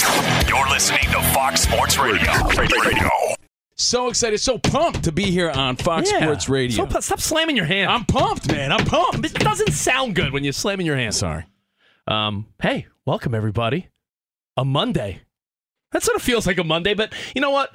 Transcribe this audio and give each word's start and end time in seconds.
You're 0.00 0.68
listening 0.68 1.00
to 1.10 1.22
Fox 1.32 1.62
Sports 1.62 1.98
Radio. 1.98 2.30
Radio. 2.58 3.08
So 3.76 4.08
excited, 4.08 4.38
so 4.40 4.58
pumped 4.58 5.04
to 5.04 5.12
be 5.12 5.24
here 5.30 5.50
on 5.50 5.76
Fox 5.76 6.10
Yeah. 6.12 6.20
Sports 6.20 6.48
Radio. 6.50 6.76
So 6.76 6.86
pu- 6.86 7.00
stop 7.00 7.20
slamming 7.20 7.56
your 7.56 7.64
hand. 7.64 7.90
I'm 7.90 8.04
pumped, 8.04 8.46
man. 8.50 8.72
I'm 8.72 8.84
pumped. 8.84 9.24
it 9.24 9.32
doesn't 9.34 9.72
sound 9.72 10.14
good 10.14 10.32
when 10.34 10.44
you're 10.44 10.52
slamming 10.52 10.84
your 10.86 10.96
hand. 10.96 11.14
Sorry. 11.14 11.44
Um, 12.06 12.46
hey, 12.60 12.86
welcome 13.06 13.34
everybody. 13.34 13.88
A 14.58 14.64
Monday. 14.66 15.22
That 15.92 16.02
sort 16.02 16.16
of 16.16 16.22
feels 16.22 16.46
like 16.46 16.58
a 16.58 16.64
Monday, 16.64 16.92
but 16.94 17.14
you 17.34 17.40
know 17.40 17.50
what? 17.50 17.74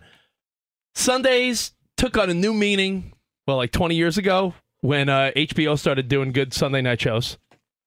Sundays 0.93 1.71
took 1.97 2.17
on 2.17 2.29
a 2.29 2.33
new 2.35 2.53
meaning. 2.53 3.13
Well, 3.47 3.57
like 3.57 3.71
20 3.71 3.95
years 3.95 4.17
ago 4.19 4.53
when 4.81 5.09
uh, 5.09 5.31
HBO 5.35 5.77
started 5.77 6.07
doing 6.07 6.31
good 6.33 6.53
Sunday 6.53 6.81
night 6.81 7.01
shows. 7.01 7.37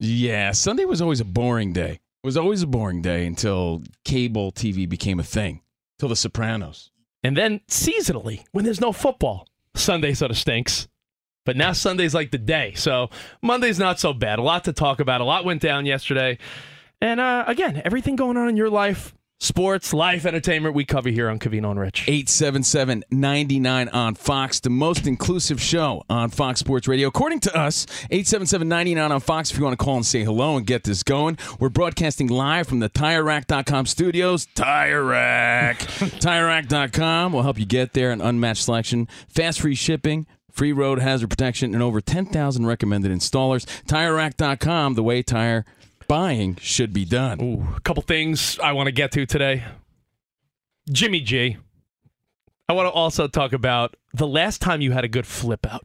Yeah, 0.00 0.50
Sunday 0.52 0.84
was 0.86 1.00
always 1.00 1.20
a 1.20 1.24
boring 1.24 1.72
day. 1.72 2.00
It 2.24 2.26
was 2.26 2.38
always 2.38 2.62
a 2.62 2.66
boring 2.66 3.02
day 3.02 3.26
until 3.26 3.82
cable 4.06 4.50
TV 4.50 4.88
became 4.88 5.20
a 5.20 5.22
thing, 5.22 5.60
till 5.98 6.08
The 6.08 6.16
Sopranos. 6.16 6.90
And 7.22 7.36
then 7.36 7.60
seasonally, 7.68 8.44
when 8.52 8.64
there's 8.64 8.80
no 8.80 8.92
football, 8.92 9.46
Sunday 9.74 10.14
sort 10.14 10.30
of 10.30 10.38
stinks. 10.38 10.88
But 11.44 11.58
now 11.58 11.72
Sunday's 11.72 12.14
like 12.14 12.30
the 12.30 12.38
day. 12.38 12.72
So 12.76 13.10
Monday's 13.42 13.78
not 13.78 14.00
so 14.00 14.14
bad. 14.14 14.38
A 14.38 14.42
lot 14.42 14.64
to 14.64 14.72
talk 14.72 15.00
about. 15.00 15.20
A 15.20 15.24
lot 15.24 15.44
went 15.44 15.60
down 15.60 15.84
yesterday. 15.84 16.38
And 16.98 17.20
uh, 17.20 17.44
again, 17.46 17.82
everything 17.84 18.16
going 18.16 18.38
on 18.38 18.48
in 18.48 18.56
your 18.56 18.70
life, 18.70 19.14
sports, 19.40 19.92
life, 19.92 20.24
entertainment, 20.26 20.74
we 20.74 20.84
cover 20.84 21.08
here 21.08 21.28
on 21.28 21.38
Covino 21.38 21.70
and 21.70 21.80
Rich. 21.80 22.04
877 22.08 23.04
99 23.10 23.88
on 23.88 24.14
Fox, 24.14 24.60
the 24.60 24.70
most 24.70 25.06
inclusive 25.06 25.60
show 25.60 26.02
on 26.08 26.30
Fox 26.30 26.60
Sports 26.60 26.88
Radio. 26.88 27.08
According 27.08 27.40
to 27.40 27.56
us, 27.56 27.86
877 28.10 28.68
99 28.68 29.12
on 29.12 29.20
Fox, 29.20 29.50
if 29.50 29.58
you 29.58 29.64
want 29.64 29.78
to 29.78 29.84
call 29.84 29.96
and 29.96 30.06
say 30.06 30.24
hello 30.24 30.56
and 30.56 30.66
get 30.66 30.84
this 30.84 31.02
going. 31.02 31.38
We're 31.58 31.68
broadcasting 31.68 32.28
live 32.28 32.68
from 32.68 32.80
the 32.80 32.90
TireRack.com 32.90 33.86
studios. 33.86 34.46
Tire 34.54 35.04
Rack. 35.04 35.78
TireRack.com 35.80 37.32
will 37.32 37.42
help 37.42 37.58
you 37.58 37.66
get 37.66 37.92
there. 37.92 38.10
An 38.12 38.20
unmatched 38.20 38.64
selection, 38.64 39.08
fast 39.28 39.60
free 39.60 39.74
shipping. 39.74 40.26
Free 40.50 40.72
road 40.72 41.00
hazard 41.00 41.30
protection 41.30 41.74
and 41.74 41.82
over 41.82 42.00
10,000 42.00 42.64
recommended 42.64 43.10
installers. 43.10 43.64
TireRack.com, 43.86 44.94
the 44.94 45.02
way 45.02 45.20
tire 45.20 45.64
buying 46.08 46.56
should 46.60 46.92
be 46.92 47.04
done. 47.04 47.40
Ooh, 47.42 47.74
a 47.76 47.80
couple 47.80 48.02
things 48.02 48.58
I 48.58 48.72
want 48.72 48.86
to 48.86 48.92
get 48.92 49.12
to 49.12 49.26
today. 49.26 49.64
Jimmy 50.90 51.20
G. 51.20 51.56
I 52.68 52.72
want 52.72 52.86
to 52.86 52.90
also 52.90 53.26
talk 53.28 53.52
about 53.52 53.96
the 54.14 54.26
last 54.26 54.60
time 54.62 54.80
you 54.80 54.92
had 54.92 55.04
a 55.04 55.08
good 55.08 55.26
flip 55.26 55.66
out. 55.66 55.84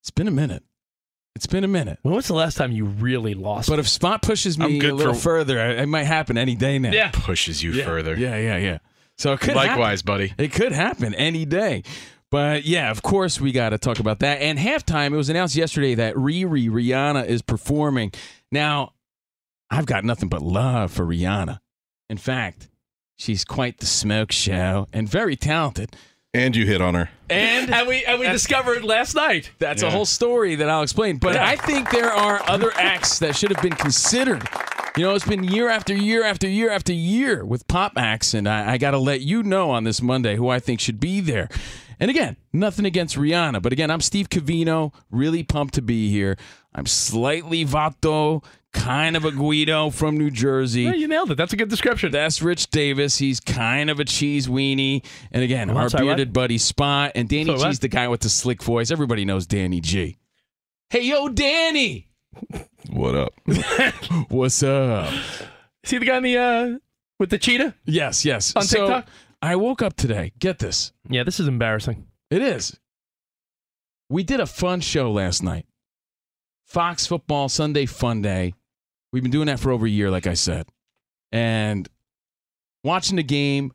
It's 0.00 0.10
been 0.10 0.28
a 0.28 0.32
minute. 0.32 0.62
It's 1.34 1.46
been 1.46 1.64
a 1.64 1.68
minute. 1.68 1.98
When 2.02 2.14
was 2.14 2.28
the 2.28 2.34
last 2.34 2.56
time 2.56 2.70
you 2.70 2.84
really 2.84 3.34
lost? 3.34 3.68
But 3.68 3.78
if 3.78 3.88
Spot 3.88 4.22
pushes 4.22 4.58
me 4.58 4.78
a 4.86 4.92
little 4.94 5.14
for- 5.14 5.20
further, 5.20 5.58
it 5.58 5.80
it 5.80 5.86
might 5.86 6.04
happen 6.04 6.36
any 6.38 6.54
day 6.54 6.78
now. 6.78 6.92
yeah. 6.92 7.10
Pushes 7.12 7.62
you 7.62 7.72
yeah. 7.72 7.84
further. 7.84 8.14
Yeah, 8.14 8.36
yeah, 8.36 8.56
yeah. 8.58 8.78
So 9.16 9.32
it 9.32 9.40
could 9.40 9.54
Likewise, 9.54 10.00
happen. 10.00 10.12
buddy. 10.12 10.34
It 10.38 10.52
could 10.52 10.72
happen 10.72 11.14
any 11.14 11.44
day. 11.44 11.82
But 12.34 12.64
yeah, 12.64 12.90
of 12.90 13.00
course 13.00 13.40
we 13.40 13.52
got 13.52 13.68
to 13.68 13.78
talk 13.78 14.00
about 14.00 14.18
that. 14.18 14.42
And 14.42 14.58
halftime, 14.58 15.12
it 15.12 15.16
was 15.16 15.28
announced 15.28 15.54
yesterday 15.54 15.94
that 15.94 16.16
Riri 16.16 16.68
Rihanna 16.68 17.28
is 17.28 17.42
performing. 17.42 18.10
Now, 18.50 18.94
I've 19.70 19.86
got 19.86 20.02
nothing 20.02 20.28
but 20.28 20.42
love 20.42 20.90
for 20.90 21.06
Rihanna. 21.06 21.60
In 22.10 22.16
fact, 22.16 22.68
she's 23.14 23.44
quite 23.44 23.78
the 23.78 23.86
smoke 23.86 24.32
show 24.32 24.88
and 24.92 25.08
very 25.08 25.36
talented. 25.36 25.94
And 26.34 26.56
you 26.56 26.66
hit 26.66 26.80
on 26.80 26.94
her. 26.94 27.08
And 27.30 27.70
And 27.72 27.86
we 27.86 28.04
and 28.04 28.18
we 28.18 28.28
discovered 28.28 28.82
last 28.82 29.14
night. 29.14 29.52
that's 29.60 29.84
a 29.84 29.90
whole 29.92 30.04
story 30.04 30.56
that 30.56 30.68
I'll 30.68 30.82
explain. 30.82 31.18
But 31.18 31.34
Yeah. 31.34 31.46
I 31.46 31.54
think 31.54 31.92
there 31.92 32.10
are 32.10 32.42
other 32.48 32.72
acts 32.74 33.20
that 33.20 33.36
should 33.36 33.50
have 33.54 33.62
been 33.62 33.76
considered. 33.76 34.42
You 34.96 35.04
know, 35.04 35.14
it's 35.14 35.24
been 35.24 35.44
year 35.44 35.68
after 35.68 35.94
year 35.94 36.24
after 36.24 36.48
year 36.48 36.70
after 36.70 36.92
year 36.92 37.44
with 37.44 37.68
pop 37.68 37.92
acts, 37.96 38.34
and 38.34 38.48
I, 38.48 38.72
I 38.72 38.78
got 38.78 38.90
to 38.90 38.98
let 38.98 39.20
you 39.20 39.44
know 39.44 39.70
on 39.70 39.84
this 39.84 40.02
Monday 40.02 40.34
who 40.34 40.48
I 40.48 40.58
think 40.58 40.80
should 40.80 40.98
be 40.98 41.20
there. 41.20 41.48
And 42.00 42.10
again, 42.10 42.36
nothing 42.52 42.84
against 42.86 43.16
Rihanna, 43.16 43.62
but 43.62 43.72
again, 43.72 43.90
I'm 43.90 44.00
Steve 44.00 44.28
Covino, 44.28 44.92
really 45.10 45.42
pumped 45.42 45.74
to 45.74 45.82
be 45.82 46.10
here. 46.10 46.36
I'm 46.74 46.86
slightly 46.86 47.64
Vato, 47.64 48.44
kind 48.72 49.16
of 49.16 49.24
a 49.24 49.30
Guido 49.30 49.90
from 49.90 50.16
New 50.18 50.30
Jersey. 50.30 50.82
Yeah, 50.82 50.94
you 50.94 51.06
nailed 51.06 51.30
it. 51.30 51.36
That's 51.36 51.52
a 51.52 51.56
good 51.56 51.68
description. 51.68 52.10
That's 52.10 52.42
Rich 52.42 52.70
Davis. 52.70 53.18
He's 53.18 53.38
kind 53.38 53.90
of 53.90 54.00
a 54.00 54.04
cheese 54.04 54.48
weenie. 54.48 55.04
And 55.30 55.42
again, 55.44 55.68
Well, 55.68 55.78
our 55.78 55.88
sorry, 55.88 56.04
what? 56.04 56.16
bearded 56.16 56.32
buddy 56.32 56.58
Spot. 56.58 57.12
And 57.14 57.28
Danny 57.28 57.44
So 57.46 57.52
what? 57.54 57.68
G's 57.68 57.78
the 57.78 57.88
guy 57.88 58.08
with 58.08 58.20
the 58.20 58.28
slick 58.28 58.62
voice. 58.62 58.90
Everybody 58.90 59.24
knows 59.24 59.46
Danny 59.46 59.80
G. 59.80 60.16
Hey, 60.90 61.02
yo, 61.02 61.28
Danny. 61.28 62.08
What 62.90 63.14
up? 63.14 63.32
What's 64.28 64.62
up? 64.62 65.10
See 65.84 65.96
the 65.96 66.04
guy 66.04 66.18
in 66.18 66.22
the 66.22 66.36
uh 66.36 66.78
with 67.18 67.30
the 67.30 67.38
cheetah? 67.38 67.74
Yes, 67.86 68.24
yes. 68.26 68.54
On 68.54 68.62
so 68.62 68.76
TikTok? 68.86 69.08
I 69.44 69.56
woke 69.56 69.82
up 69.82 69.94
today. 69.94 70.32
Get 70.38 70.58
this. 70.58 70.94
Yeah, 71.06 71.22
this 71.22 71.38
is 71.38 71.48
embarrassing. 71.48 72.06
It 72.30 72.40
is. 72.40 72.80
We 74.08 74.22
did 74.22 74.40
a 74.40 74.46
fun 74.46 74.80
show 74.80 75.12
last 75.12 75.42
night. 75.42 75.66
Fox 76.64 77.06
Football 77.06 77.50
Sunday 77.50 77.84
Fun 77.84 78.22
Day. 78.22 78.54
We've 79.12 79.22
been 79.22 79.30
doing 79.30 79.48
that 79.48 79.60
for 79.60 79.70
over 79.70 79.84
a 79.84 79.90
year, 79.90 80.10
like 80.10 80.26
I 80.26 80.32
said. 80.32 80.70
And 81.30 81.86
watching 82.82 83.16
the 83.16 83.22
game 83.22 83.74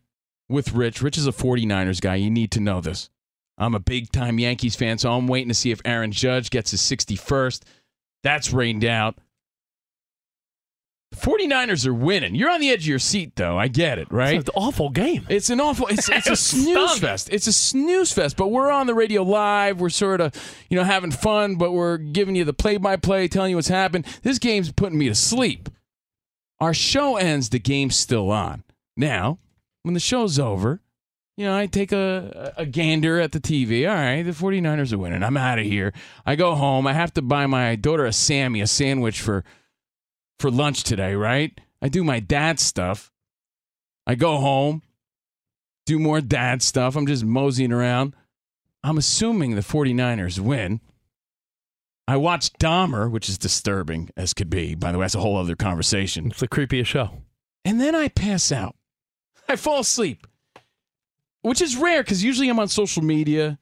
with 0.50 0.74
Rich. 0.74 1.04
Rich 1.04 1.20
is 1.20 1.28
a 1.28 1.32
49ers 1.32 2.02
guy. 2.02 2.16
You 2.16 2.32
need 2.32 2.50
to 2.54 2.60
know 2.60 2.82
this. 2.82 3.12
I'm 3.56 3.76
a 3.76 3.80
big 3.80 4.12
time 4.12 4.40
Yankees 4.40 4.76
fan, 4.76 4.98
so 4.98 5.12
I'm 5.12 5.28
waiting 5.28 5.50
to 5.50 5.54
see 5.54 5.70
if 5.70 5.82
Aaron 5.86 6.12
Judge 6.12 6.50
gets 6.50 6.72
his 6.72 6.82
61st. 6.82 7.62
That's 8.24 8.52
rained 8.52 8.86
out. 8.86 9.20
49ers 11.20 11.86
are 11.86 11.94
winning. 11.94 12.36
You're 12.36 12.50
on 12.50 12.62
the 12.62 12.70
edge 12.70 12.82
of 12.82 12.88
your 12.88 13.00
seat, 13.00 13.36
though. 13.36 13.58
I 13.58 13.68
get 13.68 14.00
it, 14.00 14.12
right? 14.12 14.40
It's 14.40 14.50
an 14.50 14.56
awful 14.56 14.90
game. 14.90 15.26
It's 15.30 15.50
an 15.50 15.60
awful. 15.60 15.88
It's, 15.88 16.10
it's 16.10 16.28
a 16.28 16.36
snooze 16.38 17.00
fest. 17.00 17.30
It's 17.32 17.48
a 17.48 17.54
snooze 17.54 18.12
fest. 18.12 18.38
But 18.38 18.48
we're 18.48 18.72
on 18.72 18.88
the 18.88 18.94
radio 18.94 19.24
live. 19.24 19.80
We're 19.80 19.90
sort 19.90 20.22
of, 20.22 20.34
you 20.70 20.78
know, 20.78 20.84
having 20.84 21.12
fun. 21.12 21.56
But 21.56 21.72
we're 21.72 21.98
giving 21.98 22.36
you 22.36 22.44
the 22.46 22.54
play-by-play, 22.54 23.28
telling 23.28 23.52
you 23.52 23.56
what's 23.58 23.68
happened. 23.68 24.06
This 24.24 24.40
game's 24.40 24.72
putting 24.72 24.98
me 24.98 25.08
to 25.10 25.16
sleep. 25.16 25.70
Our 26.60 26.74
show 26.74 27.18
ends. 27.18 27.50
The 27.50 27.60
game's 27.60 27.96
still 27.96 28.32
on. 28.32 28.64
Now, 28.98 29.40
when 29.84 29.94
the 29.94 30.00
show's 30.00 30.40
over, 30.40 30.82
you 31.38 31.46
know, 31.46 31.58
I 31.58 31.68
take 31.68 31.94
a, 31.94 32.54
a 32.58 32.66
gander 32.66 33.18
at 33.20 33.32
the 33.32 33.40
TV. 33.40 33.90
All 33.90 33.96
right, 33.96 34.24
the 34.24 34.32
49ers 34.32 34.92
are 34.92 34.98
winning. 34.98 35.24
I'm 35.24 35.38
out 35.38 35.58
of 35.58 35.66
here. 35.66 35.94
I 36.26 36.36
go 36.36 36.54
home. 36.54 36.86
I 36.86 36.92
have 36.92 37.14
to 37.14 37.22
buy 37.22 37.46
my 37.46 37.78
daughter 37.78 38.06
a 38.06 38.12
Sammy 38.12 38.60
a 38.60 38.68
sandwich 38.68 39.22
for 39.22 39.46
for 40.40 40.50
lunch 40.50 40.84
today, 40.84 41.14
right? 41.16 41.60
I 41.82 41.90
do 41.90 42.04
my 42.04 42.20
dad 42.20 42.60
stuff. 42.60 43.12
I 44.08 44.16
go 44.16 44.38
home, 44.38 44.82
do 45.86 46.00
more 46.00 46.22
dad 46.22 46.62
stuff. 46.62 46.96
I'm 46.96 47.06
just 47.06 47.24
moseying 47.24 47.72
around. 47.72 48.16
I'm 48.84 48.98
assuming 48.98 49.56
the 49.56 49.62
49ers 49.62 50.40
win. 50.40 50.82
I 52.08 52.18
watch 52.18 52.52
Dahmer, 52.54 53.10
which 53.12 53.30
is 53.30 53.38
disturbing 53.38 54.10
as 54.18 54.34
could 54.34 54.50
be. 54.50 54.74
By 54.74 54.92
the 54.92 54.98
way, 54.98 55.04
that's 55.04 55.16
a 55.16 55.20
whole 55.20 55.38
other 55.38 55.56
conversation. 55.56 56.28
It's 56.28 56.40
the 56.40 56.48
creepiest 56.48 56.88
show. 56.88 57.12
And 57.66 57.80
then 57.80 57.94
I 57.94 58.08
pass 58.08 58.52
out. 58.52 58.76
I 59.48 59.56
fall 59.58 59.80
asleep, 59.82 60.26
which 61.42 61.62
is 61.62 61.76
rare 61.76 62.02
because 62.02 62.24
usually 62.24 62.50
I'm 62.50 62.60
on 62.60 62.68
social 62.68 63.04
media 63.04 63.60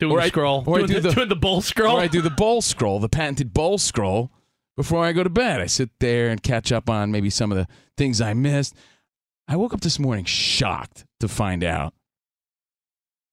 Doing 0.00 0.12
Or 0.12 0.18
the 0.18 0.24
I- 0.24 0.28
scroll. 0.28 0.64
or 0.66 0.78
I 0.80 0.86
do 0.86 0.94
the, 0.94 1.00
the- 1.08 1.10
doing 1.14 1.28
the 1.28 1.36
bull 1.36 1.60
scroll. 1.60 1.96
or 1.96 2.00
I 2.00 2.08
do 2.08 2.20
the 2.20 2.30
bowl 2.30 2.62
scroll, 2.62 2.98
the 2.98 3.08
patented 3.08 3.54
bowl 3.54 3.78
scroll, 3.78 4.32
before 4.76 5.04
I 5.04 5.12
go 5.12 5.22
to 5.22 5.30
bed. 5.30 5.60
I 5.60 5.66
sit 5.66 5.90
there 6.00 6.28
and 6.28 6.42
catch 6.42 6.72
up 6.72 6.90
on 6.90 7.10
maybe 7.10 7.30
some 7.30 7.52
of 7.52 7.58
the 7.58 7.66
things 7.96 8.20
I 8.20 8.34
missed. 8.34 8.74
I 9.46 9.56
woke 9.56 9.74
up 9.74 9.80
this 9.80 9.98
morning 9.98 10.24
shocked 10.24 11.04
to 11.20 11.28
find 11.28 11.62
out 11.62 11.92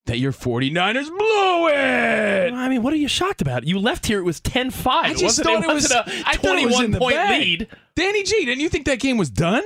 that 0.08 0.20
your 0.20 0.32
49ers 0.32 1.08
blew 1.10 1.68
it. 1.70 2.54
I 2.54 2.68
mean, 2.68 2.82
what 2.84 2.92
are 2.92 2.98
you 2.98 3.08
shocked 3.08 3.42
about? 3.42 3.66
You 3.66 3.80
left 3.80 4.06
here, 4.06 4.20
it 4.20 4.24
was 4.24 4.40
10 4.42 4.72
5. 4.72 5.04
I 5.06 5.10
just 5.12 5.24
wasn't, 5.24 5.48
thought 5.48 5.64
it 5.64 5.68
was 5.74 5.84
wasn't 5.84 6.08
a 6.08 6.24
I 6.28 6.36
thought 6.38 6.58
it 6.60 6.66
was 6.66 6.76
21 6.76 7.00
point 7.00 7.16
bag. 7.16 7.40
lead. 7.42 7.68
Danny 7.96 8.24
G, 8.24 8.46
didn't 8.46 8.62
you 8.62 8.70
think 8.70 8.86
that 8.86 9.00
game 9.00 9.18
was 9.18 9.30
done? 9.30 9.64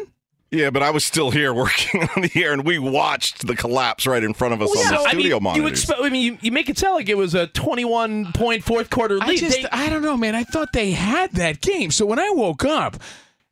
Yeah, 0.51 0.69
but 0.69 0.83
I 0.83 0.91
was 0.91 1.03
still 1.03 1.31
here 1.31 1.53
working 1.63 2.01
on 2.15 2.21
the 2.21 2.31
air, 2.35 2.53
and 2.53 2.63
we 2.65 2.79
watched 2.79 3.45
the 3.47 3.55
collapse 3.55 4.05
right 4.07 4.23
in 4.23 4.33
front 4.33 4.53
of 4.53 4.61
us 4.61 4.69
on 4.69 4.93
the 4.93 4.99
I 5.01 5.09
studio 5.11 5.37
mean, 5.37 5.43
monitors. 5.43 5.87
You, 5.87 5.95
expe- 5.95 6.05
I 6.05 6.09
mean 6.09 6.21
you, 6.21 6.37
you 6.41 6.51
make 6.51 6.69
it 6.69 6.77
sound 6.77 6.95
like 6.95 7.09
it 7.09 7.17
was 7.17 7.33
a 7.35 7.47
21 7.47 8.31
point 8.33 8.63
fourth 8.63 8.89
quarter 8.89 9.15
lead. 9.17 9.29
I 9.29 9.35
just, 9.35 9.61
They- 9.61 9.67
I 9.71 9.89
don't 9.89 10.01
know, 10.03 10.15
man. 10.15 10.35
I 10.35 10.43
thought 10.43 10.71
they 10.73 10.91
had 10.91 11.31
that 11.33 11.61
game. 11.61 11.91
So 11.91 12.05
when 12.05 12.19
I 12.19 12.29
woke 12.29 12.63
up 12.63 12.97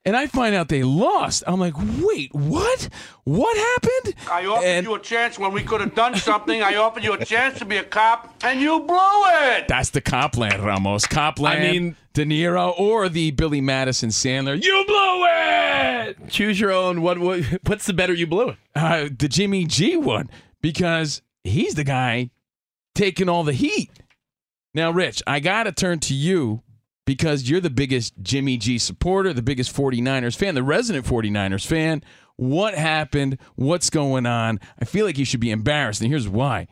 and 0.06 0.16
I 0.18 0.28
find 0.28 0.54
out 0.54 0.68
they 0.70 0.84
lost, 0.84 1.44
I'm 1.48 1.60
like, 1.60 1.74
wait, 1.78 2.34
what? 2.34 2.90
What 3.24 3.56
happened? 3.58 4.16
I 4.30 4.46
offered 4.46 4.66
And- 4.66 4.86
you 4.86 4.94
a 4.96 5.00
chance 5.00 5.40
when 5.40 5.54
we 5.54 5.64
could 5.64 5.82
have 5.82 5.96
done 5.96 6.16
something. 6.16 6.62
I 6.62 6.76
offered 6.76 7.04
you 7.04 7.14
a 7.14 7.24
chance 7.26 7.60
to 7.60 7.66
be 7.66 7.78
a 7.78 7.84
cop, 7.84 8.34
and 8.44 8.60
you 8.60 8.80
blew 8.82 9.24
it. 9.56 9.68
That's 9.68 9.92
the 9.92 10.02
Copland, 10.02 10.64
Ramos. 10.64 11.06
Copland, 11.06 11.60
I 11.60 11.72
mean- 11.72 11.96
De 12.14 12.26
Niro, 12.26 12.78
or 12.80 13.10
the 13.10 13.32
Billy 13.32 13.62
Madison 13.62 14.10
Sandler. 14.10 14.62
You 14.62 14.84
blew 14.86 15.26
it! 15.26 16.30
choose 16.30 16.60
your 16.60 16.72
own. 16.72 17.02
What, 17.02 17.18
what 17.18 17.42
What's 17.66 17.86
the 17.86 17.94
better 17.94 18.14
you 18.14 18.28
blew 18.28 18.50
it? 18.50 18.58
Uh, 18.76 19.08
the 19.18 19.28
Jimmy 19.28 19.66
G 19.66 19.96
one, 19.98 20.30
because 20.62 21.22
he's 21.44 21.76
the 21.76 21.84
guy 21.84 22.30
taking 22.94 23.30
all 23.30 23.44
the 23.44 23.54
heat. 23.54 23.90
Now, 24.76 24.90
Rich, 24.92 25.22
I 25.28 25.40
got 25.40 25.64
to 25.64 25.72
turn 25.72 26.00
to 26.00 26.14
you 26.16 26.62
because 27.06 27.50
you're 27.50 27.60
the 27.60 27.70
biggest 27.70 28.14
Jimmy 28.22 28.58
G 28.58 28.78
supporter, 28.78 29.34
the 29.34 29.42
biggest 29.42 29.76
49ers 29.76 30.36
fan, 30.36 30.56
the 30.56 30.64
resident 30.64 31.06
49ers 31.06 31.66
fan. 31.66 32.04
What 32.36 32.74
happened? 32.76 33.38
What's 33.56 33.90
going 33.90 34.26
on? 34.26 34.60
I 34.82 34.86
feel 34.86 35.06
like 35.06 35.18
you 35.18 35.26
should 35.26 35.40
be 35.40 35.52
embarrassed, 35.52 36.02
and 36.02 36.10
here's 36.10 36.28
why. 36.28 36.68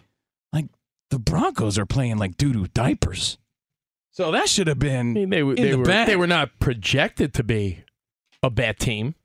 Like, 0.51 0.66
the 1.12 1.19
Broncos 1.19 1.78
are 1.78 1.86
playing 1.86 2.18
like 2.18 2.38
doo 2.38 2.54
doo 2.54 2.68
diapers. 2.74 3.38
So 4.12 4.31
that 4.31 4.50
should 4.50 4.68
have 4.68 4.80
been 4.80 5.12
I 5.12 5.13
mean, 5.13 5.30
they, 5.30 5.44
were- 5.44 5.56
they, 5.56 5.72
the 5.72 5.78
were, 5.78 5.86
bag. 5.86 6.07
they 6.07 6.16
were 6.16 6.28
not 6.28 6.60
projected 6.60 7.34
to 7.36 7.44
be 7.44 7.84
a 8.44 8.50
bad 8.50 8.80
team. 8.80 9.16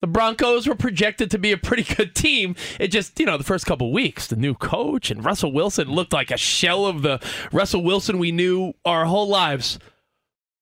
The 0.00 0.06
Broncos 0.06 0.68
were 0.68 0.76
projected 0.76 1.28
to 1.32 1.38
be 1.38 1.50
a 1.50 1.56
pretty 1.58 1.82
good 1.94 2.14
team. 2.14 2.54
It 2.78 2.88
just, 2.88 3.18
you 3.18 3.26
know, 3.26 3.36
the 3.36 3.42
first 3.44 3.66
couple 3.66 3.92
weeks, 3.92 4.28
the 4.28 4.36
new 4.36 4.54
coach 4.54 5.10
and 5.10 5.24
Russell 5.24 5.52
Wilson 5.52 5.88
looked 5.90 6.12
like 6.12 6.30
a 6.30 6.36
shell 6.36 6.86
of 6.86 7.02
the 7.02 7.20
Russell 7.52 7.82
Wilson 7.82 8.18
we 8.18 8.30
knew 8.30 8.74
our 8.84 9.06
whole 9.06 9.26
lives. 9.28 9.78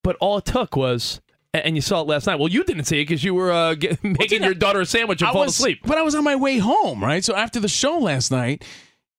But 0.06 0.14
all 0.20 0.38
it 0.38 0.44
took 0.44 0.76
was, 0.76 1.20
and 1.53 1.75
you 1.75 1.82
saw 1.82 2.00
it 2.03 2.06
last 2.06 2.29
night. 2.29 2.38
Well, 2.38 2.49
you 2.49 2.62
didn't 2.62 2.85
see 2.85 3.00
it 3.00 3.06
because 3.08 3.25
you 3.25 3.35
were 3.35 3.50
uh, 3.50 3.75
get, 3.75 4.03
making 4.05 4.29
did 4.29 4.43
I- 4.43 4.47
your 4.47 4.55
daughter 4.55 4.81
a 4.81 4.87
sandwich 4.87 5.20
and 5.20 5.29
I 5.29 5.32
falling 5.32 5.47
was, 5.47 5.56
asleep. 5.58 5.81
But 5.85 5.99
I 5.99 6.03
was 6.03 6.14
on 6.14 6.23
my 6.23 6.37
way 6.37 6.58
home, 6.58 7.03
right? 7.03 7.25
So 7.25 7.35
after 7.35 7.58
the 7.58 7.67
show 7.69 7.99
last 7.99 8.31
night, 8.31 8.64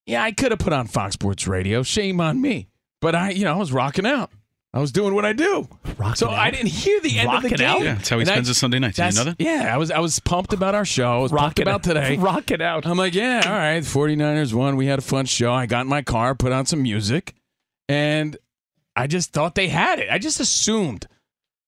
yeah, 0.06 0.22
I 0.22 0.32
could 0.32 0.50
have 0.50 0.58
put 0.60 0.72
on 0.72 0.86
Fox 0.86 1.12
Sports 1.12 1.46
Radio. 1.46 1.82
Shame 1.82 2.22
on 2.22 2.40
me. 2.40 2.68
But 3.02 3.14
I, 3.14 3.30
you 3.32 3.44
know, 3.44 3.52
I 3.52 3.56
was 3.58 3.70
rocking 3.70 4.06
out. 4.06 4.30
I 4.72 4.80
was 4.80 4.92
doing 4.92 5.14
what 5.14 5.24
I 5.26 5.32
do. 5.34 5.68
Rocking 5.98 6.14
so 6.16 6.28
out? 6.28 6.38
I 6.38 6.50
didn't 6.50 6.68
hear 6.68 7.00
the 7.00 7.18
end 7.18 7.28
of 7.28 7.42
the 7.42 7.48
Rocking 7.50 7.58
game. 7.58 7.66
out? 7.68 7.80
Yeah, 7.82 7.94
that's 7.96 8.08
how 8.08 8.16
he 8.16 8.22
And 8.22 8.30
I- 8.30 8.32
spends 8.34 8.48
his 8.48 8.56
Sunday 8.58 8.78
nights. 8.78 8.96
Did 8.96 9.12
you 9.12 9.18
know 9.18 9.24
that? 9.24 9.36
Yeah, 9.38 9.70
I 9.74 9.76
was 9.76 9.90
I 9.90 9.98
was 9.98 10.18
pumped 10.20 10.54
about 10.54 10.74
our 10.74 10.84
show. 10.86 11.10
I 11.10 11.18
was 11.18 11.30
pumped 11.32 11.42
Rocking 11.58 11.62
about 11.64 11.74
out. 11.74 11.82
today. 11.82 12.16
Rocking 12.18 12.62
out. 12.62 12.86
I'm 12.86 12.96
like, 12.96 13.14
yeah, 13.14 13.42
all 13.44 13.52
right. 13.52 13.82
49ers 13.82 14.54
won. 14.54 14.76
We 14.76 14.86
had 14.86 14.98
a 14.98 15.02
fun 15.02 15.26
show. 15.26 15.52
I 15.52 15.66
got 15.66 15.82
in 15.82 15.88
my 15.88 16.00
car, 16.02 16.34
put 16.34 16.52
on 16.52 16.64
some 16.66 16.82
music, 16.82 17.34
and 17.88 18.36
I 18.98 19.06
just 19.06 19.32
thought 19.32 19.54
they 19.54 19.68
had 19.68 19.98
it. 19.98 20.08
I 20.10 20.18
just 20.18 20.40
assumed. 20.40 21.06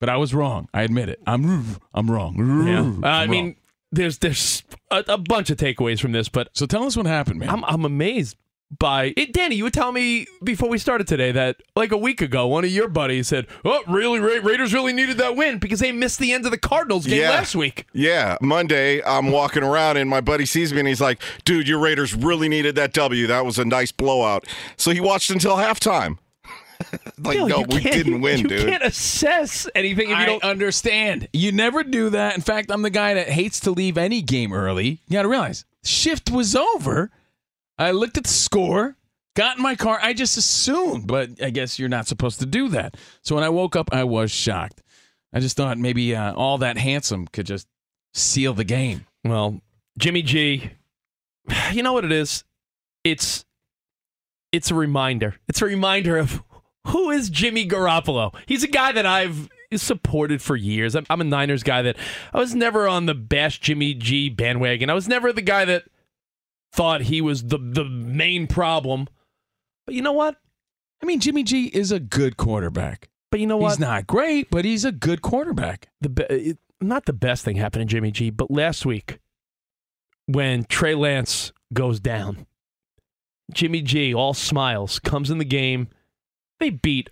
But 0.00 0.08
I 0.08 0.16
was 0.16 0.32
wrong. 0.34 0.68
I 0.72 0.82
admit 0.82 1.08
it. 1.10 1.20
I'm 1.26 1.76
I'm 1.94 2.10
wrong. 2.10 2.34
Yeah. 2.66 2.80
I'm 2.80 3.04
Uh, 3.04 3.06
I 3.06 3.20
wrong. 3.20 3.30
mean, 3.30 3.56
there's 3.92 4.18
there's 4.18 4.62
a, 4.90 5.04
a 5.08 5.18
bunch 5.18 5.50
of 5.50 5.58
takeaways 5.58 6.00
from 6.00 6.12
this, 6.12 6.28
but 6.28 6.48
so 6.54 6.64
tell 6.66 6.84
us 6.84 6.96
what 6.96 7.06
happened, 7.06 7.40
man. 7.40 7.50
I'm 7.50 7.64
I'm 7.66 7.84
amazed 7.84 8.36
by 8.78 9.12
it. 9.16 9.32
Danny, 9.34 9.56
you 9.56 9.64
were 9.64 9.70
telling 9.70 9.94
me 9.94 10.26
before 10.44 10.68
we 10.70 10.78
started 10.78 11.06
today 11.08 11.32
that 11.32 11.56
like 11.76 11.92
a 11.92 11.98
week 11.98 12.22
ago, 12.22 12.46
one 12.46 12.64
of 12.64 12.70
your 12.70 12.88
buddies 12.88 13.28
said, 13.28 13.46
"Oh, 13.64 13.82
really? 13.88 14.20
Ra- 14.20 14.40
Raiders 14.42 14.72
really 14.72 14.94
needed 14.94 15.18
that 15.18 15.36
win 15.36 15.58
because 15.58 15.80
they 15.80 15.92
missed 15.92 16.18
the 16.18 16.32
end 16.32 16.46
of 16.46 16.50
the 16.52 16.56
Cardinals 16.58 17.04
game 17.06 17.20
Yeah. 17.20 17.30
last 17.30 17.54
week." 17.54 17.84
Yeah, 17.92 18.38
Monday, 18.40 19.02
I'm 19.04 19.30
walking 19.30 19.62
around 19.64 19.98
and 19.98 20.08
my 20.08 20.20
buddy 20.22 20.46
sees 20.46 20.72
me 20.72 20.78
and 20.78 20.88
he's 20.88 21.00
like, 21.02 21.20
dude, 21.44 21.68
your 21.68 21.78
Raiders 21.80 22.14
really 22.14 22.48
needed 22.48 22.74
that 22.76 22.94
W. 22.94 23.26
That 23.26 23.44
was 23.44 23.58
a 23.58 23.64
nice 23.66 23.92
blowout. 23.92 24.46
So 24.78 24.92
he 24.92 25.00
watched 25.00 25.30
until 25.30 25.56
halftime. 25.56 26.16
like, 27.18 27.36
Bill, 27.36 27.48
no, 27.48 27.60
we 27.68 27.80
didn't 27.80 28.20
win, 28.22 28.40
you 28.40 28.48
dude. 28.48 28.68
can't 28.68 28.82
assess 28.82 29.68
anything 29.74 30.04
if 30.06 30.10
you 30.10 30.16
I 30.16 30.26
don't. 30.26 30.42
understand. 30.44 31.28
You 31.32 31.52
never 31.52 31.82
do 31.84 32.10
that. 32.10 32.34
In 32.36 32.40
fact, 32.42 32.70
I'm 32.70 32.82
the 32.82 32.90
guy 32.90 33.14
that 33.14 33.28
hates 33.28 33.60
to 33.60 33.70
leave 33.70 33.96
any 33.98 34.22
game 34.22 34.52
early. 34.52 35.00
You 35.06 35.12
got 35.12 35.22
to 35.22 35.28
realize, 35.28 35.64
shift 35.84 36.30
was 36.30 36.54
over. 36.56 37.10
I 37.78 37.92
looked 37.92 38.18
at 38.18 38.24
the 38.24 38.30
score, 38.30 38.96
got 39.36 39.56
in 39.56 39.62
my 39.62 39.74
car. 39.74 39.98
I 40.02 40.12
just 40.12 40.36
assumed, 40.36 41.06
but 41.06 41.42
I 41.42 41.50
guess 41.50 41.78
you're 41.78 41.88
not 41.88 42.06
supposed 42.06 42.40
to 42.40 42.46
do 42.46 42.68
that. 42.70 42.96
So 43.22 43.34
when 43.34 43.44
I 43.44 43.48
woke 43.48 43.76
up, 43.76 43.92
I 43.92 44.04
was 44.04 44.30
shocked. 44.30 44.82
I 45.32 45.40
just 45.40 45.56
thought 45.56 45.78
maybe 45.78 46.14
uh, 46.14 46.34
all 46.34 46.58
that 46.58 46.76
handsome 46.76 47.26
could 47.28 47.46
just 47.46 47.66
seal 48.14 48.52
the 48.52 48.64
game. 48.64 49.06
Well, 49.24 49.60
Jimmy 49.98 50.22
G, 50.22 50.70
you 51.72 51.82
know 51.82 51.92
what 51.92 52.04
it 52.04 52.12
is? 52.12 52.44
It's 53.04 53.44
it's 54.52 54.70
a 54.70 54.74
reminder. 54.74 55.36
It's 55.48 55.62
a 55.62 55.64
reminder 55.66 56.18
of 56.18 56.42
who 56.90 57.10
is 57.10 57.30
Jimmy 57.30 57.66
Garoppolo. 57.66 58.34
He's 58.46 58.62
a 58.62 58.68
guy 58.68 58.92
that 58.92 59.06
I've 59.06 59.48
supported 59.76 60.42
for 60.42 60.56
years. 60.56 60.94
I'm, 60.94 61.06
I'm 61.08 61.20
a 61.20 61.24
Niners 61.24 61.62
guy 61.62 61.82
that 61.82 61.96
I 62.32 62.38
was 62.38 62.54
never 62.54 62.88
on 62.88 63.06
the 63.06 63.14
bash 63.14 63.60
Jimmy 63.60 63.94
G 63.94 64.28
bandwagon. 64.28 64.90
I 64.90 64.94
was 64.94 65.08
never 65.08 65.32
the 65.32 65.42
guy 65.42 65.64
that 65.64 65.84
thought 66.72 67.02
he 67.02 67.20
was 67.20 67.44
the 67.44 67.58
the 67.58 67.84
main 67.84 68.46
problem. 68.46 69.08
But 69.86 69.94
you 69.94 70.02
know 70.02 70.12
what? 70.12 70.36
I 71.02 71.06
mean, 71.06 71.20
Jimmy 71.20 71.42
G 71.42 71.66
is 71.66 71.92
a 71.92 72.00
good 72.00 72.36
quarterback. 72.36 73.08
But 73.30 73.40
you 73.40 73.46
know 73.46 73.56
what? 73.56 73.70
He's 73.70 73.78
not 73.78 74.06
great, 74.06 74.50
but 74.50 74.64
he's 74.64 74.84
a 74.84 74.92
good 74.92 75.22
quarterback. 75.22 75.88
the 76.00 76.08
be- 76.08 76.24
uh, 76.24 76.26
it, 76.30 76.58
not 76.80 77.06
the 77.06 77.12
best 77.12 77.44
thing 77.44 77.56
happened 77.56 77.88
to 77.88 77.92
Jimmy 77.94 78.10
G, 78.10 78.30
but 78.30 78.50
last 78.50 78.84
week 78.84 79.18
when 80.26 80.64
Trey 80.64 80.94
Lance 80.94 81.52
goes 81.72 82.00
down, 82.00 82.46
Jimmy 83.52 83.82
G, 83.82 84.14
all 84.14 84.34
smiles, 84.34 84.98
comes 84.98 85.30
in 85.30 85.38
the 85.38 85.44
game. 85.44 85.88
They 86.60 86.70
beat 86.70 87.10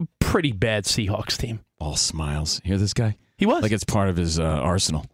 a 0.00 0.06
pretty 0.20 0.52
bad 0.52 0.84
Seahawks 0.84 1.38
team. 1.38 1.60
All 1.78 1.96
smiles. 1.96 2.60
Hear 2.64 2.76
this 2.76 2.92
guy? 2.92 3.16
He 3.38 3.46
was 3.46 3.62
Like 3.62 3.72
it's 3.72 3.84
part 3.84 4.08
of 4.08 4.16
his 4.16 4.38
uh, 4.38 4.44
arsenal. 4.44 5.06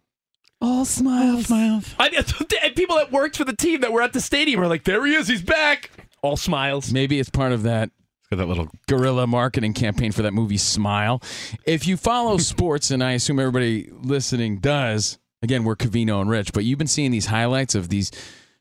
All 0.61 0.85
smiles. 0.85 1.47
smiles. 1.47 1.93
I, 1.99 2.07
and 2.63 2.75
people 2.75 2.95
that 2.97 3.11
worked 3.11 3.37
for 3.37 3.43
the 3.45 3.55
team 3.55 3.81
that 3.81 3.91
were 3.91 4.01
at 4.01 4.13
the 4.13 4.21
stadium 4.21 4.61
are 4.61 4.67
like, 4.67 4.83
"There 4.83 5.05
he 5.05 5.13
is, 5.13 5.27
he's 5.27 5.41
back." 5.41 5.89
All 6.21 6.37
smiles. 6.37 6.91
Maybe 6.91 7.19
it's 7.19 7.29
part 7.29 7.51
of 7.51 7.63
that 7.63 7.91
Got 8.33 8.37
that 8.37 8.47
little 8.47 8.69
guerrilla 8.87 9.27
marketing 9.27 9.73
campaign 9.73 10.11
for 10.11 10.23
that 10.23 10.33
movie 10.33 10.57
Smile. 10.57 11.21
If 11.65 11.85
you 11.85 11.97
follow 11.97 12.37
sports, 12.39 12.89
and 12.89 13.03
I 13.03 13.11
assume 13.11 13.39
everybody 13.39 13.91
listening 13.91 14.57
does, 14.57 15.19
again, 15.43 15.63
we're 15.63 15.75
Covino 15.75 16.19
and 16.19 16.31
Rich, 16.31 16.51
but 16.51 16.63
you've 16.63 16.79
been 16.79 16.87
seeing 16.87 17.11
these 17.11 17.27
highlights 17.27 17.75
of 17.75 17.89
these 17.89 18.11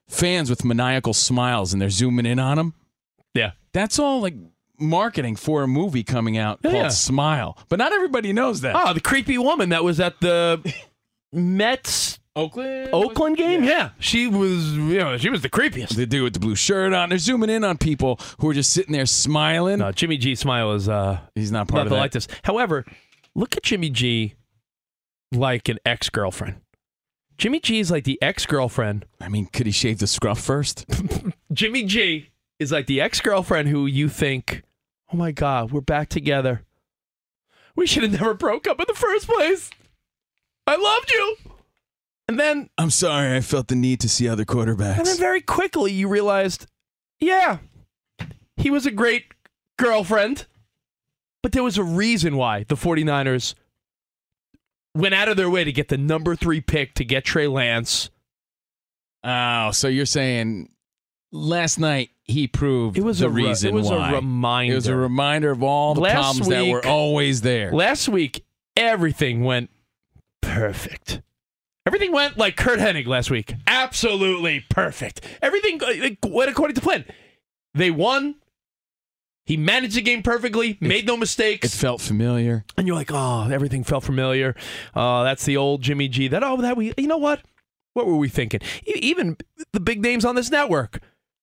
fans 0.08 0.50
with 0.50 0.62
maniacal 0.62 1.14
smiles 1.14 1.72
and 1.72 1.80
they're 1.80 1.88
zooming 1.88 2.26
in 2.26 2.38
on 2.38 2.58
them. 2.58 2.74
Yeah. 3.32 3.52
That's 3.72 3.98
all 3.98 4.20
like 4.20 4.34
marketing 4.82 5.36
for 5.36 5.62
a 5.62 5.68
movie 5.68 6.02
coming 6.04 6.36
out 6.36 6.58
Yeah. 6.62 6.70
called 6.72 6.92
Smile, 6.92 7.56
but 7.68 7.78
not 7.78 7.92
everybody 7.92 8.32
knows 8.32 8.60
that. 8.62 8.74
Oh, 8.76 8.92
the 8.92 9.00
creepy 9.00 9.38
woman 9.38 9.70
that 9.70 9.84
was 9.84 10.00
at 10.00 10.20
the 10.20 10.60
Mets 11.32 12.18
Oakland, 12.34 12.88
Oakland 12.92 13.36
game. 13.36 13.62
Yeah. 13.64 13.90
she 13.98 14.26
was. 14.26 14.72
You 14.72 14.98
know, 14.98 15.16
she 15.18 15.28
was 15.28 15.42
the 15.42 15.50
creepiest. 15.50 15.94
The 15.96 16.06
dude 16.06 16.24
with 16.24 16.32
the 16.32 16.40
blue 16.40 16.54
shirt 16.54 16.92
on. 16.94 17.10
They're 17.10 17.18
zooming 17.18 17.50
in 17.50 17.62
on 17.64 17.76
people 17.78 18.18
who 18.40 18.48
are 18.50 18.54
just 18.54 18.72
sitting 18.72 18.92
there 18.92 19.06
smiling. 19.06 19.78
No, 19.80 19.92
Jimmy 19.92 20.16
G 20.16 20.34
smile 20.34 20.72
is 20.72 20.88
uh, 20.88 21.20
He's 21.34 21.52
not 21.52 21.68
part 21.68 21.80
nothing 21.80 21.86
of 21.92 21.96
that. 21.96 22.00
like 22.00 22.12
this. 22.12 22.28
However, 22.44 22.84
look 23.34 23.56
at 23.56 23.62
Jimmy 23.62 23.90
G 23.90 24.34
like 25.30 25.68
an 25.68 25.78
ex 25.84 26.08
girlfriend. 26.08 26.56
Jimmy 27.38 27.60
G 27.60 27.80
is 27.80 27.90
like 27.90 28.04
the 28.04 28.20
ex 28.22 28.46
girlfriend. 28.46 29.04
I 29.20 29.28
mean, 29.28 29.46
could 29.46 29.66
he 29.66 29.72
shave 29.72 29.98
the 29.98 30.06
scruff 30.06 30.40
first? 30.40 30.86
Jimmy 31.52 31.84
G 31.84 32.30
is 32.58 32.72
like 32.72 32.86
the 32.86 33.00
ex 33.00 33.20
girlfriend 33.20 33.68
who 33.68 33.86
you 33.86 34.08
think, 34.08 34.62
oh 35.12 35.16
my 35.16 35.32
God, 35.32 35.72
we're 35.72 35.80
back 35.80 36.08
together. 36.08 36.62
We 37.76 37.86
should 37.86 38.02
have 38.02 38.12
never 38.12 38.34
broke 38.34 38.66
up 38.66 38.80
in 38.80 38.86
the 38.86 38.94
first 38.94 39.26
place. 39.26 39.70
I 40.66 40.76
loved 40.76 41.10
you. 41.10 41.36
And 42.28 42.38
then 42.38 42.70
I'm 42.78 42.90
sorry, 42.90 43.36
I 43.36 43.40
felt 43.40 43.68
the 43.68 43.74
need 43.74 44.00
to 44.00 44.08
see 44.08 44.28
other 44.28 44.44
quarterbacks. 44.44 44.98
And 44.98 45.06
then 45.06 45.18
very 45.18 45.40
quickly 45.40 45.92
you 45.92 46.08
realized, 46.08 46.66
yeah, 47.20 47.58
he 48.56 48.70
was 48.70 48.86
a 48.86 48.90
great 48.90 49.24
girlfriend. 49.78 50.46
But 51.42 51.52
there 51.52 51.64
was 51.64 51.76
a 51.76 51.82
reason 51.82 52.36
why 52.36 52.64
the 52.68 52.76
49ers 52.76 53.54
went 54.94 55.14
out 55.14 55.28
of 55.28 55.36
their 55.36 55.50
way 55.50 55.64
to 55.64 55.72
get 55.72 55.88
the 55.88 55.98
number 55.98 56.36
three 56.36 56.60
pick 56.60 56.94
to 56.94 57.04
get 57.04 57.24
Trey 57.24 57.48
Lance. 57.48 58.10
oh, 59.24 59.72
so 59.72 59.88
you're 59.88 60.06
saying 60.06 60.71
last 61.32 61.78
night 61.78 62.10
he 62.24 62.46
proved 62.46 62.96
It 62.96 63.04
was 63.04 63.18
the 63.18 63.26
a 63.26 63.30
re- 63.30 63.46
reason 63.46 63.70
it 63.70 63.74
was 63.74 63.90
why. 63.90 64.12
a 64.12 64.14
reminder. 64.16 64.72
It 64.72 64.76
was 64.76 64.86
a 64.86 64.96
reminder 64.96 65.50
of 65.50 65.62
all 65.62 65.94
the 65.94 66.00
Last 66.02 66.14
problems 66.14 66.48
that 66.48 66.66
were 66.70 66.86
always 66.86 67.40
there. 67.40 67.72
Last 67.72 68.08
week, 68.08 68.44
everything 68.76 69.42
went 69.44 69.70
perfect. 70.40 71.22
Everything 71.84 72.12
went 72.12 72.38
like 72.38 72.56
Curt 72.56 72.78
Hennig 72.78 73.06
last 73.06 73.30
week. 73.30 73.54
Absolutely 73.66 74.64
perfect. 74.70 75.20
Everything 75.42 75.82
uh, 75.82 75.92
like, 75.98 76.18
went 76.24 76.48
according 76.50 76.76
to 76.76 76.80
plan. 76.80 77.04
They 77.74 77.90
won. 77.90 78.36
He 79.44 79.56
managed 79.56 79.96
the 79.96 80.02
game 80.02 80.22
perfectly, 80.22 80.78
made 80.80 81.04
no 81.04 81.16
mistakes. 81.16 81.74
It 81.74 81.76
felt 81.76 82.00
familiar. 82.00 82.64
and 82.76 82.86
you're 82.86 82.94
like, 82.94 83.10
oh, 83.12 83.48
everything 83.50 83.82
felt 83.82 84.04
familiar. 84.04 84.54
Oh, 84.94 85.24
that's 85.24 85.44
the 85.44 85.56
old 85.56 85.82
Jimmy 85.82 86.06
G. 86.06 86.28
That 86.28 86.44
oh, 86.44 86.60
that 86.62 86.76
we, 86.76 86.92
you 86.96 87.08
know 87.08 87.16
what? 87.18 87.40
What 87.94 88.06
were 88.06 88.16
we 88.16 88.28
thinking? 88.28 88.60
Even 88.86 89.36
the 89.72 89.80
big 89.80 90.00
names 90.00 90.24
on 90.24 90.36
this 90.36 90.50
network, 90.50 91.00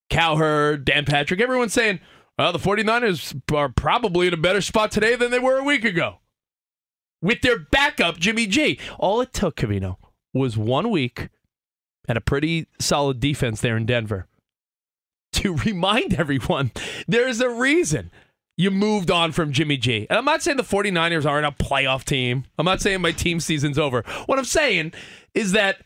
Cowherd, 0.10 0.86
Dan 0.86 1.06
Patrick, 1.06 1.42
everyone's 1.42 1.74
saying, 1.74 2.00
well, 2.38 2.52
the 2.54 2.60
49ers 2.60 3.42
are 3.54 3.70
probably 3.70 4.28
in 4.28 4.34
a 4.34 4.38
better 4.38 4.62
spot 4.62 4.92
today 4.92 5.16
than 5.16 5.32
they 5.32 5.40
were 5.40 5.58
a 5.58 5.64
week 5.64 5.84
ago. 5.84 6.20
With 7.22 7.42
their 7.42 7.60
backup, 7.60 8.18
Jimmy 8.18 8.48
G. 8.48 8.80
All 8.98 9.20
it 9.20 9.34
took, 9.34 9.58
Covino, 9.58 9.98
was 10.34 10.58
one 10.58 10.90
week 10.90 11.30
and 12.08 12.18
a 12.18 12.22
pretty 12.22 12.68
solid 12.80 13.20
defense 13.20 13.62
there 13.62 13.76
in 13.76 13.86
Denver 13.86 14.28
to 15.34 15.56
remind 15.66 16.14
everyone 16.14 16.72
there's 17.08 17.42
a 17.42 17.50
reason 17.50 18.10
you 18.58 18.72
moved 18.72 19.10
on 19.10 19.32
from 19.32 19.54
Jimmy 19.54 19.78
G. 19.78 20.06
And 20.10 20.18
I'm 20.18 20.26
not 20.26 20.42
saying 20.42 20.58
the 20.58 20.64
49ers 20.64 21.26
aren't 21.26 21.46
a 21.46 21.64
playoff 21.64 22.04
team. 22.04 22.46
I'm 22.58 22.66
not 22.66 22.82
saying 22.82 23.02
my 23.02 23.12
team 23.12 23.40
season's 23.40 23.80
over. 23.80 24.04
What 24.26 24.38
I'm 24.38 24.46
saying 24.46 24.94
is 25.34 25.54
that 25.54 25.78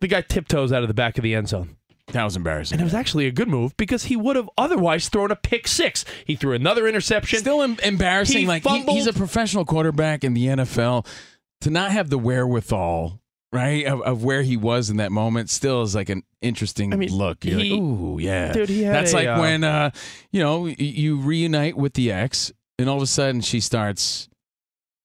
the 0.00 0.08
guy 0.08 0.20
tiptoes 0.20 0.72
out 0.72 0.82
of 0.82 0.88
the 0.88 0.94
back 0.94 1.18
of 1.18 1.24
the 1.24 1.34
end 1.34 1.48
zone. 1.48 1.76
That 2.08 2.24
was 2.24 2.36
embarrassing. 2.36 2.74
And 2.74 2.80
it 2.82 2.84
was 2.84 2.94
actually 2.94 3.26
a 3.26 3.30
good 3.30 3.48
move 3.48 3.76
because 3.76 4.04
he 4.04 4.16
would 4.16 4.36
have 4.36 4.50
otherwise 4.58 5.08
thrown 5.08 5.30
a 5.30 5.36
pick 5.36 5.68
six. 5.68 6.04
He 6.26 6.34
threw 6.36 6.52
another 6.52 6.86
interception. 6.88 7.38
Still 7.38 7.62
em- 7.62 7.78
embarrassing. 7.82 8.38
He 8.42 8.46
like 8.46 8.64
he, 8.64 8.82
he's 8.82 9.06
a 9.06 9.12
professional 9.12 9.64
quarterback 9.64 10.24
in 10.24 10.34
the 10.34 10.46
NFL 10.46 11.06
to 11.62 11.70
not 11.70 11.92
have 11.92 12.10
the 12.10 12.18
wherewithal, 12.18 13.20
right, 13.52 13.86
of, 13.86 14.02
of 14.02 14.24
where 14.24 14.42
he 14.42 14.56
was 14.56 14.90
in 14.90 14.96
that 14.96 15.12
moment. 15.12 15.48
Still 15.48 15.82
is 15.82 15.94
like 15.94 16.08
an 16.08 16.22
interesting 16.40 16.92
I 16.92 16.96
mean, 16.96 17.10
look. 17.10 17.44
You're 17.44 17.60
he- 17.60 17.70
like, 17.70 17.80
ooh, 17.80 18.18
yeah, 18.20 18.52
Dude, 18.52 18.68
That's 18.68 19.12
a, 19.12 19.16
like 19.16 19.28
uh, 19.28 19.38
when 19.38 19.64
uh, 19.64 19.90
you 20.32 20.40
know 20.42 20.66
you 20.66 21.16
reunite 21.18 21.76
with 21.76 21.94
the 21.94 22.10
ex, 22.12 22.52
and 22.78 22.90
all 22.90 22.96
of 22.96 23.02
a 23.02 23.06
sudden 23.06 23.40
she 23.40 23.60
starts 23.60 24.28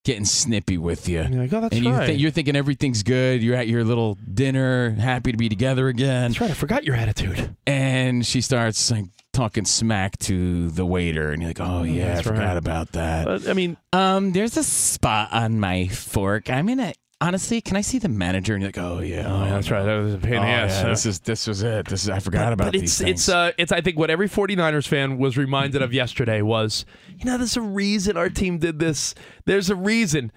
getting 0.08 0.26
snippy 0.26 0.78
with 0.78 1.10
you. 1.10 1.20
And 1.20 1.34
you're 1.34 1.44
like, 1.44 1.54
oh, 1.54 1.60
that's 1.60 1.76
and 1.76 1.84
you 1.84 1.92
right. 1.92 2.08
think 2.08 2.22
you're 2.22 2.32
thinking 2.32 2.56
everything's 2.56 3.04
good. 3.04 3.44
You're 3.44 3.58
at 3.58 3.68
your 3.68 3.84
little 3.84 4.18
dinner, 4.34 4.92
happy 4.92 5.34
to 5.34 5.38
be 5.38 5.50
together 5.50 5.90
again. 5.90 6.32
that's 6.32 6.40
right. 6.40 6.50
I 6.50 6.54
forgot 6.54 6.86
your 6.86 6.96
attitude. 6.96 7.54
and 7.68 8.26
she 8.26 8.40
starts 8.40 8.90
like 8.90 9.04
talking 9.34 9.66
smack 9.66 10.18
to 10.20 10.70
the 10.70 10.86
waiter, 10.86 11.32
and 11.32 11.42
you're 11.42 11.50
like, 11.50 11.60
"Oh 11.60 11.84
yeah, 11.84 12.18
I 12.18 12.22
forgot 12.22 12.40
right. 12.40 12.58
about 12.58 12.94
that." 12.94 13.26
But, 13.26 13.50
I 13.50 13.54
mean, 13.54 13.76
um, 13.92 14.32
there's 14.32 14.56
a 14.56 14.64
spot 14.64 15.34
on 15.34 15.60
my 15.60 15.90
fork. 15.90 16.50
I'm 16.50 16.68
gonna 16.68 16.94
honestly, 17.22 17.62
can 17.62 17.76
I 17.78 17.82
see 17.82 18.00
the 18.00 18.10
manager? 18.10 18.54
And 18.54 18.62
you're 18.62 18.70
like, 18.70 18.78
"Oh 18.78 19.00
yeah, 19.02 19.26
oh, 19.28 19.44
yeah, 19.46 19.50
that's 19.52 19.72
right. 19.72 19.84
That 19.84 19.96
was 19.98 20.14
a 20.14 20.18
pain 20.18 20.34
in 20.34 20.40
Oh, 20.40 20.42
the 20.44 20.48
ass. 20.48 20.82
yeah, 20.84 20.90
this 20.90 21.06
is 21.06 21.20
this 21.22 21.48
was 21.48 21.64
it. 21.64 21.88
This 21.88 22.04
is 22.04 22.10
I 22.10 22.20
forgot 22.20 22.54
about 22.54 22.66
but 22.66 22.74
these 22.74 22.84
it's 22.84 22.98
things. 23.00 23.10
it's 23.12 23.30
uh 23.30 23.52
it's 23.58 23.72
I 23.72 23.82
think 23.82 23.98
what 23.98 24.10
every 24.10 24.30
49ers 24.30 24.88
fan 24.88 25.18
was 25.18 25.38
reminded 25.38 25.82
of 25.82 25.94
yesterday 25.94 26.42
was 26.42 26.86
you 27.18 27.26
know 27.26 27.38
there's 27.38 27.58
a 27.58 27.62
reason 27.62 28.18
our 28.18 28.30
team 28.30 28.58
did 28.60 28.80
this. 28.80 29.16
There's 29.46 29.70
a 29.70 29.76
reason. 29.76 30.32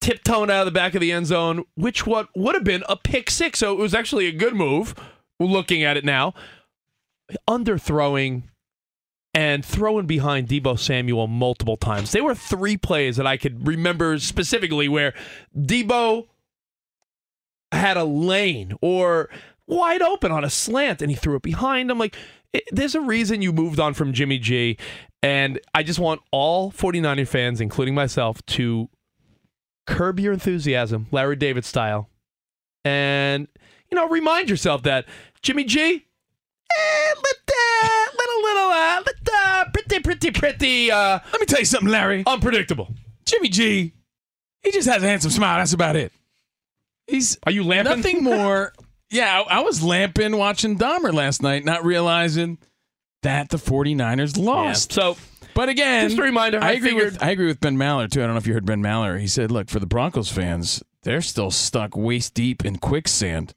Tiptoeing 0.00 0.48
out 0.48 0.60
of 0.60 0.66
the 0.66 0.70
back 0.78 0.94
of 0.94 1.00
the 1.00 1.10
end 1.10 1.26
zone, 1.26 1.64
which 1.74 2.06
what 2.06 2.28
would 2.36 2.54
have 2.54 2.62
been 2.62 2.84
a 2.88 2.96
pick 2.96 3.28
six. 3.30 3.58
So 3.58 3.72
it 3.72 3.78
was 3.78 3.94
actually 3.94 4.26
a 4.26 4.32
good 4.32 4.54
move. 4.54 4.94
Looking 5.40 5.82
at 5.82 5.96
it 5.96 6.04
now, 6.04 6.34
underthrowing 7.48 8.44
and 9.38 9.64
throwing 9.64 10.04
behind 10.04 10.48
Deebo 10.48 10.76
Samuel 10.76 11.28
multiple 11.28 11.76
times. 11.76 12.10
There 12.10 12.24
were 12.24 12.34
three 12.34 12.76
plays 12.76 13.18
that 13.18 13.26
I 13.26 13.36
could 13.36 13.68
remember 13.68 14.18
specifically 14.18 14.88
where 14.88 15.14
Deebo 15.56 16.26
had 17.70 17.96
a 17.96 18.02
lane 18.02 18.72
or 18.80 19.30
wide 19.68 20.02
open 20.02 20.32
on 20.32 20.42
a 20.42 20.50
slant 20.50 21.02
and 21.02 21.08
he 21.08 21.16
threw 21.16 21.36
it 21.36 21.42
behind 21.42 21.88
him. 21.88 21.98
Like, 21.98 22.16
it, 22.52 22.64
there's 22.72 22.96
a 22.96 23.00
reason 23.00 23.40
you 23.40 23.52
moved 23.52 23.78
on 23.78 23.94
from 23.94 24.12
Jimmy 24.12 24.40
G. 24.40 24.76
And 25.22 25.60
I 25.72 25.84
just 25.84 26.00
want 26.00 26.20
all 26.32 26.72
49er 26.72 27.28
fans, 27.28 27.60
including 27.60 27.94
myself, 27.94 28.44
to 28.46 28.88
curb 29.86 30.18
your 30.18 30.32
enthusiasm, 30.32 31.06
Larry 31.12 31.36
David 31.36 31.64
style. 31.64 32.08
And, 32.84 33.46
you 33.88 33.94
know, 33.94 34.08
remind 34.08 34.50
yourself 34.50 34.82
that 34.82 35.04
Jimmy 35.42 35.62
G, 35.62 36.06
eh, 36.76 37.14
let, 37.14 37.36
little, 38.42 38.68
little, 38.68 38.70
uh, 38.70 39.02
uh, 39.34 39.64
pretty, 39.72 40.00
pretty, 40.00 40.30
pretty, 40.30 40.90
uh, 40.90 41.18
Let 41.32 41.40
me 41.40 41.46
tell 41.46 41.58
you 41.60 41.64
something, 41.64 41.88
Larry. 41.88 42.22
unpredictable. 42.26 42.88
Jimmy 43.24 43.48
G, 43.48 43.92
he 44.62 44.70
just 44.70 44.88
has 44.88 45.02
a 45.02 45.06
handsome 45.06 45.30
smile. 45.30 45.58
That's 45.58 45.72
about 45.72 45.96
it. 45.96 46.12
He's 47.06 47.38
Are 47.44 47.52
you 47.52 47.64
lamping? 47.64 47.96
nothing 47.96 48.22
more. 48.24 48.72
yeah, 49.10 49.40
I, 49.48 49.58
I 49.58 49.60
was 49.60 49.82
lamping 49.82 50.36
watching 50.36 50.78
Dahmer 50.78 51.12
last 51.12 51.42
night, 51.42 51.64
not 51.64 51.84
realizing 51.84 52.58
that 53.22 53.48
the 53.50 53.56
49ers 53.56 54.36
Yeah. 54.36 54.44
lost. 54.44 54.92
So, 54.92 55.16
But 55.54 55.68
again, 55.68 56.08
Just 56.08 56.20
a 56.20 56.22
reminder, 56.22 56.62
I, 56.62 56.68
I 56.68 56.72
agree 56.72 56.90
figured- 56.90 57.12
with 57.14 57.22
I 57.22 57.30
agree 57.30 57.46
with 57.46 57.60
Ben 57.60 57.76
Maller 57.76 58.10
too. 58.10 58.22
I 58.22 58.26
don't 58.26 58.34
know 58.34 58.38
if 58.38 58.46
you 58.46 58.52
heard 58.54 58.66
Ben 58.66 58.82
Maller. 58.82 59.18
He 59.20 59.26
said, 59.26 59.50
"Look, 59.50 59.68
for 59.70 59.80
the 59.80 59.86
Broncos 59.86 60.30
fans, 60.30 60.82
they're 61.02 61.20
still 61.22 61.50
stuck 61.50 61.96
waist 61.96 62.34
deep 62.34 62.64
in 62.64 62.76
quicksand. 62.76 63.54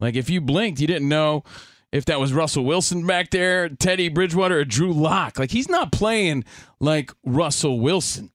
Like 0.00 0.16
if 0.16 0.28
you 0.30 0.40
blinked, 0.40 0.80
you 0.80 0.86
didn't 0.88 1.08
know 1.08 1.44
if 1.92 2.06
that 2.06 2.18
was 2.18 2.32
Russell 2.32 2.64
Wilson 2.64 3.06
back 3.06 3.30
there, 3.30 3.68
Teddy 3.68 4.08
Bridgewater, 4.08 4.58
or 4.60 4.64
Drew 4.64 4.92
Lock. 4.92 5.38
Like 5.38 5.50
he's 5.50 5.68
not 5.68 5.92
playing 5.92 6.44
like 6.80 7.12
Russell 7.24 7.78
Wilson. 7.80 8.32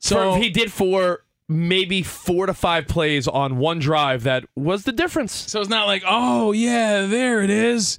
So 0.00 0.34
for, 0.34 0.38
he 0.38 0.50
did 0.50 0.70
for 0.70 1.24
maybe 1.48 2.02
four 2.02 2.46
to 2.46 2.54
five 2.54 2.86
plays 2.86 3.26
on 3.26 3.56
one 3.56 3.78
drive 3.78 4.24
that 4.24 4.44
was 4.54 4.84
the 4.84 4.92
difference. 4.92 5.32
So 5.32 5.60
it's 5.60 5.70
not 5.70 5.86
like, 5.86 6.02
oh 6.06 6.52
yeah, 6.52 7.06
there 7.06 7.42
it 7.42 7.50
is. 7.50 7.98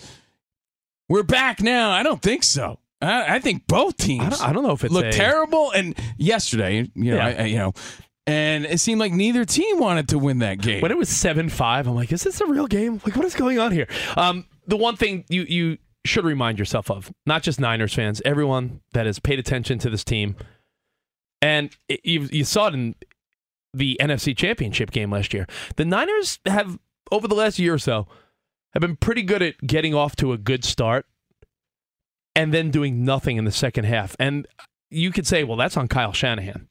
We're 1.09 1.23
back 1.23 1.61
now. 1.61 1.91
I 1.91 2.03
don't 2.03 2.21
think 2.21 2.43
so. 2.43 2.79
I, 3.01 3.35
I 3.35 3.39
think 3.39 3.65
both 3.67 3.95
teams 3.97 4.25
I 4.25 4.29
don't, 4.29 4.49
I 4.49 4.53
don't 4.53 4.63
know 4.63 4.71
if 4.73 4.83
it 4.83 4.91
looked 4.91 5.09
a, 5.09 5.11
terrible. 5.17 5.71
And 5.71 5.95
yesterday, 6.17 6.89
you 6.95 7.11
know, 7.11 7.17
Yeah. 7.17 7.25
I, 7.25 7.31
I- 7.31 7.45
you 7.45 7.57
know, 7.57 7.73
and 8.25 8.65
it 8.65 8.81
seemed 8.81 8.99
like 8.99 9.13
neither 9.13 9.45
team 9.45 9.79
wanted 9.79 10.09
to 10.09 10.19
win 10.19 10.39
that 10.39 10.59
game. 10.59 10.81
When 10.81 10.91
it 10.91 10.97
was 10.97 11.07
seven 11.07 11.47
five, 11.47 11.87
I'm 11.87 11.95
like, 11.95 12.11
is 12.11 12.23
this 12.23 12.41
a 12.41 12.45
real 12.45 12.67
game? 12.67 12.99
Like, 13.05 13.15
what 13.15 13.23
is 13.25 13.35
going 13.35 13.57
on 13.57 13.71
here? 13.71 13.87
Um, 14.17 14.45
the 14.67 14.77
one 14.77 14.95
thing 14.95 15.25
you 15.29 15.43
you 15.43 15.77
should 16.05 16.25
remind 16.25 16.59
yourself 16.59 16.91
of, 16.91 17.11
not 17.25 17.43
just 17.43 17.59
Niners 17.59 17.93
fans, 17.93 18.21
everyone 18.23 18.81
that 18.93 19.05
has 19.05 19.19
paid 19.19 19.39
attention 19.39 19.79
to 19.79 19.89
this 19.89 20.03
team, 20.03 20.35
and 21.41 21.75
it, 21.89 22.01
you 22.03 22.27
you 22.31 22.43
saw 22.43 22.67
it 22.67 22.73
in 22.73 22.95
the 23.73 23.97
NFC 24.01 24.35
Championship 24.35 24.91
game 24.91 25.11
last 25.11 25.33
year. 25.33 25.47
The 25.75 25.85
Niners 25.85 26.39
have 26.45 26.79
over 27.11 27.27
the 27.27 27.35
last 27.35 27.59
year 27.59 27.73
or 27.73 27.79
so 27.79 28.07
have 28.73 28.81
been 28.81 28.95
pretty 28.95 29.23
good 29.23 29.41
at 29.41 29.57
getting 29.65 29.93
off 29.93 30.15
to 30.17 30.33
a 30.33 30.37
good 30.37 30.63
start 30.63 31.05
and 32.35 32.53
then 32.53 32.69
doing 32.69 33.03
nothing 33.03 33.37
in 33.37 33.45
the 33.45 33.51
second 33.51 33.85
half. 33.85 34.15
And 34.19 34.47
you 34.89 35.11
could 35.11 35.25
say, 35.25 35.43
well, 35.43 35.57
that's 35.57 35.77
on 35.77 35.87
Kyle 35.87 36.13
Shanahan. 36.13 36.67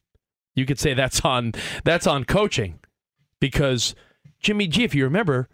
You 0.54 0.66
could 0.66 0.78
say 0.78 0.94
that's 0.94 1.20
on 1.24 1.52
that's 1.84 2.06
on 2.06 2.24
coaching 2.24 2.80
because 3.40 3.94
Jimmy 4.40 4.66
G, 4.66 4.84
if 4.84 4.94
you 4.94 5.04
remember, 5.04 5.48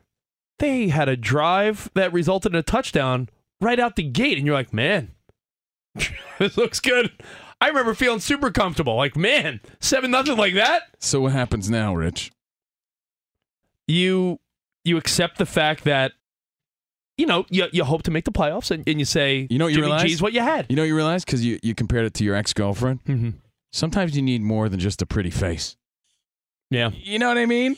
they 0.63 0.89
had 0.89 1.09
a 1.09 1.17
drive 1.17 1.91
that 1.95 2.13
resulted 2.13 2.53
in 2.53 2.59
a 2.59 2.63
touchdown 2.63 3.29
right 3.61 3.81
out 3.81 3.97
the 3.97 4.05
gate, 4.05 4.39
and 4.39 4.47
you're 4.47 4.55
like, 4.55 4.73
man, 4.73 5.11
this 6.39 6.57
looks 6.57 6.79
good. 6.79 7.11
I 7.61 7.69
remember 7.69 7.95
feeling 7.95 8.21
super 8.21 8.51
comfortable. 8.51 8.97
Like, 8.97 9.17
man, 9.17 9.61
seven 9.81 10.13
nothing 10.13 10.37
like 10.37 10.55
that. 10.55 10.85
So 11.01 11.21
what 11.21 11.33
happens 11.33 11.69
now, 11.69 11.95
Rich? 11.95 12.31
You 13.89 14.39
you 14.85 14.97
accept 14.97 15.39
the 15.39 15.47
fact 15.47 15.85
that 15.85 16.13
you 17.17 17.27
know 17.27 17.45
you, 17.51 17.67
you 17.73 17.83
hope 17.83 18.05
to 18.05 18.13
make 18.13 18.25
the 18.25 18.33
playoffs, 18.33 18.71
and, 18.71 18.85
and 18.87 19.01
you 19.01 19.05
say, 19.05 19.49
You 19.51 19.59
know 19.59 19.65
what 19.65 19.75
you 19.75 19.81
realize? 19.81 20.03
G's 20.03 20.23
what 20.23 20.33
you 20.33 20.41
had. 20.41 20.67
You 20.69 20.77
know 20.77 20.83
what 20.83 20.89
you 20.89 20.97
realize 20.97 21.25
because 21.25 21.45
you, 21.45 21.59
you 21.63 21.75
compared 21.75 22.07
it 22.07 22.15
to 22.15 22.25
your 22.25 22.37
ex 22.37 22.53
girlfriend. 22.53 23.05
Mm-hmm. 23.05 23.31
Sometimes 23.73 24.17
you 24.17 24.23
need 24.23 24.43
more 24.43 24.69
than 24.69 24.79
just 24.79 25.03
a 25.03 25.07
pretty 25.07 25.31
face. 25.31 25.77
Yeah. 26.71 26.91
You 26.95 27.19
know 27.19 27.29
what 27.29 27.39
I 27.39 27.47
mean? 27.47 27.77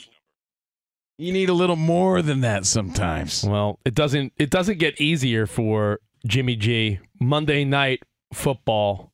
You 1.18 1.32
need 1.32 1.48
a 1.48 1.54
little 1.54 1.76
more 1.76 2.22
than 2.22 2.40
that 2.40 2.66
sometimes. 2.66 3.44
Well, 3.44 3.78
it 3.84 3.94
doesn't 3.94 4.32
it 4.36 4.50
doesn't 4.50 4.78
get 4.78 5.00
easier 5.00 5.46
for 5.46 6.00
Jimmy 6.26 6.56
G. 6.56 6.98
Monday 7.20 7.64
night 7.64 8.02
football 8.32 9.12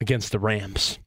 against 0.00 0.32
the 0.32 0.38
Rams. 0.38 0.98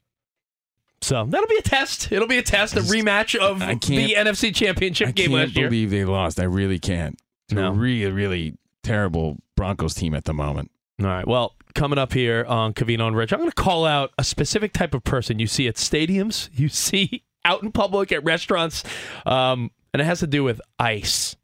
So 1.01 1.25
that'll 1.25 1.47
be 1.47 1.57
a 1.57 1.61
test. 1.61 2.11
It'll 2.11 2.27
be 2.27 2.37
a 2.39 2.43
test, 2.43 2.75
a 2.75 2.79
rematch 2.79 3.35
of 3.37 3.59
the 3.59 4.15
NFC 4.17 4.53
Championship 4.55 5.13
game. 5.15 5.33
I 5.35 5.43
can't 5.45 5.53
believe 5.53 5.91
they 5.91 6.05
lost. 6.05 6.39
I 6.39 6.43
really 6.45 6.79
can't. 6.79 7.19
To 7.49 7.55
No. 7.55 7.67
a 7.69 7.71
really, 7.71 8.11
really 8.11 8.57
terrible 8.83 9.37
Broncos 9.55 9.93
team 9.93 10.15
at 10.15 10.25
the 10.25 10.33
moment. 10.33 10.71
All 10.99 11.05
right. 11.05 11.27
Well, 11.27 11.55
coming 11.75 11.99
up 11.99 12.13
here 12.13 12.43
on 12.47 12.73
Covino 12.73 13.07
and 13.07 13.15
Rich, 13.15 13.31
I'm 13.31 13.39
going 13.39 13.51
to 13.51 13.55
call 13.55 13.85
out 13.85 14.11
a 14.17 14.23
specific 14.23 14.73
type 14.73 14.95
of 14.95 15.03
person 15.03 15.37
you 15.37 15.45
see 15.45 15.67
at 15.67 15.75
stadiums, 15.75 16.49
you 16.51 16.67
see 16.67 17.23
out 17.47 17.63
in 17.63 17.71
public 17.71 18.11
at 18.11 18.23
restaurants, 18.23 18.83
um, 19.25 19.71
and 19.93 20.01
it 20.01 20.05
has 20.05 20.19
to 20.19 20.27
do 20.27 20.43
with 20.43 20.61
ice. 20.77 21.35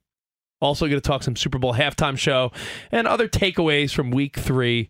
Also, 0.62 0.86
going 0.86 1.02
to 1.02 1.02
talk 1.02 1.24
some 1.24 1.36
Super 1.36 1.58
Bowl 1.58 1.74
halftime 1.74 2.18
show 2.18 2.52
and 2.92 3.08
other 3.08 3.28
takeaways 3.28 3.94
from 3.94 4.12
Week 4.12 4.38
Three. 4.38 4.90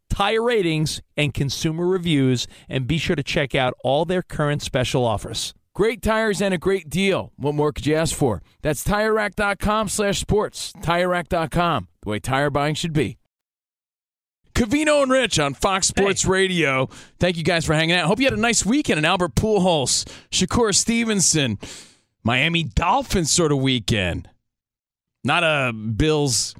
tire 0.11 0.43
ratings, 0.43 1.01
and 1.17 1.33
consumer 1.33 1.87
reviews, 1.87 2.47
and 2.69 2.85
be 2.85 2.97
sure 2.97 3.15
to 3.15 3.23
check 3.23 3.55
out 3.55 3.73
all 3.83 4.05
their 4.05 4.21
current 4.21 4.61
special 4.61 5.05
offers. 5.05 5.53
Great 5.73 6.01
tires 6.01 6.41
and 6.41 6.53
a 6.53 6.57
great 6.57 6.89
deal. 6.89 7.31
What 7.37 7.55
more 7.55 7.71
could 7.71 7.85
you 7.85 7.95
ask 7.95 8.13
for? 8.13 8.43
That's 8.61 8.83
TireRack.com 8.83 9.87
slash 9.87 10.19
sports. 10.19 10.73
TireRack.com, 10.73 11.87
the 12.03 12.09
way 12.09 12.19
tire 12.19 12.49
buying 12.49 12.75
should 12.75 12.93
be. 12.93 13.17
Covino 14.53 15.01
and 15.01 15.11
Rich 15.11 15.39
on 15.39 15.53
Fox 15.53 15.87
Sports 15.87 16.25
Radio. 16.25 16.87
Thank 17.19 17.37
you 17.37 17.43
guys 17.43 17.65
for 17.65 17.73
hanging 17.73 17.95
out. 17.95 18.07
Hope 18.07 18.19
you 18.19 18.25
had 18.25 18.33
a 18.33 18.41
nice 18.41 18.65
weekend 18.65 18.99
in 18.99 19.05
Albert 19.05 19.35
Pujols, 19.35 20.05
Shakur 20.29 20.75
Stevenson, 20.75 21.57
Miami 22.21 22.63
Dolphins 22.65 23.31
sort 23.31 23.53
of 23.53 23.59
weekend. 23.59 24.29
Not 25.23 25.43
a 25.45 25.71
Bills 25.71 26.53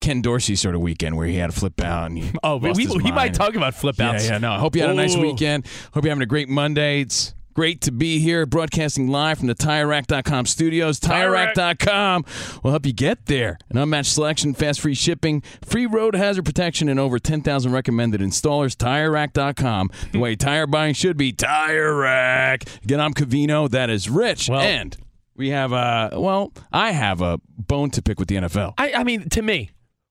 Ken 0.00 0.22
Dorsey 0.22 0.56
sort 0.56 0.74
of 0.74 0.80
weekend 0.80 1.16
where 1.16 1.26
he 1.26 1.36
had 1.36 1.50
a 1.50 1.52
flip 1.52 1.80
out. 1.80 2.06
And 2.10 2.18
he 2.18 2.30
Oh, 2.42 2.56
we, 2.56 2.68
lost 2.68 2.78
we, 2.78 2.84
his 2.84 2.94
he 3.02 3.12
might 3.12 3.34
talk 3.34 3.54
about 3.54 3.74
flip 3.74 4.00
outs. 4.00 4.24
yeah, 4.26 4.32
yeah, 4.32 4.38
no. 4.38 4.52
I 4.52 4.58
hope 4.58 4.74
you 4.74 4.82
had 4.82 4.90
a 4.90 4.94
nice 4.94 5.14
Ooh. 5.16 5.20
weekend. 5.20 5.66
Hope 5.94 6.04
you're 6.04 6.10
having 6.10 6.22
a 6.22 6.26
great 6.26 6.48
Monday. 6.48 7.02
It's 7.02 7.34
Great 7.52 7.80
to 7.80 7.90
be 7.90 8.20
here, 8.20 8.46
broadcasting 8.46 9.08
live 9.08 9.38
from 9.38 9.48
the 9.48 9.56
TireRack.com 9.56 10.46
studios. 10.46 11.00
TireRack.com 11.00 12.24
will 12.62 12.70
help 12.70 12.86
you 12.86 12.92
get 12.92 13.26
there. 13.26 13.58
An 13.68 13.76
unmatched 13.76 14.12
selection, 14.12 14.54
fast 14.54 14.80
free 14.80 14.94
shipping, 14.94 15.42
free 15.62 15.84
road 15.84 16.14
hazard 16.14 16.44
protection, 16.44 16.88
and 16.88 17.00
over 17.00 17.18
10,000 17.18 17.72
recommended 17.72 18.20
installers. 18.20 18.76
TireRack.com, 18.76 19.90
the 20.12 20.20
way 20.20 20.36
tire 20.36 20.68
buying 20.68 20.94
should 20.94 21.16
be. 21.16 21.32
Tire 21.32 21.96
Rack. 21.96 22.64
Again, 22.84 23.00
I'm 23.00 23.12
Covino. 23.14 23.68
That 23.68 23.90
is 23.90 24.08
Rich. 24.08 24.48
Well- 24.48 24.60
and 24.60 24.96
we 25.34 25.48
have, 25.50 25.72
a 25.72 26.10
well, 26.14 26.52
I 26.72 26.92
have 26.92 27.20
a 27.20 27.40
bone 27.58 27.90
to 27.90 28.02
pick 28.02 28.18
with 28.20 28.28
the 28.28 28.36
NFL. 28.36 28.74
I, 28.78 28.92
I 28.92 29.04
mean, 29.04 29.28
to 29.30 29.42
me, 29.42 29.70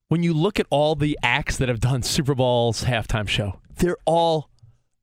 when 0.10 0.22
you 0.24 0.34
look 0.34 0.60
at 0.60 0.66
all 0.70 0.96
the 0.96 1.18
acts 1.24 1.58
that 1.58 1.70
have 1.70 1.80
done 1.80 2.04
Super 2.04 2.36
Bowl's 2.36 2.84
halftime 2.84 3.28
show, 3.28 3.60
they're 3.78 3.98
all 4.06 4.50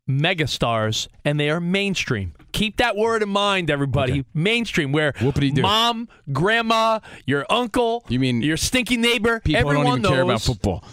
megastars 0.09 1.09
and 1.25 1.39
they 1.41 1.51
are 1.51 1.61
mainstream. 1.61 2.33
Keep 2.53 2.77
that 2.79 2.97
word 2.97 3.23
in 3.23 3.29
mind, 3.29 3.71
everybody. 3.71 4.25
Mainstream, 4.33 4.93
where 4.93 5.13
mom, 5.57 6.09
grandma, 6.33 7.01
your 7.27 7.45
uncle, 7.51 8.05
You 8.09 8.19
mean 8.19 8.41
your 8.43 8.57
stinky 8.57 8.97
neighbor, 8.97 9.41
People 9.41 9.61
everyone 9.61 9.85
don't 9.87 9.93
even 9.99 10.03
knows. 10.03 10.13
care 10.13 10.23
about 10.23 10.43
football. 10.43 10.85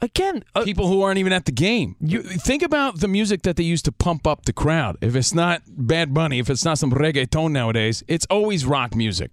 Again, 0.00 0.42
uh, 0.56 0.64
people 0.64 0.88
who 0.88 1.00
aren't 1.02 1.18
even 1.18 1.32
at 1.32 1.44
the 1.44 1.52
game. 1.52 1.94
You 2.00 2.22
think 2.22 2.64
about 2.64 2.98
the 2.98 3.06
music 3.06 3.42
that 3.42 3.54
they 3.54 3.62
used 3.62 3.84
to 3.84 3.92
pump 3.92 4.26
up 4.26 4.46
the 4.46 4.52
crowd. 4.52 4.96
If 5.00 5.14
it's 5.14 5.32
not 5.32 5.62
Bad 5.68 6.12
Bunny, 6.12 6.40
if 6.40 6.50
it's 6.50 6.64
not 6.64 6.78
some 6.78 6.90
reggaeton 6.90 7.52
nowadays, 7.52 8.02
it's 8.08 8.26
always 8.28 8.66
rock 8.66 8.96
music. 8.96 9.30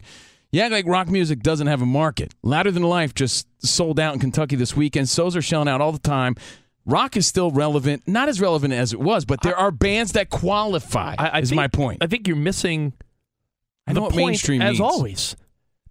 You 0.51 0.61
act 0.61 0.71
like 0.71 0.85
rock 0.87 1.09
music 1.09 1.41
doesn't 1.41 1.67
have 1.67 1.81
a 1.81 1.85
market. 1.85 2.33
Louder 2.41 2.71
Than 2.71 2.83
Life 2.83 3.13
just 3.13 3.47
sold 3.63 3.99
out 3.99 4.13
in 4.15 4.19
Kentucky 4.19 4.55
this 4.55 4.75
weekend. 4.75 5.07
So's 5.07 5.35
are 5.35 5.41
shelling 5.41 5.67
out 5.67 5.79
all 5.81 5.91
the 5.91 5.99
time. 5.99 6.35
Rock 6.85 7.15
is 7.17 7.27
still 7.27 7.51
relevant, 7.51 8.07
not 8.07 8.29
as 8.29 8.41
relevant 8.41 8.73
as 8.73 8.91
it 8.93 8.99
was, 8.99 9.25
but 9.25 9.41
there 9.43 9.55
are 9.55 9.69
bands 9.69 10.13
that 10.13 10.31
qualify. 10.31 11.13
I, 11.19 11.27
I 11.29 11.39
is 11.39 11.49
think, 11.49 11.57
my 11.57 11.67
point. 11.67 11.99
I 12.01 12.07
think 12.07 12.27
you're 12.27 12.35
missing 12.35 12.93
I 13.85 13.91
know 13.93 13.95
the 13.95 14.01
what 14.01 14.11
point, 14.13 14.25
mainstream 14.27 14.61
as 14.61 14.79
means. 14.79 14.81
always. 14.81 15.35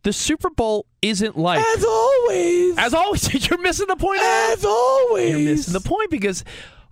The 0.02 0.12
Super 0.12 0.50
Bowl 0.50 0.86
isn't 1.02 1.36
like 1.36 1.60
As 1.76 1.84
always, 1.84 2.78
As 2.78 2.94
always, 2.94 3.48
you're 3.50 3.60
missing 3.60 3.86
the 3.88 3.96
point. 3.96 4.20
as 4.22 4.64
always, 4.64 5.30
You're 5.30 5.38
missing 5.40 5.72
the 5.72 5.80
point 5.80 6.10
because, 6.10 6.42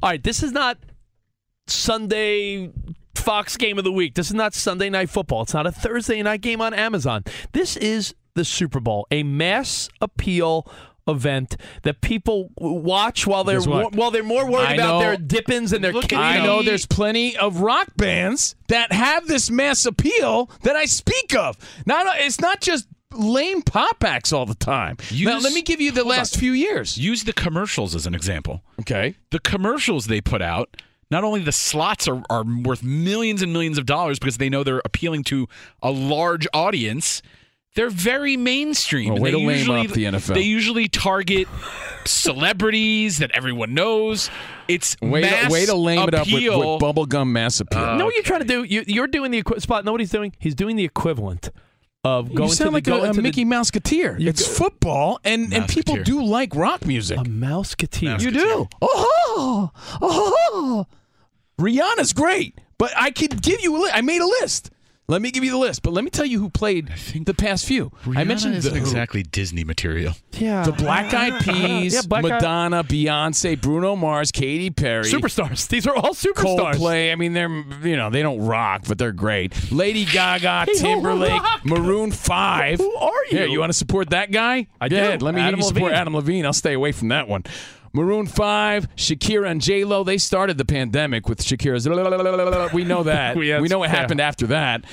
all 0.02 0.10
right, 0.10 0.22
this 0.22 0.42
is 0.44 0.52
not 0.52 0.78
Sunday 1.66 2.70
Fox 3.18 3.56
game 3.56 3.78
of 3.78 3.84
the 3.84 3.92
week. 3.92 4.14
This 4.14 4.28
is 4.28 4.34
not 4.34 4.54
Sunday 4.54 4.90
night 4.90 5.10
football. 5.10 5.42
It's 5.42 5.54
not 5.54 5.66
a 5.66 5.72
Thursday 5.72 6.22
night 6.22 6.40
game 6.40 6.60
on 6.60 6.74
Amazon. 6.74 7.24
This 7.52 7.76
is 7.76 8.14
the 8.34 8.44
Super 8.44 8.80
Bowl, 8.80 9.06
a 9.10 9.22
mass 9.22 9.88
appeal 10.00 10.70
event 11.08 11.56
that 11.82 12.00
people 12.00 12.50
watch 12.58 13.26
while 13.28 13.44
they're 13.44 13.60
what? 13.62 13.94
while 13.94 14.10
they're 14.10 14.24
more 14.24 14.50
worried 14.50 14.66
I 14.66 14.74
about 14.74 14.86
know- 14.88 14.98
their 14.98 15.16
dippins 15.16 15.72
and 15.72 15.82
their 15.82 15.92
Look. 15.92 16.12
I 16.12 16.44
know 16.44 16.62
there's 16.62 16.84
plenty 16.86 17.36
of 17.36 17.60
rock 17.60 17.88
bands 17.96 18.56
that 18.68 18.92
have 18.92 19.28
this 19.28 19.48
mass 19.50 19.86
appeal 19.86 20.50
that 20.62 20.74
I 20.76 20.84
speak 20.86 21.34
of. 21.36 21.56
Not 21.86 22.06
it's 22.18 22.40
not 22.40 22.60
just 22.60 22.88
lame 23.12 23.62
pop 23.62 24.02
acts 24.02 24.32
all 24.32 24.46
the 24.46 24.54
time. 24.56 24.96
now 25.14 25.38
let 25.38 25.52
me 25.52 25.62
give 25.62 25.80
you 25.80 25.92
the 25.92 26.04
last 26.04 26.36
on. 26.36 26.40
few 26.40 26.52
years. 26.52 26.98
Use 26.98 27.22
the 27.24 27.32
commercials 27.32 27.94
as 27.94 28.06
an 28.06 28.14
example. 28.14 28.62
Okay. 28.80 29.14
The 29.30 29.38
commercials 29.38 30.06
they 30.06 30.20
put 30.20 30.42
out, 30.42 30.76
not 31.10 31.24
only 31.24 31.40
the 31.40 31.52
slots 31.52 32.08
are, 32.08 32.22
are 32.30 32.44
worth 32.44 32.82
millions 32.82 33.42
and 33.42 33.52
millions 33.52 33.78
of 33.78 33.86
dollars 33.86 34.18
because 34.18 34.38
they 34.38 34.48
know 34.48 34.64
they're 34.64 34.82
appealing 34.84 35.24
to 35.24 35.48
a 35.82 35.90
large 35.90 36.46
audience. 36.52 37.22
They're 37.74 37.90
very 37.90 38.38
mainstream. 38.38 39.12
Well, 39.14 39.22
way 39.22 39.30
they 39.32 39.38
to 39.38 39.46
lame 39.46 39.58
usually, 39.58 39.80
up 39.80 39.88
the 39.88 40.04
NFL. 40.04 40.34
They 40.34 40.42
usually 40.42 40.88
target 40.88 41.46
celebrities 42.06 43.18
that 43.18 43.30
everyone 43.32 43.74
knows. 43.74 44.30
It's 44.68 44.96
Way 45.00 45.22
to, 45.22 45.48
way 45.50 45.66
to 45.66 45.74
lame 45.74 46.08
it 46.08 46.14
up 46.14 46.26
with, 46.26 46.36
appeal. 46.36 46.74
with 46.74 46.82
bubblegum 46.82 47.28
mass 47.30 47.60
appeal. 47.60 47.92
You 47.92 47.98
know 47.98 48.06
what 48.06 48.14
you're 48.14 48.22
trying 48.24 48.40
to 48.40 48.46
do? 48.46 48.64
You, 48.64 48.82
you're 48.86 49.06
doing 49.06 49.30
the 49.30 49.38
equi- 49.38 49.60
spot. 49.60 49.84
Know 49.84 49.92
what 49.92 50.00
he's 50.00 50.10
doing? 50.10 50.32
He's 50.38 50.54
doing 50.54 50.76
the 50.76 50.84
equivalent 50.84 51.50
of 52.06 52.34
going 52.34 52.48
you 52.48 52.54
sound 52.54 52.70
to 52.70 52.74
like 52.74 52.84
the, 52.84 52.94
a, 52.94 53.10
a 53.10 53.14
Mickey 53.14 53.44
the, 53.44 53.50
Mouseketeer. 53.50 54.20
It's 54.24 54.46
go- 54.46 54.54
football, 54.54 55.20
and, 55.24 55.52
and 55.52 55.68
people 55.68 56.02
do 56.02 56.22
like 56.24 56.54
rock 56.54 56.86
music. 56.86 57.18
a 57.18 57.22
Mouseketeer, 57.22 58.20
you 58.20 58.30
do. 58.30 58.68
Oh, 58.80 59.70
oh, 59.70 59.70
oh, 60.02 60.86
Rihanna's 61.58 62.12
great, 62.12 62.58
but 62.78 62.92
I 62.96 63.10
could 63.10 63.42
give 63.42 63.60
you 63.60 63.76
a 63.76 63.78
list. 63.78 63.94
I 63.94 64.00
made 64.02 64.20
a 64.20 64.26
list. 64.26 64.70
Let 65.08 65.22
me 65.22 65.30
give 65.30 65.44
you 65.44 65.52
the 65.52 65.56
list, 65.56 65.82
but 65.82 65.92
let 65.92 66.02
me 66.02 66.10
tell 66.10 66.26
you 66.26 66.40
who 66.40 66.50
played 66.50 66.88
the 67.24 67.32
past 67.32 67.64
few. 67.64 67.92
I 68.16 68.24
mentioned 68.24 68.56
isn't 68.56 68.72
the, 68.72 68.76
exactly 68.78 69.22
Disney 69.22 69.62
material. 69.62 70.14
Yeah, 70.32 70.64
The 70.64 70.72
Black 70.72 71.14
Eyed 71.14 71.42
Peas, 71.44 71.94
Yeah, 71.94 72.00
Black 72.08 72.24
Eyed- 72.24 72.30
Madonna, 72.30 72.82
Beyonce, 72.82 73.60
Bruno 73.60 73.94
Mars, 73.94 74.32
Katy 74.32 74.70
Perry, 74.70 75.04
superstars. 75.04 75.68
These 75.68 75.86
are 75.86 75.94
all 75.94 76.12
superstars. 76.12 76.74
Coldplay. 76.74 77.12
I 77.12 77.14
mean, 77.14 77.34
they're 77.34 77.48
you 77.86 77.96
know 77.96 78.10
they 78.10 78.22
don't 78.22 78.40
rock, 78.44 78.82
but 78.88 78.98
they're 78.98 79.12
great. 79.12 79.70
Lady 79.70 80.04
Gaga, 80.06 80.64
They 80.72 80.74
Timberlake. 80.74 81.40
Maroon 81.64 82.10
Five. 82.10 82.78
Who 82.80 82.92
are 82.96 83.12
you? 83.30 83.38
Here, 83.38 83.46
you 83.46 83.60
want 83.60 83.70
to 83.70 83.78
support 83.78 84.10
that 84.10 84.32
guy? 84.32 84.66
I 84.80 84.88
Go 84.88 84.96
do. 84.96 85.02
ahead. 85.02 85.22
Let 85.22 85.36
me 85.36 85.40
Adam 85.40 85.60
you 85.60 85.66
support 85.66 85.84
Levine. 85.92 85.98
Adam 86.00 86.14
Levine. 86.16 86.46
I'll 86.46 86.52
stay 86.52 86.72
away 86.72 86.90
from 86.90 87.08
that 87.08 87.28
one. 87.28 87.44
Maroon 87.92 88.26
Five, 88.26 88.94
Shakira 88.96 89.50
and 89.50 89.60
J 89.60 89.84
Lo. 89.84 90.04
They 90.04 90.18
started 90.18 90.58
the 90.58 90.64
pandemic 90.64 91.28
with 91.28 91.42
Shakira's. 91.42 91.86
We 92.74 92.84
know 92.84 93.02
that. 93.04 93.36
We 93.36 93.68
know 93.68 93.78
what 93.78 93.90
yeah. 93.90 93.96
happened 93.96 94.20
after 94.20 94.46
that. 94.48 94.84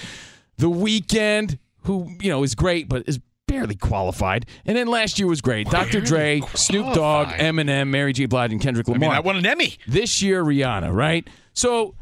The 0.58 0.69
Weeknd, 0.69 1.58
who 1.84 2.10
you 2.21 2.29
know 2.29 2.43
is 2.43 2.56
great, 2.56 2.88
but 2.88 3.03
is 3.08 3.19
barely 3.47 3.75
qualified. 3.75 4.45
And 4.65 4.77
then 4.77 4.88
last 4.88 5.19
year 5.19 5.27
was 5.27 5.41
great. 5.41 5.69
Dr. 5.69 6.01
Dre, 6.01 6.41
Snoop 6.53 6.93
Dogg, 6.93 7.27
qualified. 7.27 7.39
Eminem, 7.39 7.88
Mary 7.89 8.13
J. 8.13 8.25
Blige, 8.25 8.51
and 8.51 8.62
Kendrick 8.62 8.88
I 8.88 8.93
Lamar 8.93 9.10
mean, 9.10 9.17
I 9.17 9.19
won 9.19 9.36
an 9.38 9.45
Emmy. 9.45 9.77
this 9.88 10.21
year 10.21 10.43
Rihanna, 10.43 10.93
right? 10.93 11.27
So 11.53 11.95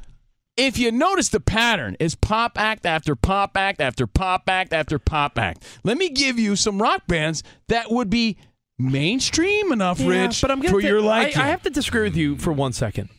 if 0.57 0.77
you 0.77 0.91
notice 0.91 1.29
the 1.29 1.39
pattern 1.39 1.95
is 1.99 2.15
pop 2.15 2.59
act 2.59 2.85
after 2.85 3.15
pop 3.15 3.55
act 3.57 3.81
after 3.81 4.05
pop 4.05 4.43
act 4.47 4.73
after 4.73 4.99
pop 4.99 5.37
act. 5.37 5.63
Let 5.83 5.97
me 5.97 6.09
give 6.09 6.37
you 6.37 6.55
some 6.55 6.81
rock 6.81 7.07
bands 7.07 7.43
that 7.67 7.89
would 7.91 8.09
be 8.09 8.37
mainstream 8.81 9.71
enough, 9.71 9.99
Yeah, 9.99 10.25
Rich, 10.25 10.41
but 10.41 10.51
I'm 10.51 10.59
gonna 10.59 10.69
for 10.71 10.81
di- 10.81 10.87
your 10.87 10.99
I, 11.01 11.03
liking. 11.05 11.41
I 11.41 11.47
have 11.47 11.61
to 11.63 11.69
disagree 11.69 12.03
with 12.03 12.15
you 12.17 12.35
for 12.37 12.51
one 12.51 12.73
second 12.73 13.09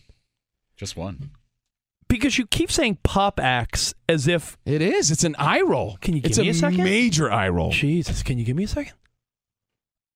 Just 0.76 0.96
one. 0.96 1.30
because 2.08 2.36
you 2.38 2.46
keep 2.46 2.70
saying 2.70 2.98
pop 3.02 3.38
acts 3.40 3.94
as 4.08 4.26
if 4.28 4.58
it 4.66 4.82
is. 4.82 5.10
It's 5.10 5.24
an 5.24 5.34
eye 5.38 5.60
roll. 5.62 5.96
Can 6.00 6.14
you 6.14 6.20
give 6.22 6.30
it's 6.32 6.38
me 6.38 6.48
a 6.48 6.54
second? 6.54 6.84
major 6.84 7.30
eye 7.30 7.48
roll. 7.48 7.70
Jesus. 7.70 8.22
Can 8.22 8.38
you 8.38 8.44
give 8.44 8.56
me 8.56 8.64
a 8.64 8.68
second? 8.68 8.92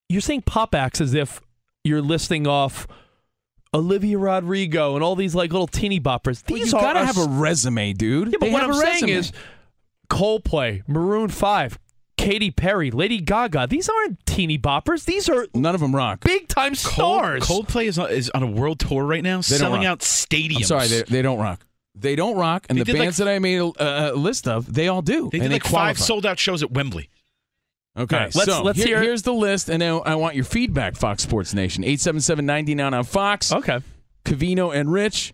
You're 0.08 0.20
saying 0.20 0.42
pop 0.42 0.74
acts 0.74 1.00
as 1.00 1.14
if 1.14 1.40
you're 1.84 2.02
listing 2.02 2.46
off 2.46 2.86
Olivia 3.74 4.18
Rodrigo 4.18 4.94
and 4.94 5.02
all 5.04 5.16
these 5.16 5.34
like 5.34 5.52
little 5.52 5.66
teeny 5.66 6.00
boppers. 6.00 6.42
Well, 6.48 6.58
These 6.60 6.72
you 6.72 6.78
are 6.78 6.82
gotta 6.82 7.02
a 7.02 7.04
have 7.04 7.18
a 7.18 7.26
resume, 7.28 7.92
dude. 7.92 8.28
Yeah, 8.28 8.38
but 8.40 8.46
They 8.46 8.52
what 8.52 8.62
have 8.62 8.70
I'm 8.70 8.76
a 8.76 8.80
saying 8.80 8.92
resume. 9.04 9.12
is 9.18 9.32
Coldplay, 10.08 10.82
Maroon 10.88 11.28
5, 11.28 11.78
Katy 12.18 12.50
Perry, 12.50 12.90
Lady 12.90 13.20
Gaga. 13.20 13.66
These 13.68 13.88
aren't 13.88 14.24
teeny 14.26 14.58
boppers. 14.58 15.04
These 15.04 15.28
are 15.28 15.46
none 15.54 15.74
of 15.74 15.80
them 15.80 15.94
rock. 15.94 16.20
big 16.24 16.48
time 16.48 16.74
Cold, 16.74 16.78
stars. 16.78 17.42
Coldplay 17.44 17.84
is 17.86 17.98
on, 17.98 18.10
is 18.10 18.30
on 18.30 18.42
a 18.42 18.46
world 18.46 18.78
tour 18.80 19.04
right 19.04 19.22
now, 19.22 19.40
They 19.42 19.58
don't 19.58 19.58
selling 19.58 19.82
rock. 19.82 19.90
out 19.90 19.98
stadiums. 20.00 20.56
I'm 20.56 20.62
sorry, 20.64 20.86
they, 20.88 21.02
they 21.02 21.22
don't 21.22 21.38
rock. 21.38 21.60
They 21.94 22.16
don't 22.16 22.36
rock, 22.36 22.66
and 22.68 22.76
They 22.78 22.82
the 22.82 22.84
did, 22.86 22.92
like, 22.98 23.06
bands 23.06 23.16
that 23.18 23.28
I 23.28 23.38
made 23.38 23.58
a, 23.58 23.64
uh, 23.66 24.10
a 24.12 24.16
list 24.16 24.46
of, 24.48 24.72
they 24.72 24.88
all 24.88 25.02
do. 25.02 25.30
They 25.30 25.38
and 25.38 25.44
did 25.44 25.50
they 25.50 25.54
like 25.56 25.62
qualify. 25.64 25.88
five 25.90 25.98
sold 25.98 26.26
out 26.26 26.38
shows 26.38 26.62
at 26.62 26.70
Wembley. 26.70 27.08
Okay, 27.98 28.16
All 28.16 28.22
right, 28.24 28.34
let's- 28.34 28.50
so 28.50 28.62
let's 28.62 28.78
here- 28.78 28.88
hear 28.88 29.02
here's 29.02 29.22
the 29.22 29.32
list, 29.32 29.68
and 29.70 29.78
now 29.80 30.00
I 30.00 30.14
want 30.16 30.34
your 30.34 30.44
feedback, 30.44 30.96
Fox 30.96 31.22
Sports 31.22 31.54
Nation. 31.54 31.84
877-99 31.84 32.92
on 32.92 33.04
Fox. 33.04 33.52
okay. 33.52 33.78
Covino 34.26 34.74
and 34.74 34.92
Rich. 34.92 35.32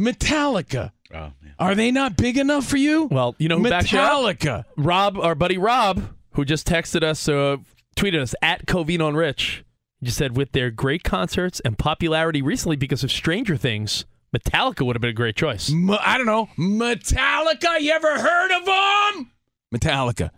Metallica. 0.00 0.92
Oh, 1.12 1.16
man. 1.42 1.54
Are 1.58 1.74
they 1.74 1.90
not 1.90 2.16
big 2.16 2.38
enough 2.38 2.66
for 2.66 2.76
you? 2.76 3.04
Well, 3.04 3.34
you 3.38 3.48
know 3.48 3.58
who 3.58 3.68
backs 3.68 3.92
you 3.92 3.98
up? 3.98 4.10
Metallica. 4.12 4.64
Rob, 4.76 5.18
our 5.18 5.34
buddy 5.34 5.58
Rob, 5.58 6.02
who 6.32 6.44
just 6.44 6.66
texted 6.66 7.02
us, 7.02 7.28
uh, 7.28 7.58
tweeted 7.96 8.20
us 8.20 8.34
at 8.42 8.66
Covino 8.66 9.08
and 9.08 9.16
Rich, 9.16 9.64
just 10.02 10.16
said 10.18 10.36
with 10.36 10.52
their 10.52 10.70
great 10.70 11.04
concerts 11.04 11.60
and 11.60 11.78
popularity 11.78 12.42
recently 12.42 12.76
because 12.76 13.04
of 13.04 13.12
Stranger 13.12 13.56
Things, 13.56 14.04
Metallica 14.34 14.84
would 14.84 14.96
have 14.96 15.00
been 15.00 15.10
a 15.10 15.14
great 15.14 15.36
choice. 15.36 15.70
M- 15.70 15.90
I 15.90 16.16
don't 16.18 16.26
know. 16.26 16.48
Metallica. 16.58 17.80
You 17.80 17.92
ever 17.92 18.18
heard 18.18 18.50
of 18.50 18.64
them? 18.64 19.30
Metallica. 19.74 20.30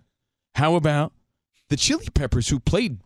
How 0.56 0.74
about 0.74 1.12
the 1.68 1.76
Chili 1.76 2.06
Peppers, 2.12 2.48
who 2.48 2.60
played 2.60 2.98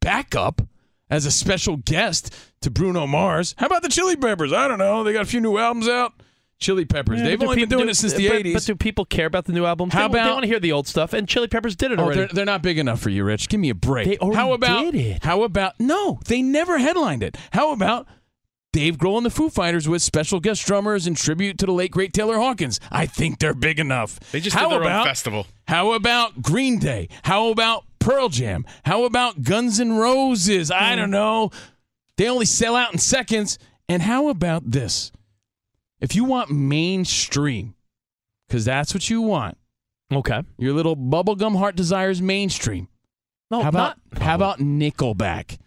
backup 0.00 0.62
as 1.08 1.26
a 1.26 1.30
special 1.30 1.76
guest 1.78 2.34
to 2.60 2.70
Bruno 2.70 3.06
Mars? 3.06 3.54
How 3.58 3.66
about 3.66 3.82
the 3.82 3.88
Chili 3.88 4.16
Peppers? 4.16 4.52
I 4.52 4.68
don't 4.68 4.78
know. 4.78 5.02
They 5.02 5.12
got 5.12 5.22
a 5.22 5.28
few 5.28 5.40
new 5.40 5.58
albums 5.58 5.88
out. 5.88 6.12
Chili 6.60 6.84
Peppers. 6.84 7.18
Yeah, 7.20 7.24
They've 7.28 7.38
but 7.38 7.46
do 7.46 7.50
only 7.50 7.62
been 7.62 7.68
doing 7.70 7.84
do- 7.86 7.90
it 7.90 7.94
since 7.96 8.12
the 8.12 8.28
but, 8.28 8.42
80s. 8.44 8.52
But 8.54 8.62
do 8.64 8.76
people 8.76 9.04
care 9.06 9.26
about 9.26 9.46
the 9.46 9.52
new 9.52 9.64
album? 9.64 9.90
How 9.90 10.08
they, 10.08 10.18
they 10.22 10.30
want 10.30 10.42
to 10.42 10.46
hear 10.46 10.60
the 10.60 10.72
old 10.72 10.86
stuff, 10.86 11.12
and 11.14 11.26
Chili 11.26 11.48
Peppers 11.48 11.74
did 11.74 11.90
it 11.90 11.98
Oh, 11.98 12.04
already. 12.04 12.20
they're, 12.20 12.28
they're 12.28 12.44
not 12.44 12.62
big 12.62 12.78
enough 12.78 13.00
for 13.00 13.08
you, 13.10 13.24
Rich. 13.24 13.48
Give 13.48 13.58
me 13.58 13.70
a 13.70 13.74
break. 13.74 14.06
They 14.06 14.18
already 14.18 14.36
how 14.36 14.52
about, 14.52 14.92
did 14.92 14.94
it. 14.94 15.24
How 15.24 15.42
about 15.42 15.80
no? 15.80 16.20
They 16.26 16.42
never 16.42 16.78
headlined 16.78 17.22
it. 17.22 17.36
How 17.52 17.72
about 17.72 18.06
Dave 18.72 18.98
Grohl 18.98 19.16
and 19.16 19.26
the 19.26 19.30
Foo 19.30 19.48
Fighters 19.48 19.88
with 19.88 20.02
special 20.02 20.38
guest 20.38 20.64
drummers 20.66 21.06
in 21.06 21.14
tribute 21.14 21.58
to 21.58 21.66
the 21.66 21.72
late 21.72 21.90
great 21.90 22.12
Taylor 22.12 22.36
Hawkins? 22.36 22.78
I 22.90 23.06
think 23.06 23.38
they're 23.38 23.54
big 23.54 23.80
enough. 23.80 24.20
They 24.30 24.40
just 24.40 24.54
how 24.54 24.68
did 24.68 24.72
their 24.76 24.82
about, 24.82 25.00
own 25.00 25.06
festival. 25.06 25.46
How 25.66 25.92
about 25.92 26.42
Green 26.42 26.78
Day? 26.78 27.08
How 27.22 27.48
about 27.50 27.84
Pearl 27.98 28.28
Jam? 28.28 28.66
How 28.84 29.04
about 29.04 29.42
Guns 29.42 29.80
N' 29.80 29.94
Roses? 29.94 30.68
Hmm. 30.68 30.82
I 30.84 30.94
don't 30.94 31.10
know. 31.10 31.50
They 32.16 32.28
only 32.28 32.44
sell 32.46 32.76
out 32.76 32.92
in 32.92 32.98
seconds. 32.98 33.58
And 33.88 34.02
how 34.02 34.28
about 34.28 34.70
this? 34.70 35.10
If 36.00 36.14
you 36.14 36.24
want 36.24 36.50
mainstream, 36.50 37.74
because 38.48 38.64
that's 38.64 38.94
what 38.94 39.08
you 39.10 39.20
want, 39.22 39.56
Okay. 40.12 40.42
your 40.58 40.72
little 40.72 40.96
bubblegum 40.96 41.56
heart 41.58 41.76
desires 41.76 42.20
mainstream. 42.22 42.88
No, 43.50 43.62
how 43.62 43.68
about 43.68 43.98
not 44.12 44.22
how 44.22 44.34
about 44.34 44.58
Nickelback? 44.58 45.58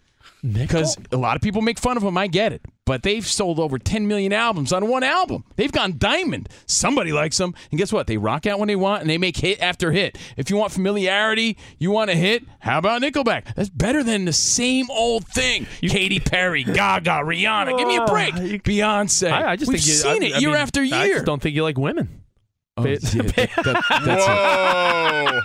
Because 0.52 0.98
a 1.10 1.16
lot 1.16 1.36
of 1.36 1.42
people 1.42 1.62
make 1.62 1.78
fun 1.78 1.96
of 1.96 2.02
them, 2.02 2.18
I 2.18 2.26
get 2.26 2.52
it, 2.52 2.60
but 2.84 3.02
they've 3.02 3.26
sold 3.26 3.58
over 3.58 3.78
10 3.78 4.06
million 4.06 4.30
albums 4.32 4.74
on 4.74 4.86
one 4.88 5.02
album. 5.02 5.44
They've 5.56 5.72
gone 5.72 5.94
diamond. 5.96 6.50
Somebody 6.66 7.12
likes 7.12 7.38
them, 7.38 7.54
and 7.70 7.78
guess 7.78 7.94
what? 7.94 8.06
They 8.06 8.18
rock 8.18 8.46
out 8.46 8.58
when 8.58 8.68
they 8.68 8.76
want, 8.76 9.00
and 9.00 9.08
they 9.08 9.16
make 9.16 9.38
hit 9.38 9.62
after 9.62 9.90
hit. 9.90 10.18
If 10.36 10.50
you 10.50 10.56
want 10.56 10.72
familiarity, 10.72 11.56
you 11.78 11.90
want 11.90 12.10
a 12.10 12.14
hit. 12.14 12.44
How 12.58 12.76
about 12.78 13.00
Nickelback? 13.00 13.54
That's 13.54 13.70
better 13.70 14.02
than 14.02 14.26
the 14.26 14.34
same 14.34 14.90
old 14.90 15.26
thing. 15.26 15.66
Katy 15.80 16.20
Perry, 16.20 16.62
Gaga, 16.64 17.22
Rihanna. 17.24 17.78
Give 17.78 17.88
me 17.88 17.96
a 17.96 18.02
oh, 18.02 18.06
break. 18.06 18.34
Beyonce. 18.34 19.32
I, 19.32 19.52
I 19.52 19.56
just 19.56 19.70
We've 19.70 19.78
think 19.80 19.86
you, 19.88 19.94
seen 19.94 20.22
I, 20.22 20.26
it 20.26 20.34
I 20.34 20.38
year 20.40 20.50
mean, 20.50 20.58
after 20.58 20.80
I 20.82 20.84
year. 20.84 21.14
just 21.14 21.24
don't 21.24 21.40
think 21.40 21.54
you 21.56 21.62
like 21.62 21.78
women. 21.78 22.20
Oh, 22.76 22.86
yeah, 22.86 22.96
that- 22.96 23.50
that- 23.64 23.84
that's. 24.04 24.26
Whoa. 24.26 25.40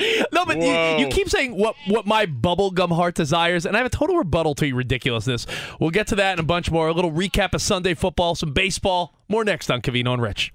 No, 0.32 0.44
but 0.46 0.58
you, 0.58 1.04
you 1.04 1.08
keep 1.08 1.28
saying 1.28 1.56
what 1.56 1.74
what 1.86 2.06
my 2.06 2.26
bubblegum 2.26 2.94
heart 2.94 3.14
desires, 3.14 3.66
and 3.66 3.76
I 3.76 3.80
have 3.80 3.86
a 3.86 3.90
total 3.90 4.16
rebuttal 4.16 4.54
to 4.56 4.66
your 4.66 4.76
ridiculousness. 4.76 5.46
We'll 5.78 5.90
get 5.90 6.06
to 6.08 6.14
that 6.16 6.32
and 6.32 6.40
a 6.40 6.44
bunch 6.44 6.70
more. 6.70 6.88
A 6.88 6.92
little 6.92 7.12
recap 7.12 7.52
of 7.52 7.62
Sunday 7.62 7.94
football, 7.94 8.34
some 8.34 8.52
baseball. 8.52 9.14
More 9.28 9.44
next 9.44 9.70
on 9.70 9.82
Covino 9.82 10.12
and 10.14 10.22
Rich. 10.22 10.52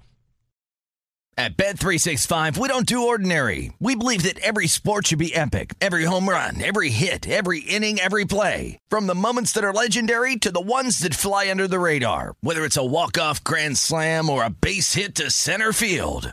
At 1.38 1.58
Bet365, 1.58 2.56
we 2.56 2.66
don't 2.66 2.86
do 2.86 3.08
ordinary. 3.08 3.70
We 3.78 3.94
believe 3.94 4.22
that 4.22 4.38
every 4.38 4.68
sport 4.68 5.08
should 5.08 5.18
be 5.18 5.34
epic. 5.34 5.74
Every 5.82 6.04
home 6.04 6.26
run, 6.26 6.64
every 6.64 6.88
hit, 6.88 7.28
every 7.28 7.60
inning, 7.60 8.00
every 8.00 8.24
play. 8.24 8.78
From 8.88 9.06
the 9.06 9.14
moments 9.14 9.52
that 9.52 9.64
are 9.64 9.72
legendary 9.72 10.36
to 10.36 10.50
the 10.50 10.62
ones 10.62 11.00
that 11.00 11.14
fly 11.14 11.50
under 11.50 11.68
the 11.68 11.78
radar. 11.78 12.36
Whether 12.40 12.64
it's 12.64 12.78
a 12.78 12.84
walk-off 12.84 13.44
grand 13.44 13.76
slam 13.76 14.30
or 14.30 14.44
a 14.44 14.50
base 14.50 14.94
hit 14.94 15.14
to 15.16 15.30
center 15.30 15.74
field. 15.74 16.32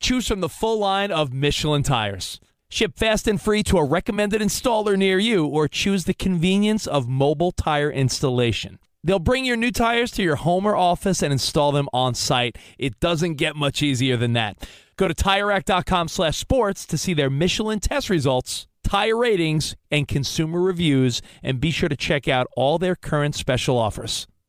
Choose 0.00 0.26
from 0.26 0.40
the 0.40 0.48
full 0.48 0.78
line 0.78 1.12
of 1.12 1.32
Michelin 1.32 1.82
tires. 1.82 2.40
Ship 2.70 2.96
fast 2.96 3.28
and 3.28 3.40
free 3.40 3.62
to 3.64 3.76
a 3.76 3.84
recommended 3.84 4.40
installer 4.40 4.96
near 4.96 5.18
you, 5.18 5.44
or 5.44 5.68
choose 5.68 6.04
the 6.04 6.14
convenience 6.14 6.86
of 6.86 7.06
mobile 7.06 7.52
tire 7.52 7.90
installation. 7.90 8.78
They'll 9.04 9.18
bring 9.18 9.44
your 9.44 9.56
new 9.56 9.70
tires 9.70 10.10
to 10.12 10.22
your 10.22 10.36
home 10.36 10.66
or 10.66 10.74
office 10.74 11.22
and 11.22 11.32
install 11.32 11.72
them 11.72 11.88
on 11.92 12.14
site. 12.14 12.56
It 12.78 12.98
doesn't 12.98 13.34
get 13.34 13.56
much 13.56 13.82
easier 13.82 14.16
than 14.16 14.32
that. 14.34 14.66
Go 14.96 15.06
to 15.06 15.14
TireRack.com 15.14 16.08
slash 16.08 16.38
sports 16.38 16.86
to 16.86 16.96
see 16.98 17.12
their 17.12 17.30
Michelin 17.30 17.80
test 17.80 18.08
results, 18.08 18.66
tire 18.82 19.16
ratings, 19.16 19.76
and 19.90 20.08
consumer 20.08 20.60
reviews, 20.60 21.20
and 21.42 21.60
be 21.60 21.70
sure 21.70 21.88
to 21.88 21.96
check 21.96 22.26
out 22.26 22.46
all 22.56 22.78
their 22.78 22.96
current 22.96 23.34
special 23.34 23.76
offers. 23.76 24.26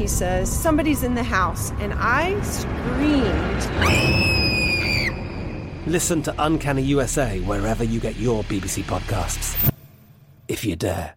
He 0.00 0.06
says, 0.06 0.50
Somebody's 0.50 1.02
in 1.02 1.14
the 1.14 1.22
house, 1.22 1.72
and 1.72 1.92
I 1.94 2.40
screamed. 2.40 3.26
Listen 5.86 6.22
to 6.22 6.34
Uncanny 6.38 6.80
USA 6.84 7.38
wherever 7.40 7.84
you 7.84 8.00
get 8.00 8.16
your 8.16 8.42
BBC 8.44 8.82
podcasts, 8.84 9.70
if 10.48 10.64
you 10.64 10.74
dare. 10.74 11.16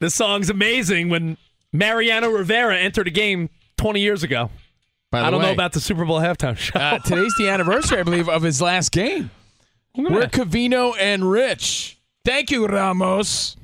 This 0.00 0.16
song's 0.16 0.50
amazing 0.50 1.08
when 1.08 1.36
Mariano 1.72 2.30
Rivera 2.30 2.76
entered 2.76 3.06
a 3.06 3.12
game 3.12 3.48
20 3.76 4.00
years 4.00 4.24
ago. 4.24 4.50
By 5.12 5.20
the 5.20 5.26
I 5.26 5.30
don't 5.30 5.42
know 5.42 5.52
about 5.52 5.72
the 5.72 5.80
Super 5.80 6.04
Bowl 6.04 6.18
halftime 6.18 6.56
show. 6.56 6.76
Uh, 6.76 6.98
today's 6.98 7.32
the 7.38 7.48
anniversary, 7.48 8.00
I 8.00 8.02
believe, 8.02 8.28
of 8.28 8.42
his 8.42 8.60
last 8.60 8.90
game. 8.90 9.30
We're 9.96 10.26
Covino 10.26 10.94
and 10.98 11.30
Rich. 11.30 11.97
Thank 12.24 12.50
you, 12.50 12.66
Ramos. 12.66 13.56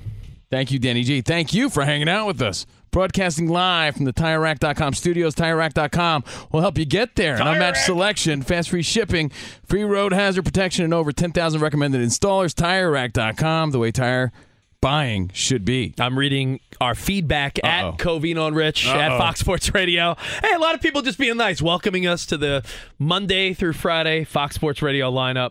Thank 0.51 0.71
you, 0.71 0.79
Danny 0.79 1.03
G. 1.03 1.21
Thank 1.21 1.53
you 1.53 1.69
for 1.69 1.85
hanging 1.85 2.09
out 2.09 2.27
with 2.27 2.41
us. 2.41 2.65
Broadcasting 2.91 3.49
live 3.49 3.97
from 3.97 4.05
the 4.05 4.13
TireRack.com 4.13 4.95
studios. 4.95 5.35
TireRack.com 5.35 6.23
will 6.53 6.61
help 6.61 6.79
you 6.79 6.85
get 6.85 7.17
there. 7.17 7.35
An 7.35 7.47
unmatched 7.47 7.85
selection, 7.85 8.41
fast 8.41 8.71
free 8.71 8.83
shipping, 8.83 9.31
free 9.67 9.83
road 9.83 10.13
hazard 10.13 10.45
protection, 10.45 10.85
and 10.85 10.95
over 10.95 11.11
10,000 11.11 11.61
recommended 11.61 12.01
installers. 12.01 12.55
TireRack.com, 12.55 13.73
the 13.73 13.81
way 13.81 13.91
tire 13.91 14.31
buying 14.81 15.31
should 15.35 15.65
be. 15.65 15.93
I'm 15.99 16.17
reading 16.17 16.61
our 16.81 16.95
feedback 16.95 17.59
Uh-oh. 17.65 17.69
at 17.69 17.99
Covino 17.99 18.47
and 18.47 18.55
Rich 18.55 18.87
at 18.87 19.11
Uh-oh. 19.11 19.19
Fox 19.19 19.41
Sports 19.41 19.75
Radio. 19.75 20.15
Hey, 20.41 20.55
a 20.55 20.59
lot 20.61 20.77
of 20.77 20.81
people 20.81 21.03
just 21.03 21.19
being 21.19 21.37
nice, 21.37 21.61
welcoming 21.61 22.07
us 22.07 22.27
to 22.27 22.37
the 22.37 22.63
Monday 23.01 23.55
through 23.55 23.73
Friday 23.73 24.23
Fox 24.23 24.55
Sports 24.55 24.83
Radio 24.83 25.11
lineup. 25.11 25.51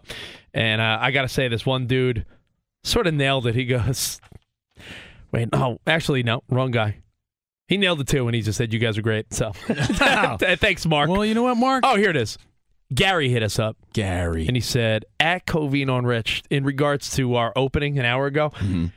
And 0.54 0.80
uh, 0.80 1.00
I 1.02 1.12
got 1.12 1.24
to 1.24 1.28
say, 1.28 1.50
this 1.50 1.66
one 1.66 1.88
dude 1.88 2.26
sort 2.84 3.08
of 3.08 3.13
nailed 3.13 3.48
it. 3.48 3.56
He 3.56 3.65
goes, 3.65 4.19
wait, 5.32 5.52
no, 5.52 5.80
actually, 5.88 6.24
no, 6.24 6.43
wrong 6.50 6.72
guy. 6.72 6.98
He 7.67 7.78
nailed 7.78 8.02
it 8.02 8.08
too 8.08 8.26
when 8.26 8.34
he 8.34 8.41
just 8.41 8.58
said, 8.58 8.74
You 8.74 8.80
guys 8.80 8.98
are 8.98 9.02
great. 9.02 9.34
So 9.34 9.52
thanks, 10.58 10.86
Mark. 10.86 11.10
Well, 11.10 11.26
you 11.26 11.34
know 11.34 11.43
what, 11.43 11.56
Mark? 11.58 11.84
Oh, 11.88 11.96
here 11.96 12.10
it 12.10 12.17
is. 12.17 12.38
Gary 12.93 13.30
hit 13.30 13.41
us 13.41 13.58
up. 13.58 13.78
Gary. 13.93 14.46
And 14.48 14.56
he 14.56 14.62
said, 14.62 15.06
at 15.19 15.48
Covino 15.48 15.93
on 15.93 16.06
Rich, 16.06 16.43
in 16.52 16.63
regards 16.63 17.15
to 17.15 17.36
our 17.36 17.52
opening 17.56 17.98
an 17.98 18.06
hour 18.06 18.28
ago, 18.28 18.50
Mm-hmm. 18.56 18.88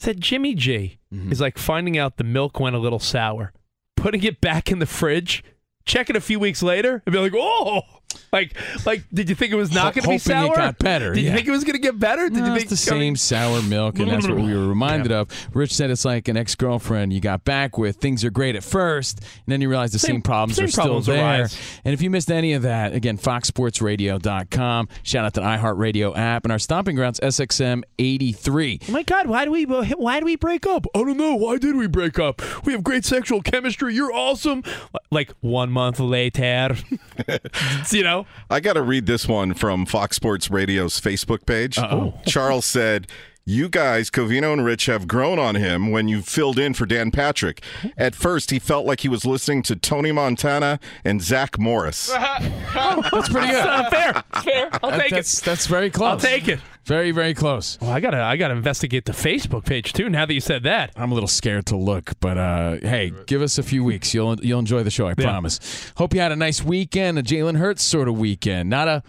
said 0.00 0.20
Jimmy 0.20 0.54
G 0.54 0.98
is 1.30 1.40
like 1.40 1.58
finding 1.58 1.96
out 1.96 2.16
the 2.16 2.24
milk 2.24 2.58
went 2.58 2.74
a 2.74 2.80
little 2.80 2.98
sour, 2.98 3.52
putting 3.96 4.24
it 4.24 4.40
back 4.40 4.72
in 4.72 4.80
the 4.80 4.86
fridge, 4.86 5.44
checking 5.84 6.16
a 6.16 6.20
few 6.20 6.40
weeks 6.40 6.60
later, 6.62 7.02
and 7.06 7.12
be 7.12 7.18
like, 7.20 7.34
oh, 7.36 7.82
Like, 8.32 8.54
like, 8.84 9.04
did 9.12 9.28
you 9.28 9.36
think 9.36 9.52
it 9.52 9.56
was 9.56 9.72
not 9.72 9.94
going 9.94 10.02
to 10.04 10.08
be 10.10 10.18
sour? 10.18 10.52
it 10.52 10.56
got 10.56 10.78
better, 10.80 11.14
Did 11.14 11.22
you 11.22 11.32
think 11.32 11.46
it 11.46 11.52
was 11.52 11.62
going 11.62 11.74
to 11.74 11.80
get 11.80 11.98
better? 12.00 12.28
Did 12.28 12.38
No, 12.40 12.46
you 12.46 12.52
it's 12.54 12.58
think 12.62 12.70
the 12.70 12.76
same 12.76 13.14
sour 13.16 13.62
milk, 13.62 13.98
and 14.00 14.10
that's 14.10 14.26
what 14.26 14.36
we 14.38 14.52
were 14.52 14.66
reminded 14.66 15.12
of. 15.12 15.28
Rich 15.54 15.72
said 15.72 15.90
it's 15.90 16.04
like 16.04 16.26
an 16.26 16.36
ex 16.36 16.54
girlfriend 16.56 17.12
you 17.12 17.20
got 17.20 17.44
back 17.44 17.78
with. 17.78 17.96
Things 17.96 18.24
are 18.24 18.30
great 18.30 18.56
at 18.56 18.64
first, 18.64 19.20
and 19.20 19.28
then 19.46 19.60
you 19.60 19.68
realize 19.68 19.92
the 19.92 19.98
same, 20.00 20.16
Same- 20.16 20.22
problems 20.22 20.56
same 20.56 20.64
are 20.64 20.68
still 20.68 20.84
problems 20.84 21.06
there. 21.06 21.24
arise. 21.24 21.56
And 21.84 21.94
if 21.94 22.02
you 22.02 22.10
missed 22.10 22.30
any 22.30 22.54
of 22.54 22.62
that, 22.62 22.92
again, 22.92 23.18
foxsportsradio.com. 23.18 24.88
Shout 25.02 25.24
out 25.24 25.34
to 25.34 25.40
the 25.40 25.46
iHeartRadio 25.46 26.16
app 26.16 26.44
and 26.44 26.50
our 26.52 26.58
stomping 26.58 26.96
grounds, 26.96 27.20
SXM 27.20 27.82
83. 27.98 28.80
Oh 28.88 28.92
my 28.92 29.02
God, 29.04 29.26
why 29.26 29.44
do 29.44 29.50
we 29.52 29.64
why 29.64 30.18
do 30.20 30.26
we 30.26 30.36
break 30.36 30.66
up? 30.66 30.86
I 30.94 30.98
don't 30.98 31.16
know. 31.16 31.34
Why 31.36 31.58
did 31.58 31.76
we 31.76 31.86
break 31.86 32.18
up? 32.18 32.42
We 32.66 32.72
have 32.72 32.82
great 32.82 33.04
sexual 33.04 33.42
chemistry. 33.42 33.94
You're 33.94 34.12
awesome. 34.12 34.62
Like 35.10 35.30
one 35.40 35.70
month 35.70 36.00
later, 36.00 36.76
you 37.94 38.02
know. 38.02 38.26
I 38.50 38.60
got 38.60 38.74
to 38.74 38.82
read 38.82 39.06
this 39.06 39.26
one 39.28 39.54
from 39.54 39.86
Fox 39.86 40.16
Sports 40.16 40.50
Radio's 40.50 41.00
Facebook 41.00 41.46
page. 41.46 41.78
Uh-oh. 41.78 42.14
Charles 42.26 42.64
said, 42.64 43.06
You 43.44 43.68
guys, 43.68 44.10
Covino 44.10 44.52
and 44.52 44.64
Rich, 44.64 44.86
have 44.86 45.06
grown 45.08 45.38
on 45.38 45.54
him 45.54 45.90
when 45.90 46.08
you 46.08 46.20
filled 46.22 46.58
in 46.58 46.74
for 46.74 46.86
Dan 46.86 47.10
Patrick. 47.10 47.62
At 47.96 48.14
first, 48.14 48.50
he 48.50 48.58
felt 48.58 48.86
like 48.86 49.00
he 49.00 49.08
was 49.08 49.24
listening 49.24 49.62
to 49.64 49.76
Tony 49.76 50.12
Montana 50.12 50.80
and 51.04 51.22
Zach 51.22 51.58
Morris. 51.58 52.08
That's 52.74 53.28
pretty 53.28 53.48
good. 53.48 53.66
Uh, 53.66 53.90
fair, 53.90 54.22
fair. 54.42 54.68
I'll 54.82 54.90
That- 54.90 55.00
take 55.00 55.10
that's, 55.12 55.38
it. 55.40 55.44
That's 55.44 55.66
very 55.66 55.90
close. 55.90 56.10
I'll 56.10 56.18
take 56.18 56.48
it. 56.48 56.60
Very, 56.86 57.10
very 57.12 57.34
close. 57.34 57.78
Well, 57.80 57.90
I 57.90 58.00
gotta, 58.00 58.20
I 58.20 58.36
gotta 58.36 58.54
investigate 58.54 59.06
the 59.06 59.12
Facebook 59.12 59.64
page 59.64 59.92
too. 59.92 60.08
Now 60.10 60.26
that 60.26 60.34
you 60.34 60.40
said 60.40 60.64
that, 60.64 60.92
I'm 60.96 61.10
a 61.10 61.14
little 61.14 61.28
scared 61.28 61.66
to 61.66 61.76
look, 61.76 62.12
but 62.20 62.36
uh, 62.36 62.76
hey, 62.82 63.12
give 63.26 63.40
us 63.42 63.56
a 63.58 63.62
few 63.62 63.82
weeks. 63.82 64.12
You'll 64.12 64.36
you'll 64.44 64.58
enjoy 64.58 64.82
the 64.82 64.90
show. 64.90 65.06
I 65.06 65.14
promise. 65.14 65.92
Hope 65.96 66.14
you 66.14 66.20
had 66.20 66.32
a 66.32 66.36
nice 66.36 66.62
weekend, 66.62 67.18
a 67.18 67.22
Jalen 67.22 67.56
Hurts 67.56 67.82
sort 67.82 68.08
of 68.08 68.18
weekend, 68.18 68.68
not 68.68 68.88
a 68.88 69.02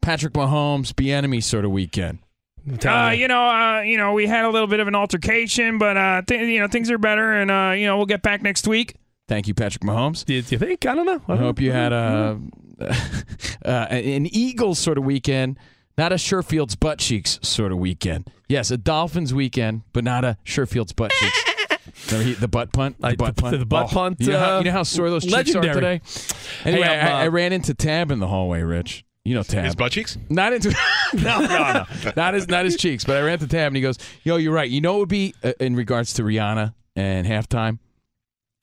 Patrick 0.00 0.32
Mahomes 0.32 0.94
be 0.94 1.12
enemy 1.12 1.40
sort 1.40 1.64
of 1.64 1.70
weekend. 1.70 2.18
Uh, 2.84 3.10
you 3.16 3.26
know, 3.26 3.48
uh, 3.48 3.80
you 3.80 3.96
know, 3.96 4.12
we 4.12 4.26
had 4.26 4.44
a 4.44 4.50
little 4.50 4.66
bit 4.66 4.80
of 4.80 4.88
an 4.88 4.94
altercation, 4.94 5.78
but 5.78 5.96
uh, 5.96 6.22
th- 6.26 6.40
you 6.42 6.60
know, 6.60 6.68
things 6.68 6.90
are 6.90 6.98
better, 6.98 7.32
and 7.32 7.50
uh, 7.50 7.72
you 7.76 7.86
know, 7.86 7.96
we'll 7.96 8.06
get 8.06 8.22
back 8.22 8.42
next 8.42 8.66
week. 8.66 8.96
Thank 9.28 9.46
you, 9.48 9.54
Patrick 9.54 9.82
Mahomes. 9.82 10.24
Did 10.24 10.50
you 10.50 10.58
think? 10.58 10.84
I 10.84 10.94
don't 10.94 11.06
know. 11.06 11.22
I 11.28 11.36
hope 11.36 11.60
you 11.60 11.72
had 11.72 11.92
a 11.92 12.38
uh, 13.64 13.68
an 13.68 14.26
Eagles 14.26 14.78
sort 14.78 14.98
of 14.98 15.04
weekend, 15.04 15.58
not 16.00 16.12
a 16.12 16.18
Sherfield's 16.18 16.76
butt 16.76 16.98
cheeks 16.98 17.38
sort 17.42 17.72
of 17.72 17.78
weekend. 17.78 18.30
Yes, 18.48 18.70
a 18.70 18.78
Dolphins 18.78 19.34
weekend, 19.34 19.82
but 19.92 20.02
not 20.02 20.24
a 20.24 20.38
Sherfield's 20.44 20.94
butt 20.94 21.10
cheeks. 21.12 21.44
Remember 22.10 22.28
he- 22.28 22.34
the 22.34 22.48
butt 22.48 22.72
punt? 22.72 22.96
The 22.98 23.02
Like 23.08 23.18
butt 23.18 23.36
the- 23.36 23.42
punt? 23.42 23.58
the 23.58 23.66
butt 23.66 23.86
Oh, 23.90 23.94
punt, 23.94 24.16
You 24.20 24.28
know, 24.32 24.38
how, 24.38 24.54
uh, 24.54 24.58
you 24.60 24.64
know 24.64 24.72
how 24.72 24.82
sore 24.82 25.10
those 25.10 25.26
cheeks 25.26 25.54
are 25.54 25.60
today? 25.60 26.00
Anyway, 26.64 26.86
Hey, 26.86 26.98
I'm, 26.98 27.06
I, 27.06 27.22
I 27.24 27.26
uh, 27.26 27.30
ran 27.30 27.52
into 27.52 27.74
Tab 27.74 28.10
in 28.10 28.18
the 28.18 28.26
hallway, 28.28 28.62
Rich. 28.62 29.04
You 29.26 29.34
know 29.34 29.42
Tab. 29.42 29.66
His 29.66 29.74
butt 29.74 29.92
cheeks? 29.92 30.16
Not 30.30 30.54
into 30.54 30.70
no, 31.14 31.40
no, 31.40 31.46
no, 31.46 31.84
not 32.16 32.32
his 32.32 32.48
not 32.48 32.64
his 32.64 32.76
cheeks. 32.78 33.04
But 33.04 33.18
I 33.18 33.20
ran 33.20 33.38
to 33.40 33.46
Tab 33.46 33.66
and 33.66 33.76
he 33.76 33.82
goes, 33.82 33.98
"Yo, 34.24 34.36
you're 34.36 34.52
right. 34.54 34.68
You 34.68 34.80
know 34.80 34.94
what 34.94 35.00
would 35.00 35.08
be 35.10 35.34
uh, 35.44 35.52
in 35.60 35.76
regards 35.76 36.14
to 36.14 36.22
Rihanna 36.22 36.72
and 36.96 37.26
halftime." 37.26 37.78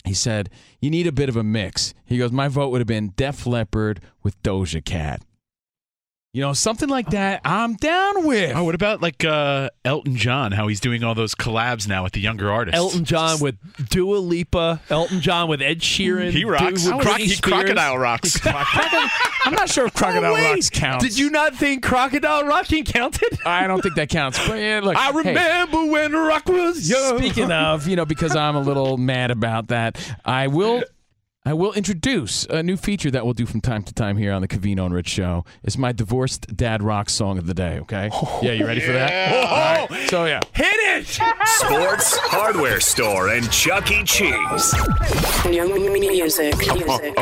He 0.04 0.15
said, 0.15 0.50
"You 0.82 0.89
need 0.89 1.06
a 1.06 1.12
bit 1.12 1.30
of 1.30 1.36
a 1.38 1.43
mix." 1.43 1.93
He 2.06 2.17
goes, 2.17 2.32
"My 2.32 2.47
vote 2.47 2.69
would 2.69 2.80
have 2.82 2.88
been 2.88 3.13
Def 3.15 3.45
Leppard 3.45 4.02
with 4.23 4.41
Doja 4.41 4.84
Cat." 4.84 5.21
You 6.34 6.42
know, 6.42 6.54
something 6.54 6.90
like 6.90 7.10
that. 7.12 7.42
I'm 7.46 7.76
down 7.78 8.26
with. 8.28 8.56
Oh, 8.56 8.63
what 8.63 8.76
about 8.76 9.02
like 9.02 9.24
uh, 9.26 9.70
Elton 9.84 10.18
John? 10.18 10.52
How 10.52 10.68
he's 10.68 10.80
doing 10.80 11.04
all 11.04 11.16
those 11.16 11.34
collabs 11.34 11.88
now 11.88 12.04
with 12.04 12.13
the 12.13 12.20
younger 12.20 12.52
artists. 12.52 12.78
Elton 12.78 13.06
John 13.06 13.40
with 13.40 13.56
Dua 13.90 14.18
Lipa, 14.18 14.80
Elton 14.90 15.22
John 15.22 15.48
with 15.50 15.62
Ed 15.63 15.80
Sheeran. 15.80 16.30
He 16.32 16.46
rocks. 16.46 16.84
Dude 16.84 16.96
with 16.96 17.06
Croc- 17.06 17.20
he 17.20 17.36
crocodile 17.38 17.98
rocks. 17.98 18.40
I'm 18.46 19.54
not 19.54 19.70
sure 19.70 19.88
if 19.88 19.94
Crocodile 19.96 20.34
Oh. 20.36 20.52
Rocks 20.52 20.70
counts. 20.70 21.06
Did 21.06 21.18
you 21.18 21.30
not 21.32 21.56
think 21.56 21.82
Crocodile 21.84 22.44
Rocking 22.46 22.84
counted? 22.84 23.40
I 23.46 23.66
don't 23.66 23.82
think 23.82 23.96
that 23.96 24.10
counts. 24.10 24.46
But 24.46 24.60
yeah, 24.60 24.82
look, 24.84 24.98
I 24.98 25.12
hey. 25.13 25.30
remember 25.30 25.86
when 25.86 26.12
rock 26.12 26.48
was 26.48 26.88
young. 26.88 27.18
Speaking 27.18 27.52
of, 27.52 27.88
you 27.88 27.96
know, 27.96 28.06
because 28.06 28.36
I'm 28.36 28.56
a 28.58 28.62
little 28.62 28.98
mad 28.98 29.32
about 29.32 29.70
that, 29.70 29.98
I 30.26 30.48
will 30.48 30.84
I 31.48 31.54
will 31.54 31.72
introduce 31.72 32.44
a 32.48 32.62
new 32.62 32.76
feature 32.76 33.10
that 33.10 33.24
we'll 33.24 33.34
do 33.34 33.46
from 33.46 33.62
time 33.62 33.82
to 33.84 33.94
time 33.94 34.18
here 34.18 34.34
on 34.34 34.42
the 34.42 34.50
Covino 34.50 34.86
and 34.86 34.94
Rich 34.94 35.08
show. 35.08 35.46
It's 35.64 35.78
my 35.78 35.94
divorced 35.94 36.58
dad 36.58 36.84
rock 36.84 37.10
song 37.10 37.38
of 37.38 37.48
the 37.48 37.54
day, 37.54 37.80
okay? 37.80 38.10
Oh, 38.12 38.42
yeah, 38.44 38.52
you 38.52 38.68
ready 38.68 38.82
for 38.82 38.92
that? 38.92 39.34
All 39.34 39.88
right. 39.88 40.10
So 40.10 40.26
yeah. 40.26 40.42
Hit 40.52 40.66
it! 40.68 41.08
Sports 41.08 42.18
Hardware 42.18 42.82
Store 42.82 43.30
and 43.30 43.50
Chuck 43.50 43.90
E. 43.92 44.04
Cheese. 44.04 44.76
Music. 45.46 46.58
Music. 46.76 47.14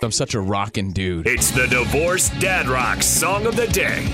I'm 0.00 0.12
such 0.12 0.34
a 0.34 0.40
rockin' 0.40 0.92
dude. 0.92 1.26
It's 1.26 1.50
the 1.50 1.66
Divorced 1.66 2.38
Dad 2.38 2.68
Rock 2.68 3.02
Song 3.02 3.46
of 3.46 3.56
the 3.56 3.66
Day. 3.66 4.04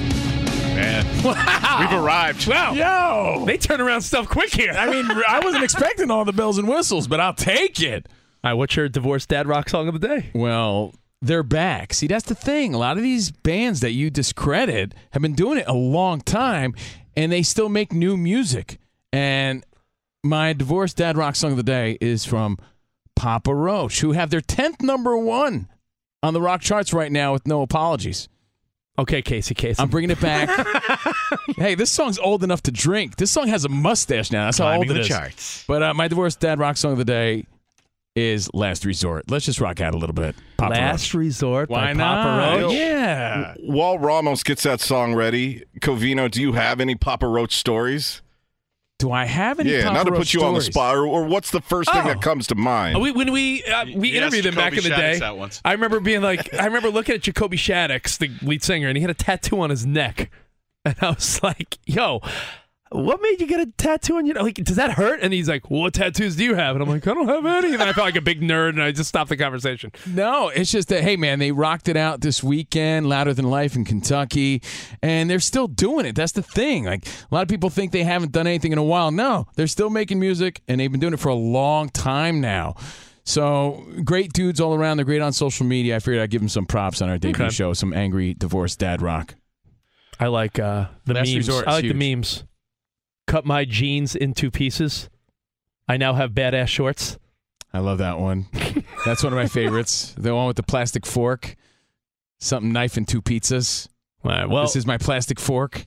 Man, 0.75 1.05
we've 1.17 2.03
arrived. 2.03 2.49
Wow. 2.49 2.73
Yo! 2.73 3.45
They 3.45 3.59
turn 3.59 3.83
around 3.83 4.01
stuff 4.01 4.31
quick 4.31 4.55
here. 4.55 4.73
I 4.73 4.91
mean, 4.91 5.05
I 5.29 5.41
wasn't 5.45 5.62
expecting 5.62 6.11
all 6.11 6.25
the 6.25 6.33
bells 6.33 6.57
and 6.57 6.67
whistles, 6.67 7.07
but 7.07 7.21
I'll 7.21 7.35
take 7.35 7.83
it. 7.83 8.09
All 8.44 8.50
right, 8.50 8.55
what's 8.55 8.74
your 8.74 8.88
divorced 8.88 9.28
dad 9.28 9.46
rock 9.46 9.68
song 9.68 9.87
of 9.88 10.00
the 10.00 10.09
day? 10.09 10.31
Well, 10.35 10.94
they're 11.20 11.44
back. 11.44 11.94
See, 11.94 12.09
that's 12.09 12.24
the 12.26 12.35
thing. 12.35 12.74
A 12.74 12.78
lot 12.78 12.96
of 12.96 13.02
these 13.05 13.31
bands 13.31 13.81
that 13.81 13.92
you 13.92 14.11
discredit 14.11 14.94
have 15.12 15.22
been 15.22 15.35
doing 15.35 15.59
it 15.59 15.68
a 15.68 15.72
long 15.74 16.20
time, 16.20 16.74
and 17.16 17.31
they 17.31 17.42
still 17.44 17.68
make 17.68 17.92
new 17.92 18.16
music. 18.16 18.78
And 19.12 19.64
my 20.24 20.52
divorced 20.55 20.96
dad 20.96 21.16
rock 21.16 21.37
song 21.37 21.52
of 21.52 21.57
the 21.57 21.62
day 21.62 21.98
is 22.00 22.24
from 22.24 22.59
Papa 23.14 23.55
Roach, 23.55 24.00
who 24.00 24.12
have 24.12 24.31
their 24.31 24.40
tenth 24.40 24.81
number 24.83 25.16
one 25.16 25.68
on 26.24 26.35
the 26.35 26.40
rock 26.40 26.62
charts 26.62 26.92
right 26.92 27.12
now 27.12 27.33
with 27.33 27.46
no 27.46 27.62
apologies. 27.62 28.28
Okay, 28.98 29.22
Casey 29.22 29.55
Casey. 29.55 29.81
I'm 29.81 29.88
bringing 29.88 30.11
it 30.11 30.20
back. 30.20 30.48
hey, 31.57 31.74
this 31.76 31.90
song's 31.90 32.18
old 32.18 32.42
enough 32.44 32.62
to 32.64 32.70
drink. 32.72 33.16
This 33.16 33.31
song 33.31 33.48
has 33.48 33.64
a 33.64 33.68
mustache 33.68 34.31
now. 34.33 34.46
That's 34.46 34.59
how 34.59 34.64
Climbing 34.64 34.88
old 34.88 34.90
it 34.90 34.94
the 34.94 35.00
is. 35.00 35.09
charts. 35.09 35.64
But 35.66 35.83
uh, 35.83 35.94
my 35.94 36.09
divorced 36.09 36.40
dad 36.40 36.59
rock 36.59 36.76
song 36.76 36.92
of 36.92 36.98
the 36.98 37.05
day 37.05 37.46
is 38.14 38.48
"Last 38.55 38.85
Resort." 38.85 39.31
Let's 39.31 39.44
just 39.46 39.61
rock 39.61 39.81
out 39.81 39.94
a 39.94 39.98
little 39.98 40.14
bit. 40.14 40.35
Papa 40.59 40.75
Last 40.75 41.14
Roach. 41.14 41.18
Resort 41.20 41.70
Why 41.70 41.92
by 41.94 42.01
Papa 42.01 42.29
not? 42.29 42.61
Roach. 42.61 42.72
Yeah. 42.75 43.55
While 43.61 43.98
Ramos 43.98 44.42
gets 44.42 44.62
that 44.64 44.81
song 44.81 45.14
ready, 45.14 45.64
Covino, 45.81 46.31
do 46.31 46.40
you 46.40 46.53
have 46.53 46.81
any 46.81 46.94
Papa 46.94 47.27
Roach 47.27 47.57
stories? 47.57 48.22
Do 48.98 49.11
I 49.11 49.25
have 49.25 49.59
any? 49.59 49.72
yeah, 49.72 49.83
Papa 49.85 49.94
not 49.94 50.05
to 50.05 50.11
Roach 50.12 50.20
put 50.20 50.35
you 50.35 50.44
on 50.44 50.55
the 50.55 50.61
spot, 50.61 50.94
or, 50.96 51.07
or 51.07 51.25
what's 51.25 51.51
the 51.51 51.61
first 51.61 51.90
thing 51.90 52.03
Oh. 52.05 52.07
that 52.09 52.22
comes 52.22 52.46
to 52.48 52.55
mind? 52.55 52.96
Uh, 52.96 53.01
We, 53.01 53.11
when 53.11 53.33
we 53.33 53.64
uh, 53.64 53.87
we 53.96 54.11
He 54.11 54.16
interviewed 54.16 54.44
them 54.44 54.55
back 54.55 54.72
in 54.75 54.81
Jacoby 54.83 54.88
the 54.90 54.96
day, 54.96 55.18
Shaddix 55.20 55.55
that. 55.55 55.61
I 55.64 55.72
remember 55.72 55.98
being 55.98 56.22
like, 56.22 56.55
I 56.55 56.66
remember 56.66 56.88
looking 56.90 57.16
at 57.16 57.22
Jacoby 57.22 57.57
Shaddix, 57.57 58.18
the 58.18 58.31
lead 58.46 58.62
singer, 58.62 58.87
and 58.88 58.96
he 58.96 59.01
had 59.01 59.11
a 59.11 59.14
tattoo 59.14 59.61
on 59.61 59.70
his 59.70 59.85
neck, 59.85 60.31
and 60.85 60.94
I 61.01 61.09
was 61.11 61.42
like, 61.42 61.79
"Yo, 61.85 62.20
what 62.94 63.20
made 63.22 63.40
you 63.40 63.46
get 63.46 63.61
a 63.61 63.66
tattoo 63.76 64.16
on 64.16 64.26
your 64.26 64.37
like? 64.37 64.55
Does 64.57 64.76
that 64.76 64.92
hurt?" 64.92 65.20
And 65.22 65.33
he's 65.33 65.48
like, 65.48 65.70
"What 65.70 65.94
tattoos 65.94 66.37
do 66.37 66.44
you 66.44 66.55
have?" 66.55 66.76
And 66.76 66.83
I'm 66.83 66.88
like, 66.88 67.07
"I 67.07 67.14
don't 67.14 67.28
have 67.28 67.44
any." 67.46 67.72
And 67.72 67.81
then 67.81 67.88
I 67.88 67.92
felt 67.92 68.07
like 68.07 68.16
a 68.16 68.20
big 68.22 68.40
nerd, 68.40 68.70
and 68.70 68.83
I 68.83 68.92
just 68.92 69.09
stopped 69.09 69.28
the 69.31 69.37
conversation. 69.37 69.92
No, 70.07 70.48
it's 70.48 70.70
just 70.70 70.88
that 70.88 71.02
hey 71.02 71.16
man, 71.16 71.38
they 71.38 71.52
rocked 71.52 71.88
it 71.88 71.96
out 71.96 72.20
this 72.20 72.42
weekend, 72.42 73.09
louder 73.09 73.35
than 73.35 73.44
life 73.50 73.74
in 73.76 73.85
Kentucky, 73.85 74.62
and 75.02 75.28
they're 75.28 75.40
still 75.40 75.66
doing 75.68 76.07
it. 76.07 76.14
That's 76.14 76.33
the 76.33 76.42
thing. 76.42 76.85
Like 76.85 77.07
a 77.07 77.35
lot 77.35 77.42
of 77.42 77.48
people 77.48 77.70
think 77.70 77.92
they 77.92 78.05
haven't 78.05 78.33
done 78.33 78.46
anything 78.46 78.72
in 78.72 78.78
a 78.78 78.85
while. 78.85 79.11
No, 79.11 79.46
they're 79.57 79.66
still 79.66 79.90
making 79.90 80.20
music, 80.20 80.62
and 80.68 80.81
they've 80.81 80.90
been 80.90 81.00
doing 81.00 81.14
it 81.14 81.20
for 81.20 81.28
a 81.31 81.35
long 81.35 81.88
time 81.88 82.40
now. 82.40 82.74
So 83.24 83.85
great 84.05 84.33
dudes 84.33 84.61
all 84.61 84.74
around. 84.74 84.96
They're 84.96 85.05
great 85.07 85.22
on 85.22 85.33
social 85.33 85.64
media. 85.64 85.96
I 85.96 85.98
figured 86.00 86.20
I'd 86.22 86.31
give 86.31 86.40
them 86.40 86.48
some 86.48 86.66
props 86.66 87.00
on 87.00 87.09
our 87.09 87.18
debut 87.18 87.44
Okay. 87.44 87.55
show. 87.55 87.72
Some 87.72 87.92
angry 87.92 88.35
divorced 88.35 88.81
dad 88.81 89.00
rock. 89.00 89.37
I 90.18 90.26
like 90.26 90.59
uh, 90.59 90.87
the 91.05 91.14
Last 91.14 91.28
memes. 91.33 91.48
Resort 91.48 91.66
I 91.68 91.70
is 91.78 91.83
like 91.85 91.96
the 91.98 92.14
memes. 92.16 92.44
Cut 93.33 93.47
my 93.47 93.64
jeans 93.64 94.14
into 94.14 94.51
pieces. 94.51 95.09
I 95.88 95.97
now 95.97 96.12
have 96.12 96.33
badass 96.33 96.68
shorts. 96.68 97.18
I 97.73 97.79
love 97.79 97.97
that 97.97 98.18
one. 98.18 98.47
That's 99.07 99.25
one 99.25 99.33
of 99.33 99.38
my 99.38 99.47
favorites. 99.47 100.14
The 100.18 100.35
one 100.35 100.49
with 100.49 100.57
the 100.57 100.62
plastic 100.62 101.07
fork, 101.07 101.57
something 102.40 102.75
knife 102.75 102.99
and 102.99 103.09
two 103.09 103.23
pizzas. 103.23 103.88
Right, 104.23 104.47
well, 104.47 104.64
this 104.64 104.77
is 104.77 104.85
my 104.85 104.99
plastic 104.99 105.40
fork. 105.40 105.87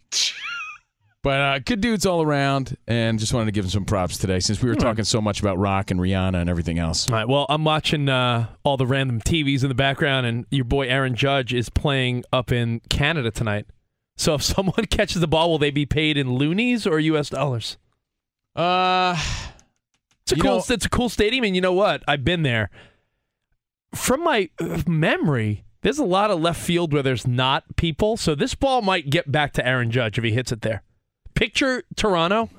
But 1.21 1.39
uh, 1.39 1.60
good 1.60 1.81
dudes 1.81 2.08
all 2.08 2.23
around, 2.23 2.77
and 2.88 3.19
just 3.19 3.31
wanted 3.31 3.45
to 3.45 3.51
give 3.51 3.65
them 3.65 3.69
some 3.69 3.86
props 3.86 4.17
today 4.17 4.39
since 4.39 4.60
we 4.63 4.67
were 4.69 4.73
right. 4.73 4.81
talking 4.81 5.05
so 5.05 5.21
much 5.21 5.39
about 5.39 5.60
rock 5.60 5.91
and 5.91 5.99
Rihanna 5.99 6.41
and 6.41 6.49
everything 6.49 6.79
else. 6.79 7.08
All 7.08 7.15
right. 7.15 7.27
Well, 7.27 7.45
I'm 7.47 7.63
watching 7.63 8.10
uh, 8.10 8.47
all 8.63 8.78
the 8.78 8.88
random 8.88 9.22
TVs 9.22 9.61
in 9.61 9.69
the 9.69 9.76
background, 9.76 10.26
and 10.26 10.47
your 10.49 10.65
boy 10.65 10.88
Aaron 10.88 11.13
Judge 11.13 11.53
is 11.53 11.69
playing 11.69 12.24
up 12.34 12.51
in 12.51 12.80
Canada 12.89 13.30
tonight. 13.30 13.67
So 14.18 14.36
if 14.36 14.43
someone 14.43 14.86
catches 14.89 15.22
the 15.22 15.28
ball, 15.28 15.49
will 15.49 15.57
they 15.57 15.72
be 15.72 15.86
paid 15.86 16.18
in 16.18 16.34
loonies 16.34 16.86
or 16.88 16.99
U.S. 16.99 17.30
dollars? 17.30 17.78
Uh, 18.55 19.18
it's 20.24 20.32
a 20.32 20.36
cool. 20.36 20.57
know- 20.57 20.63
it's 20.68 20.86
a 20.86 20.89
cool 20.89 21.09
stadium, 21.09 21.43
and 21.43 21.55
you 21.55 21.61
know 21.61 21.74
what? 21.74 22.03
I've 22.07 22.24
been 22.24 22.43
there. 22.43 22.70
From 23.93 24.24
my 24.24 24.49
uh, 24.59 24.82
memory, 24.88 25.63
there's 25.82 25.99
a 25.99 26.05
lot 26.05 26.32
of 26.32 26.41
left 26.41 26.61
field 26.61 26.91
where 26.93 27.03
there's 27.03 27.28
not 27.28 27.63
people. 27.76 28.18
So 28.18 28.36
this 28.36 28.55
ball 28.55 28.82
might 28.82 29.09
get 29.09 29.32
back 29.32 29.53
to 29.53 29.66
Aaron 29.66 29.91
Judge 29.91 30.18
if 30.18 30.24
he 30.24 30.32
hits 30.32 30.51
it 30.51 30.61
there. 30.61 30.84
Picture 31.34 31.84
Toronto, 31.95 32.49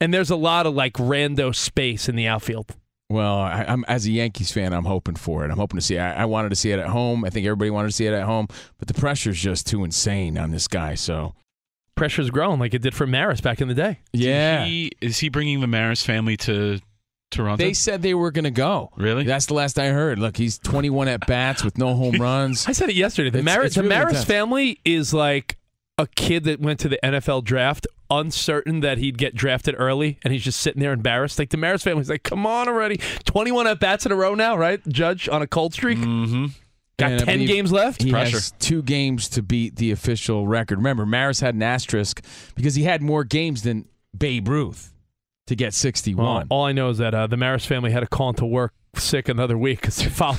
and 0.00 0.12
there's 0.14 0.30
a 0.30 0.36
lot 0.36 0.66
of 0.66 0.74
like 0.74 0.94
rando 0.94 1.54
space 1.54 2.08
in 2.08 2.16
the 2.16 2.26
outfield. 2.26 2.76
Well, 3.12 3.36
I, 3.38 3.64
I'm 3.68 3.84
as 3.88 4.06
a 4.06 4.10
Yankees 4.10 4.50
fan, 4.50 4.72
I'm 4.72 4.84
hoping 4.84 5.14
for 5.16 5.44
it. 5.44 5.50
I'm 5.50 5.58
hoping 5.58 5.78
to 5.78 5.84
see. 5.84 5.96
It. 5.96 6.00
I, 6.00 6.12
I 6.12 6.24
wanted 6.24 6.48
to 6.50 6.56
see 6.56 6.70
it 6.72 6.78
at 6.78 6.86
home. 6.88 7.24
I 7.24 7.30
think 7.30 7.46
everybody 7.46 7.70
wanted 7.70 7.88
to 7.88 7.94
see 7.94 8.06
it 8.06 8.12
at 8.14 8.24
home, 8.24 8.48
but 8.78 8.88
the 8.88 8.94
pressure's 8.94 9.40
just 9.40 9.66
too 9.66 9.84
insane 9.84 10.38
on 10.38 10.50
this 10.50 10.66
guy. 10.68 10.94
So 10.94 11.34
Pressure's 11.94 12.30
growing 12.30 12.58
like 12.58 12.72
it 12.74 12.80
did 12.82 12.94
for 12.94 13.06
Maris 13.06 13.40
back 13.42 13.60
in 13.60 13.68
the 13.68 13.74
day. 13.74 13.98
yeah, 14.12 14.64
He, 14.64 14.92
is 15.00 15.18
he 15.18 15.28
bringing 15.28 15.60
the 15.60 15.66
Maris 15.66 16.02
family 16.04 16.36
to 16.38 16.80
Toronto? 17.30 17.62
they 17.62 17.74
said 17.74 18.00
they 18.00 18.14
were 18.14 18.30
going 18.30 18.44
to 18.44 18.50
go. 18.50 18.90
Really? 18.96 19.24
That's 19.24 19.44
the 19.46 19.54
last 19.54 19.78
I 19.78 19.88
heard. 19.88 20.18
Look, 20.18 20.38
he's 20.38 20.58
21 20.58 21.08
at 21.08 21.26
bats 21.26 21.62
with 21.62 21.76
no 21.76 21.94
home 21.94 22.14
runs. 22.16 22.66
I 22.68 22.72
said 22.72 22.88
it 22.88 22.96
yesterday. 22.96 23.28
The, 23.28 23.40
It's- 23.40 23.54
Maris, 23.56 23.66
it's 23.68 23.76
the 23.76 23.82
really 23.82 23.94
Maris 23.94 24.12
intense. 24.12 24.24
family 24.24 24.80
is 24.86 25.12
like 25.12 25.58
a 25.98 26.06
kid 26.06 26.44
that 26.44 26.60
went 26.60 26.80
to 26.80 26.88
the 26.88 26.98
NFL 27.02 27.44
draft 27.44 27.86
uncertain 28.10 28.80
that 28.80 28.98
he'd 28.98 29.16
get 29.18 29.34
drafted 29.34 29.74
early 29.78 30.18
and 30.22 30.32
he's 30.32 30.44
just 30.44 30.60
sitting 30.60 30.80
there 30.82 30.92
embarrassed. 30.92 31.38
Like 31.38 31.50
the 31.50 31.56
Maris 31.56 31.82
family's 31.82 32.10
like, 32.10 32.22
come 32.22 32.46
on 32.46 32.68
already. 32.68 32.98
21 33.24 33.66
at 33.66 33.80
bats 33.80 34.04
in 34.06 34.12
a 34.12 34.16
row 34.16 34.34
now, 34.34 34.56
right? 34.56 34.86
Judge 34.88 35.28
on 35.28 35.40
a 35.42 35.46
cold 35.46 35.72
streak. 35.72 35.98
Mm-hmm. 35.98 36.46
Got 36.98 37.12
And 37.12 37.20
10 37.24 37.46
games 37.46 37.72
left. 37.72 38.02
He 38.02 38.10
Pressure. 38.10 38.36
has 38.36 38.52
two 38.58 38.82
games 38.82 39.28
to 39.30 39.42
beat 39.42 39.76
the 39.76 39.90
official 39.90 40.46
record. 40.46 40.76
Remember, 40.78 41.06
Maris 41.06 41.40
had 41.40 41.54
an 41.54 41.62
asterisk 41.62 42.22
because 42.54 42.74
he 42.74 42.82
had 42.84 43.00
more 43.02 43.24
games 43.24 43.62
than 43.62 43.86
Babe 44.16 44.46
Ruth 44.48 44.92
to 45.46 45.56
get 45.56 45.72
61. 45.74 46.24
Well, 46.24 46.44
all 46.50 46.64
I 46.66 46.72
know 46.72 46.90
is 46.90 46.98
that 46.98 47.14
uh, 47.14 47.26
the 47.26 47.36
Maris 47.38 47.64
family 47.64 47.90
had 47.92 48.00
to 48.00 48.06
call 48.06 48.28
into 48.28 48.44
work 48.44 48.74
sick 48.94 49.28
another 49.30 49.56
week 49.56 49.80
because 49.80 49.96
they're, 49.96 50.10
follow- 50.10 50.36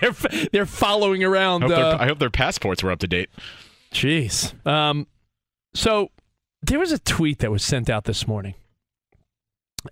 they're, 0.00 0.48
they're 0.52 0.66
following 0.66 1.22
around. 1.22 1.64
I 1.64 1.68
hope, 1.68 2.00
uh, 2.00 2.02
I 2.02 2.06
hope 2.06 2.18
their 2.18 2.30
passports 2.30 2.82
were 2.82 2.90
up 2.90 2.98
to 3.00 3.06
date. 3.06 3.28
Jeez. 3.92 4.54
Um, 4.66 5.06
so 5.74 6.10
there 6.62 6.78
was 6.78 6.92
a 6.92 6.98
tweet 6.98 7.38
that 7.40 7.50
was 7.50 7.62
sent 7.64 7.90
out 7.90 8.04
this 8.04 8.26
morning, 8.26 8.54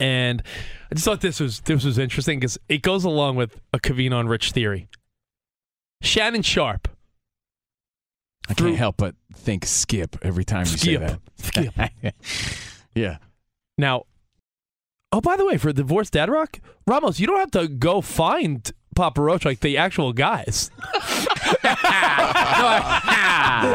and 0.01 0.43
I 0.91 0.95
just 0.95 1.05
thought 1.05 1.21
this 1.21 1.41
was 1.41 1.61
this 1.63 1.85
was 1.85 1.99
interesting 1.99 2.41
because 2.41 2.59
it 2.69 2.83
goes 2.83 3.05
along 3.05 3.37
with 3.37 3.61
a 3.73 3.79
Covino 3.79 4.21
and 4.21 4.29
Rich 4.29 4.53
theory. 4.53 4.89
Shannon 6.01 6.43
Sharpe. 6.43 6.89
I 8.49 8.55
can't 8.55 8.77
help 8.77 8.97
but 8.97 9.15
think 9.35 9.67
skip 9.67 10.17
every 10.23 10.45
time 10.45 10.61
you 10.61 10.79
say 10.79 10.97
that. 10.97 11.21
Skip. 11.37 11.75
yeah. 12.95 13.19
Now, 13.77 14.05
oh, 15.13 15.21
by 15.21 15.37
the 15.37 15.45
way, 15.45 15.59
for 15.59 15.71
Divorced 15.73 16.15
Dad 16.15 16.31
Rock, 16.31 16.59
Ramos, 16.87 17.21
you 17.21 17.27
don't 17.27 17.39
have 17.39 17.51
to 17.51 17.69
go 17.69 18.01
find 18.01 18.73
Papa 18.99 19.23
Roach 19.23 19.45
like 19.45 19.61
the 19.61 19.77
actual 19.79 20.13
guys. 20.13 20.73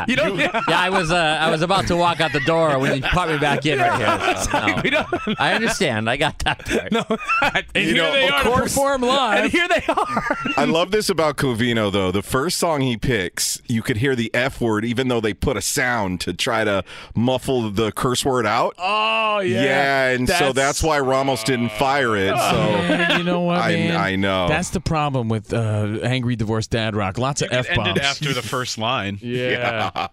you 0.08 0.16
don't. 0.18 0.38
yeah, 0.38 0.62
I 0.68 0.90
was 0.92 1.12
uh, 1.12 1.38
I 1.40 1.50
was 1.50 1.62
about 1.62 1.88
to 1.88 1.96
walk 1.96 2.20
out 2.20 2.34
the 2.34 2.42
door 2.42 2.78
when 2.78 3.02
you 3.02 3.10
brought 3.14 3.30
me 3.30 3.38
back 3.38 3.66
in 3.66 3.80
right 3.80 3.98
here. 3.98 4.38
so, 4.44 4.82
We 4.84 4.90
no. 4.90 5.06
don't- 5.26 5.40
I 5.40 5.54
understand. 5.54 6.10
I 6.10 6.18
got 6.18 6.40
that 6.40 6.66
part. 6.66 6.92
No, 6.92 7.06
and 7.42 7.66
You 7.88 7.94
here 7.94 8.04
know, 8.04 8.12
they 8.12 8.28
of 8.28 8.34
are 8.34 8.44
to 8.44 8.50
course- 8.50 8.64
perform 8.74 9.02
live, 9.04 9.44
and 9.46 9.52
here 9.52 9.68
they 9.70 9.82
are. 9.88 10.38
I 10.58 10.66
love 10.66 10.92
this 10.92 11.08
about 11.10 11.38
Covino, 11.38 11.90
though. 11.92 12.12
The 12.12 12.22
first 12.22 12.58
song 12.58 12.82
he 12.82 12.98
picks, 12.98 13.62
you 13.68 13.82
could 13.82 13.96
hear 13.98 14.16
the 14.18 14.30
F 14.34 14.60
word, 14.60 14.84
even 14.84 15.08
though 15.08 15.22
they 15.22 15.34
put 15.34 15.56
a 15.56 15.62
sound 15.62 16.20
to 16.22 16.34
try 16.34 16.66
to 16.66 16.84
muffle 17.16 17.70
the 17.72 17.94
curse 17.94 18.26
word 18.26 18.46
out. 18.46 18.76
Oh, 18.78 19.40
yeah. 19.40 19.64
Yeah, 19.64 20.10
and 20.10 20.28
so 20.28 20.52
that's 20.52 20.84
why 20.84 21.00
Ramos 21.00 21.44
didn't 21.46 21.70
fire 21.72 22.18
it. 22.18 22.36
So 22.36 22.52
Man, 22.54 23.20
you 23.20 23.24
know 23.24 23.40
what, 23.42 23.60
I, 23.60 23.72
man? 23.74 23.96
I 23.96 24.16
know. 24.18 24.50
That's 24.50 24.72
the 24.72 24.82
problem 24.82 25.13
with 25.22 25.54
uh, 25.54 26.00
angry 26.04 26.36
divorced 26.36 26.72
dad 26.72 26.96
rock. 26.96 27.18
Lots 27.18 27.42
of 27.42 27.50
f 27.52 27.66
It 27.70 27.78
ended 27.78 27.96
bombs. 27.96 28.00
after 28.00 28.34
the 28.34 28.42
first 28.42 28.78
line. 28.78 29.20
Yeah. 29.24 30.08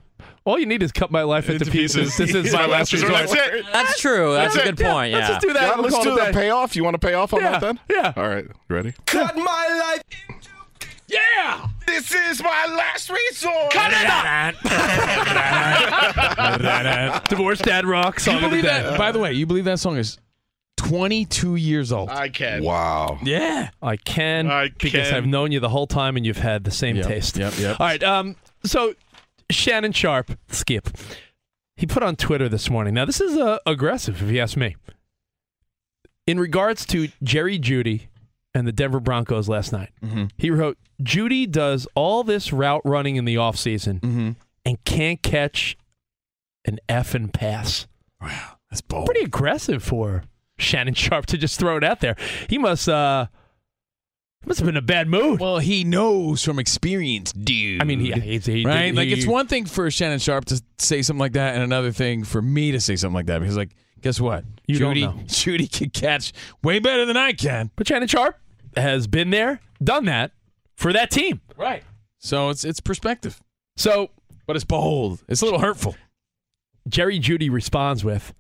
All 0.47 0.59
you 0.59 0.65
need 0.67 0.83
is 0.83 0.91
cut 0.91 1.11
my 1.11 1.23
life 1.23 1.51
into, 1.51 1.65
Into 1.65 1.71
pieces. 1.71 2.17
pieces. 2.17 2.33
This 2.33 2.47
is 2.47 2.53
my 2.55 2.65
last 2.67 2.93
resort. 2.95 3.13
That's 3.13 3.33
it. 3.35 3.65
That's 3.73 4.01
true. 4.01 4.33
That's, 4.33 4.55
That's 4.55 4.67
a 4.67 4.69
it. 4.69 4.77
good 4.77 4.85
Yeah, 4.85 4.93
point. 4.93 5.11
Yeah. 5.13 5.19
let's 5.19 5.29
just 5.29 5.41
do 5.43 5.53
that. 5.53 5.63
Yeah, 5.63 5.75
We'll 5.75 5.83
let's 5.91 5.99
do 6.03 6.19
it 6.19 6.27
the 6.27 6.33
payoff. 6.33 6.75
You 6.77 6.83
want 6.85 6.95
to 6.95 7.07
pay 7.07 7.13
off 7.15 7.35
on 7.35 7.41
Yeah, 7.43 7.51
that 7.53 7.61
then? 7.61 7.79
yeah. 7.91 8.13
All 8.17 8.27
right. 8.29 8.47
Ready? 8.69 8.95
Cut 9.07 9.37
my 9.37 9.43
life. 9.45 10.03
into 10.31 10.49
Yeah. 11.09 11.67
This 11.87 12.15
is 12.15 12.43
my 12.43 12.67
last 12.75 13.11
resort. 13.11 13.71
Cut 13.71 13.93
it 13.93 14.07
up! 14.09 14.55
Divorced 17.29 17.63
Dad 17.65 17.85
Rock 17.87 18.15
You 18.17 18.21
song 18.21 18.35
of 18.37 18.43
the 18.43 18.49
believe 18.49 18.65
day. 18.65 18.69
that? 18.83 18.99
By 18.99 19.13
the 19.13 19.19
way, 19.19 19.33
you 19.35 19.45
believe 19.47 19.65
that 19.67 19.79
song 19.79 19.97
is 19.99 20.19
22 20.81 21.57
years 21.57 21.93
old? 21.93 22.09
I 22.11 22.29
can. 22.31 22.63
Wow. 22.65 23.19
yeah. 23.23 23.71
I 23.83 23.97
can 23.97 24.51
I 24.51 24.69
because 24.79 25.09
can. 25.09 25.15
I've 25.15 25.27
known 25.27 25.53
you 25.53 25.61
the 25.61 25.69
whole 25.69 25.87
time 25.87 26.17
and 26.17 26.25
you've 26.25 26.39
had 26.39 26.65
the 26.65 26.71
same 26.71 26.97
Yep, 26.97 27.07
taste. 27.07 27.37
yep, 27.37 27.53
yep. 27.59 27.79
All 27.81 27.87
right. 27.87 28.03
Um. 28.03 28.37
So 28.65 28.95
Shannon 29.51 29.93
Sharpe, 29.93 30.33
skip. 30.49 30.89
He 31.77 31.87
put 31.87 32.03
on 32.03 32.17
Twitter 32.17 32.49
this 32.49 32.69
morning. 32.71 32.95
Now 32.95 33.05
this 33.05 33.21
is 33.21 33.37
uh, 33.37 33.59
aggressive, 33.67 34.23
if 34.23 34.31
you 34.31 34.41
ask 34.41 34.57
me. 34.57 34.77
In 36.27 36.39
regards 36.39 36.85
to 36.87 37.09
Jerry 37.23 37.59
Jeudy 37.59 38.09
and 38.55 38.67
the 38.67 38.73
Denver 38.73 39.01
Broncos 39.01 39.49
last 39.49 39.73
night, 39.73 39.91
Mm-hmm. 40.05 40.25
he 40.37 40.51
wrote, 40.51 40.79
"Jeudy 41.03 41.51
does 41.51 41.87
all 41.95 42.23
this 42.25 42.53
route 42.53 42.83
running 42.85 43.17
in 43.17 43.25
the 43.25 43.35
offseason 43.37 44.01
Mm-hmm. 44.01 44.31
and 44.65 44.85
can't 44.85 45.23
catch 45.23 45.77
an 46.65 46.79
effing 46.89 47.33
pass." 47.33 47.87
Wow. 48.21 48.57
That's 48.71 48.83
bold. 48.83 49.07
Pretty 49.07 49.23
aggressive 49.23 49.83
for 49.83 50.23
Shannon 50.61 50.95
Sharpe 50.95 51.27
to 51.27 51.39
just 51.39 51.59
throw 51.59 51.77
it 51.77 51.85
out 51.85 52.01
there. 52.01 52.17
He 52.49 52.59
must 52.59 52.89
uh 52.89 53.27
must 54.47 54.61
have 54.61 54.67
been 54.67 54.75
in 54.77 54.83
a 54.83 54.87
bad 54.87 55.07
mood. 55.09 55.39
Well, 55.41 55.59
he 55.59 55.85
knows 55.85 56.43
from 56.43 56.59
experience, 56.59 57.33
dude. 57.33 57.83
I 57.83 57.85
mean, 57.85 58.01
he, 58.01 58.13
he's, 58.13 58.47
he 58.47 58.65
right? 58.65 58.87
did- 58.87 58.97
like 58.97 59.09
it's 59.09 59.27
one 59.27 59.47
thing 59.47 59.67
for 59.67 59.91
Shannon 59.91 60.19
Sharpe 60.19 60.47
to 60.47 60.63
say 60.79 61.03
something 61.03 61.21
like 61.21 61.33
that, 61.33 61.55
and 61.55 61.63
another 61.63 61.93
thing 61.93 62.25
for 62.25 62.41
me 62.41 62.73
to 62.73 62.81
say 62.81 62.97
something 62.97 63.15
like 63.15 63.27
that. 63.27 63.41
Because, 63.41 63.57
like, 63.59 63.75
guess 64.01 64.19
what? 64.19 64.45
You 64.67 64.79
don't 64.79 64.95
Jeudy, 64.95 65.01
know. 65.03 65.13
Jeudy 65.27 65.71
can 65.71 65.91
catch 65.91 66.33
way 66.63 66.79
better 66.79 67.05
than 67.05 67.19
I 67.19 67.33
can. 67.35 67.71
But 67.77 67.89
Shannon 67.89 68.09
Sharpe 68.09 68.39
has 68.77 69.07
been 69.07 69.29
there, 69.29 69.61
done 69.85 70.07
that 70.07 70.33
for 70.75 70.93
that 70.95 71.11
team. 71.11 71.43
Right. 71.57 71.83
So 72.19 72.49
it's 72.49 72.65
it's 72.65 72.81
perspective, 72.81 73.43
So 73.77 74.11
but 74.47 74.57
it's 74.57 74.65
bold. 74.65 75.23
It's 75.29 75.43
a 75.43 75.45
little 75.45 75.61
hurtful. 75.61 75.97
Jerry 76.89 77.21
Jeudy 77.21 77.51
responds 77.51 78.05
with, 78.05 78.33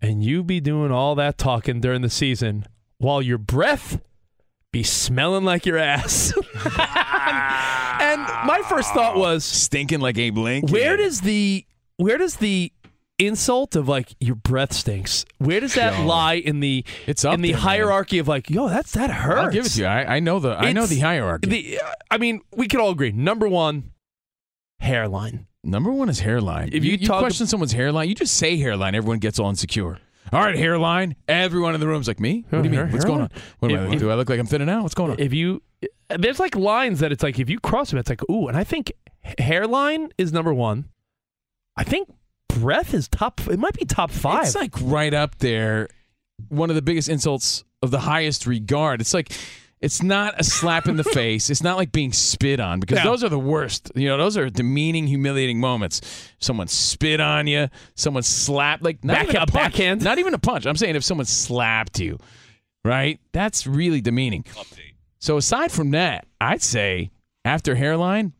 and 0.00 0.22
you 0.24 0.42
be 0.44 0.60
doing 0.60 0.90
all 0.92 1.14
that 1.16 1.38
talking 1.38 1.80
during 1.80 2.02
the 2.02 2.10
season 2.10 2.66
while 2.98 3.20
your 3.22 3.38
breath 3.38 4.00
be 4.72 4.82
smelling 4.82 5.44
like 5.44 5.64
your 5.66 5.78
ass. 5.78 6.32
and 6.94 8.20
my 8.46 8.62
first 8.68 8.92
thought 8.92 9.16
was, 9.16 9.44
Stinking 9.44 10.00
like 10.00 10.18
Abe 10.18 10.38
Lincoln. 10.38 10.72
where 10.72 10.96
does 10.96 11.20
the 11.22 11.64
where 11.96 12.18
does 12.18 12.36
the 12.36 12.72
insult 13.18 13.74
of 13.74 13.88
like 13.88 14.14
your 14.20 14.36
breath 14.36 14.72
stinks? 14.72 15.24
Where 15.38 15.58
does 15.60 15.74
that 15.74 15.98
Yo. 15.98 16.06
lie 16.06 16.34
in 16.34 16.60
the 16.60 16.84
It's 17.06 17.24
in 17.24 17.40
the 17.40 17.48
there, 17.48 17.56
man. 17.56 17.62
hierarchy 17.62 18.18
of 18.18 18.28
like, 18.28 18.48
yo, 18.50 18.68
that's 18.68 18.92
that 18.92 19.10
hurts. 19.10 19.40
I'll 19.40 19.50
give 19.50 19.66
it 19.66 19.70
to 19.70 19.80
you. 19.80 19.86
I, 19.86 20.16
I 20.16 20.20
know 20.20 20.38
the 20.38 20.50
I 20.56 20.72
know 20.72 20.86
the 20.86 21.00
hierarchy. 21.00 21.48
The, 21.48 21.80
I 22.10 22.18
mean, 22.18 22.42
we 22.54 22.68
could 22.68 22.78
all 22.80 22.90
agree. 22.90 23.10
Number 23.10 23.48
one, 23.48 23.90
hairline. 24.80 25.46
Number 25.68 25.92
one 25.92 26.08
is 26.08 26.20
hairline. 26.20 26.70
If 26.72 26.84
you, 26.84 26.92
you 26.92 26.98
you 26.98 27.08
question 27.08 27.46
someone's 27.46 27.72
hairline, 27.72 28.08
you 28.08 28.14
just 28.14 28.34
say 28.36 28.56
hairline. 28.56 28.94
Everyone 28.94 29.18
gets 29.18 29.38
all 29.38 29.50
insecure. 29.50 29.98
All 30.32 30.40
right, 30.40 30.56
hairline. 30.56 31.14
Everyone 31.28 31.74
in 31.74 31.80
the 31.80 31.86
room's 31.86 32.08
like 32.08 32.20
me. 32.20 32.44
What 32.48 32.62
do 32.62 32.64
you 32.64 32.70
mean? 32.70 32.80
Hair- 32.80 32.88
What's 32.88 33.04
going 33.04 33.20
on? 33.20 33.30
What 33.60 33.70
am 33.72 33.90
I, 33.90 33.92
If- 33.94 34.00
do 34.00 34.10
I 34.10 34.14
look 34.14 34.28
like 34.30 34.40
I'm 34.40 34.46
thinning 34.46 34.68
out? 34.70 34.82
What's 34.82 34.94
going 34.94 35.10
on? 35.10 35.20
If 35.20 35.32
you, 35.34 35.62
there's 36.08 36.38
like 36.40 36.56
lines 36.56 37.00
that 37.00 37.12
it's 37.12 37.22
like 37.22 37.38
if 37.38 37.48
you 37.50 37.60
cross 37.60 37.90
them, 37.90 37.98
it's 37.98 38.08
like 38.08 38.22
ooh, 38.30 38.48
and 38.48 38.56
I 38.56 38.64
think 38.64 38.92
hairline 39.38 40.08
is 40.18 40.32
number 40.32 40.52
one. 40.54 40.86
I 41.76 41.84
think 41.84 42.08
breath 42.48 42.94
is 42.94 43.06
top. 43.08 43.40
It 43.48 43.58
might 43.58 43.74
be 43.74 43.84
top 43.84 44.10
five. 44.10 44.46
It's 44.46 44.54
like 44.54 44.74
right 44.82 45.12
up 45.14 45.38
there. 45.38 45.88
One 46.48 46.70
of 46.70 46.76
the 46.76 46.82
biggest 46.82 47.08
insults 47.08 47.64
of 47.82 47.90
the 47.90 48.00
highest 48.00 48.46
regard. 48.46 49.00
It's 49.00 49.12
like 49.14 49.32
it's 49.80 50.02
not 50.02 50.34
a 50.40 50.44
slap 50.44 50.88
in 50.88 50.96
the 50.96 51.04
face. 51.14 51.50
It's 51.50 51.62
not 51.62 51.76
like 51.76 51.92
being 51.92 52.12
spit 52.12 52.58
on 52.60 52.80
because 52.80 52.98
Yeah. 52.98 53.04
those 53.04 53.22
are 53.22 53.28
the 53.28 53.38
worst. 53.38 53.92
You 53.94 54.08
know, 54.08 54.16
those 54.16 54.36
are 54.36 54.50
demeaning, 54.50 55.06
humiliating 55.06 55.60
moments. 55.60 56.00
Someone 56.40 56.66
spit 56.68 57.20
on 57.20 57.46
you. 57.46 57.68
Someone 57.94 58.22
slapped 58.22 58.82
like 58.82 59.04
not 59.04 59.14
Back- 59.14 59.24
even 59.24 59.36
a 59.36 59.42
a 59.42 59.46
punch. 59.46 59.52
backhand? 59.52 60.02
Not 60.02 60.18
even 60.18 60.34
a 60.34 60.38
punch. 60.38 60.66
I'm 60.66 60.76
saying 60.76 60.96
if 60.96 61.04
someone 61.04 61.26
slapped 61.26 62.00
you, 62.00 62.18
right? 62.84 63.20
That's 63.32 63.66
really 63.66 64.00
demeaning. 64.00 64.44
So 65.20 65.36
aside 65.36 65.70
from 65.72 65.90
that, 65.92 66.26
I'd 66.40 66.62
say 66.62 67.10
after 67.44 67.74
hairline, 67.74 68.32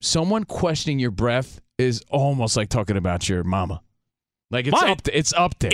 someone 0.00 0.44
questioning 0.44 0.98
your 0.98 1.10
breath 1.10 1.60
is 1.78 2.02
almost 2.10 2.56
like 2.56 2.68
talking 2.68 2.96
about 2.96 3.28
your 3.28 3.42
mama. 3.44 3.80
Like 4.50 4.66
it's 4.66 4.80
Mine. 4.80 4.90
up. 4.90 5.02
th- 5.02 5.16
it's 5.16 5.32
up 5.32 5.58
there. 5.60 5.70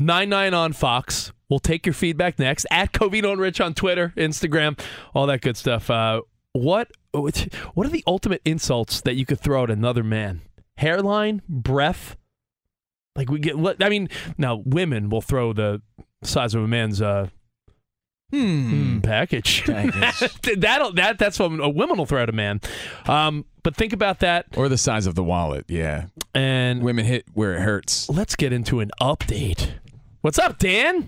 877 0.00 0.06
99 0.06 0.54
on 0.54 0.72
Fox. 0.72 1.32
We'll 1.48 1.58
take 1.58 1.86
your 1.86 1.92
feedback 1.94 2.38
next. 2.38 2.66
At 2.70 2.92
Covino 2.92 3.32
and 3.32 3.40
Rich 3.40 3.60
on 3.60 3.74
Twitter, 3.74 4.12
Instagram, 4.16 4.78
all 5.14 5.26
that 5.26 5.40
good 5.40 5.56
stuff. 5.56 5.90
Uh, 5.90 6.22
what 6.52 6.90
what 7.12 7.86
are 7.86 7.90
the 7.90 8.04
ultimate 8.06 8.42
insults 8.44 9.00
that 9.00 9.14
you 9.14 9.24
could 9.24 9.40
throw 9.40 9.64
at 9.64 9.70
another 9.70 10.04
man? 10.04 10.42
Hairline, 10.76 11.42
breath. 11.48 12.16
Like 13.16 13.30
we 13.30 13.38
get. 13.40 13.56
I 13.82 13.88
mean, 13.88 14.08
now 14.36 14.62
women 14.64 15.08
will 15.08 15.22
throw 15.22 15.52
the 15.52 15.82
size 16.22 16.54
of 16.54 16.62
a 16.62 16.68
man's 16.68 17.00
uh, 17.00 17.28
Hmm. 18.30 18.98
mm, 18.98 19.02
package. 19.02 19.64
Package. 19.64 20.38
That'll 20.58 20.92
that 20.92 21.18
that's 21.18 21.38
what 21.38 21.46
a 21.60 21.68
woman 21.68 21.96
will 21.96 22.04
throw 22.06 22.22
at 22.22 22.28
a 22.28 22.32
man. 22.32 22.60
Um, 23.06 23.46
but 23.62 23.74
think 23.74 23.94
about 23.94 24.20
that. 24.20 24.46
Or 24.56 24.68
the 24.68 24.76
size 24.76 25.06
of 25.06 25.14
the 25.14 25.24
wallet. 25.24 25.64
Yeah. 25.68 26.06
And 26.34 26.82
women 26.82 27.06
hit 27.06 27.24
where 27.32 27.54
it 27.54 27.60
hurts. 27.60 28.08
Let's 28.10 28.36
get 28.36 28.52
into 28.52 28.80
an 28.80 28.90
update. 29.00 29.70
What's 30.20 30.38
up, 30.38 30.58
Dan? 30.58 31.06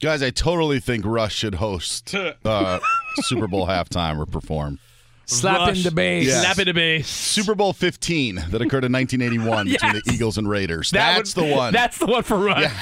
Guys, 0.00 0.22
I 0.22 0.30
totally 0.30 0.80
think 0.80 1.04
Rush 1.04 1.34
should 1.34 1.56
host 1.56 2.14
uh, 2.44 2.80
Super 3.16 3.46
Bowl 3.46 3.66
halftime 3.66 4.18
or 4.18 4.26
perform. 4.26 4.78
Slap 5.26 5.76
in 5.76 5.82
the 5.82 5.90
bass. 5.92 6.26
Yes. 6.26 6.42
Slap 6.42 6.58
in 6.58 6.64
the 6.64 6.72
bass. 6.74 7.06
Super 7.08 7.54
Bowl 7.54 7.72
15 7.72 8.36
that 8.50 8.62
occurred 8.62 8.84
in 8.84 8.92
1981 8.92 9.66
between 9.70 9.92
the 9.92 10.02
Eagles 10.12 10.38
and 10.38 10.48
Raiders. 10.48 10.90
That 10.90 11.16
That's 11.16 11.36
would- 11.36 11.46
the 11.50 11.54
one. 11.54 11.72
That's 11.72 11.98
the 11.98 12.06
one 12.06 12.22
for 12.22 12.38
Rush. 12.38 12.72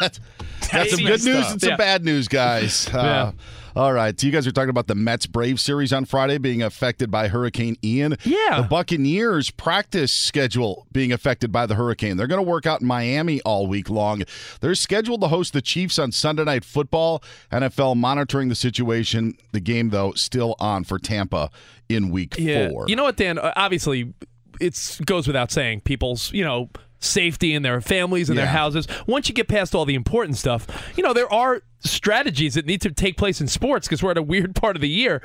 That's 0.00 0.90
some 0.90 1.04
good 1.04 1.24
news 1.24 1.50
and 1.50 1.60
some 1.60 1.70
Yeah. 1.70 1.76
bad 1.76 2.04
news, 2.04 2.26
guys. 2.28 2.88
Uh, 2.88 3.32
All 3.76 3.92
right. 3.92 4.18
So 4.18 4.26
you 4.26 4.32
guys 4.32 4.46
are 4.46 4.52
talking 4.52 4.70
about 4.70 4.86
the 4.86 4.94
Mets 4.94 5.26
Brave 5.26 5.60
series 5.60 5.92
on 5.92 6.04
Friday 6.04 6.38
being 6.38 6.62
affected 6.62 7.10
by 7.10 7.28
Hurricane 7.28 7.76
Ian. 7.84 8.16
Yeah. 8.24 8.62
The 8.62 8.66
Buccaneers 8.68 9.50
practice 9.50 10.12
schedule 10.12 10.86
being 10.92 11.12
affected 11.12 11.52
by 11.52 11.66
the 11.66 11.74
hurricane. 11.74 12.16
They're 12.16 12.26
going 12.26 12.42
to 12.44 12.48
work 12.48 12.66
out 12.66 12.80
in 12.80 12.86
Miami 12.86 13.40
all 13.42 13.66
week 13.66 13.90
long. 13.90 14.22
They're 14.60 14.74
scheduled 14.74 15.20
to 15.20 15.28
host 15.28 15.52
the 15.52 15.62
Chiefs 15.62 15.98
on 15.98 16.12
Sunday 16.12 16.44
Night 16.44 16.64
Football. 16.64 17.22
NFL 17.52 17.96
monitoring 17.96 18.48
the 18.48 18.54
situation. 18.54 19.36
The 19.52 19.60
game, 19.60 19.90
though, 19.90 20.12
still 20.12 20.56
on 20.58 20.84
for 20.84 20.98
Tampa 20.98 21.50
in 21.88 22.10
week 22.10 22.36
Yeah. 22.38 22.68
four. 22.70 22.86
You 22.88 22.96
know 22.96 23.04
what, 23.04 23.16
Dan? 23.16 23.38
Obviously, 23.38 24.12
it 24.60 24.98
goes 25.04 25.26
without 25.26 25.50
saying 25.52 25.82
people's, 25.82 26.32
you 26.32 26.42
know, 26.44 26.68
safety 27.00 27.54
and 27.54 27.64
their 27.64 27.80
families 27.80 28.28
and 28.28 28.38
their 28.38 28.46
houses. 28.46 28.86
Once 29.06 29.28
you 29.28 29.34
get 29.34 29.48
past 29.48 29.74
all 29.74 29.84
the 29.84 29.94
important 29.94 30.36
stuff, 30.36 30.66
you 30.96 31.02
know, 31.02 31.12
there 31.12 31.32
are 31.32 31.62
strategies 31.80 32.54
that 32.54 32.66
need 32.66 32.80
to 32.80 32.90
take 32.90 33.16
place 33.16 33.40
in 33.40 33.46
sports 33.46 33.86
because 33.86 34.02
we're 34.02 34.10
at 34.10 34.18
a 34.18 34.22
weird 34.22 34.54
part 34.56 34.76
of 34.76 34.82
the 34.82 34.88
year. 34.88 35.22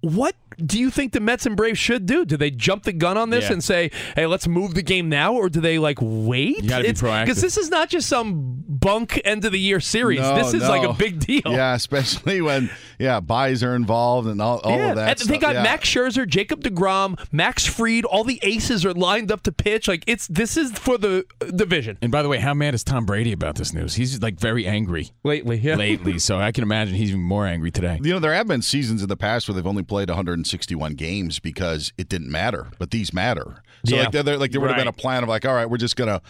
What 0.00 0.34
do 0.64 0.78
you 0.78 0.90
think 0.90 1.12
the 1.12 1.20
Mets 1.20 1.46
and 1.46 1.56
Braves 1.56 1.78
should 1.78 2.06
do? 2.06 2.24
Do 2.24 2.36
they 2.36 2.50
jump 2.50 2.84
the 2.84 2.92
gun 2.92 3.16
on 3.16 3.30
this 3.30 3.44
Yeah. 3.44 3.52
and 3.54 3.64
say, 3.64 3.90
"Hey, 4.14 4.26
let's 4.26 4.46
move 4.48 4.74
the 4.74 4.82
game 4.82 5.08
now," 5.08 5.34
or 5.34 5.48
do 5.48 5.60
they 5.60 5.78
like 5.78 5.98
wait? 6.00 6.62
You 6.62 6.68
gotta 6.68 6.84
be 6.84 6.90
proactive. 6.92 7.24
because 7.26 7.42
this 7.42 7.56
is 7.56 7.68
not 7.70 7.88
just 7.90 8.08
some 8.08 8.62
bunk 8.68 9.20
end 9.24 9.44
of 9.44 9.52
the 9.52 9.58
year 9.60 9.80
series. 9.80 10.20
No, 10.20 10.36
this 10.36 10.54
is 10.54 10.62
like 10.68 10.82
a 10.88 10.92
big 10.92 11.18
deal. 11.20 11.42
Yeah, 11.44 11.74
especially 11.74 12.40
when 12.40 12.70
yeah 12.98 13.20
byes 13.20 13.62
are 13.62 13.74
involved 13.74 14.28
and 14.28 14.40
all, 14.40 14.58
all 14.58 14.76
yeah, 14.78 14.90
of 14.90 14.96
that. 14.96 15.20
and 15.20 15.30
they 15.30 15.38
got 15.38 15.54
Yeah. 15.56 15.62
Max 15.62 15.88
Scherzer, 15.88 16.26
Jacob 16.26 16.62
deGrom, 16.62 17.18
Max 17.32 17.66
Fried. 17.66 18.04
All 18.04 18.24
the 18.24 18.38
aces 18.42 18.84
are 18.84 18.94
lined 18.94 19.30
up 19.30 19.42
to 19.42 19.52
pitch. 19.52 19.88
Like 19.88 20.04
it's 20.06 20.26
this 20.28 20.56
is 20.56 20.72
for 20.72 20.96
the 20.98 21.24
uh, 21.40 21.46
division 21.46 21.98
And 22.02 22.10
by 22.12 22.22
the 22.22 22.28
way, 22.28 22.38
how 22.38 22.54
mad 22.54 22.74
is 22.74 22.82
Tom 22.84 23.04
Brady 23.04 23.32
about 23.32 23.56
this 23.56 23.72
news? 23.72 23.94
He's 23.94 24.22
like 24.22 24.38
very 24.40 24.66
angry 24.66 25.10
lately. 25.24 25.58
Yeah, 25.58 25.76
lately. 25.76 26.18
So 26.18 26.38
I 26.38 26.52
can 26.52 26.62
imagine 26.62 26.94
he's 26.94 27.10
even 27.10 27.22
more 27.22 27.46
angry 27.46 27.70
today. 27.70 27.98
You 28.02 28.12
know, 28.12 28.18
there 28.18 28.34
have 28.34 28.46
been 28.46 28.62
seasons 28.62 29.02
in 29.02 29.08
the 29.08 29.16
past 29.16 29.48
where 29.48 29.54
they've 29.54 29.66
only 29.66 29.82
played 29.82 30.10
161 30.46 30.94
games 30.94 31.38
because 31.38 31.92
it 31.98 32.08
didn't 32.08 32.30
matter, 32.30 32.68
but 32.78 32.90
these 32.90 33.12
matter. 33.12 33.62
So 33.86 33.96
Yeah. 33.96 34.02
like, 34.08 34.24
there, 34.24 34.36
like 34.38 34.52
there 34.52 34.60
would 34.60 34.70
have 34.70 34.78
been 34.78 34.88
a 34.88 34.92
plan 34.92 35.22
of 35.22 35.28
like, 35.28 35.44
all 35.44 35.54
right, 35.54 35.68
we're 35.68 35.76
just 35.76 35.96
gonna 35.96 36.20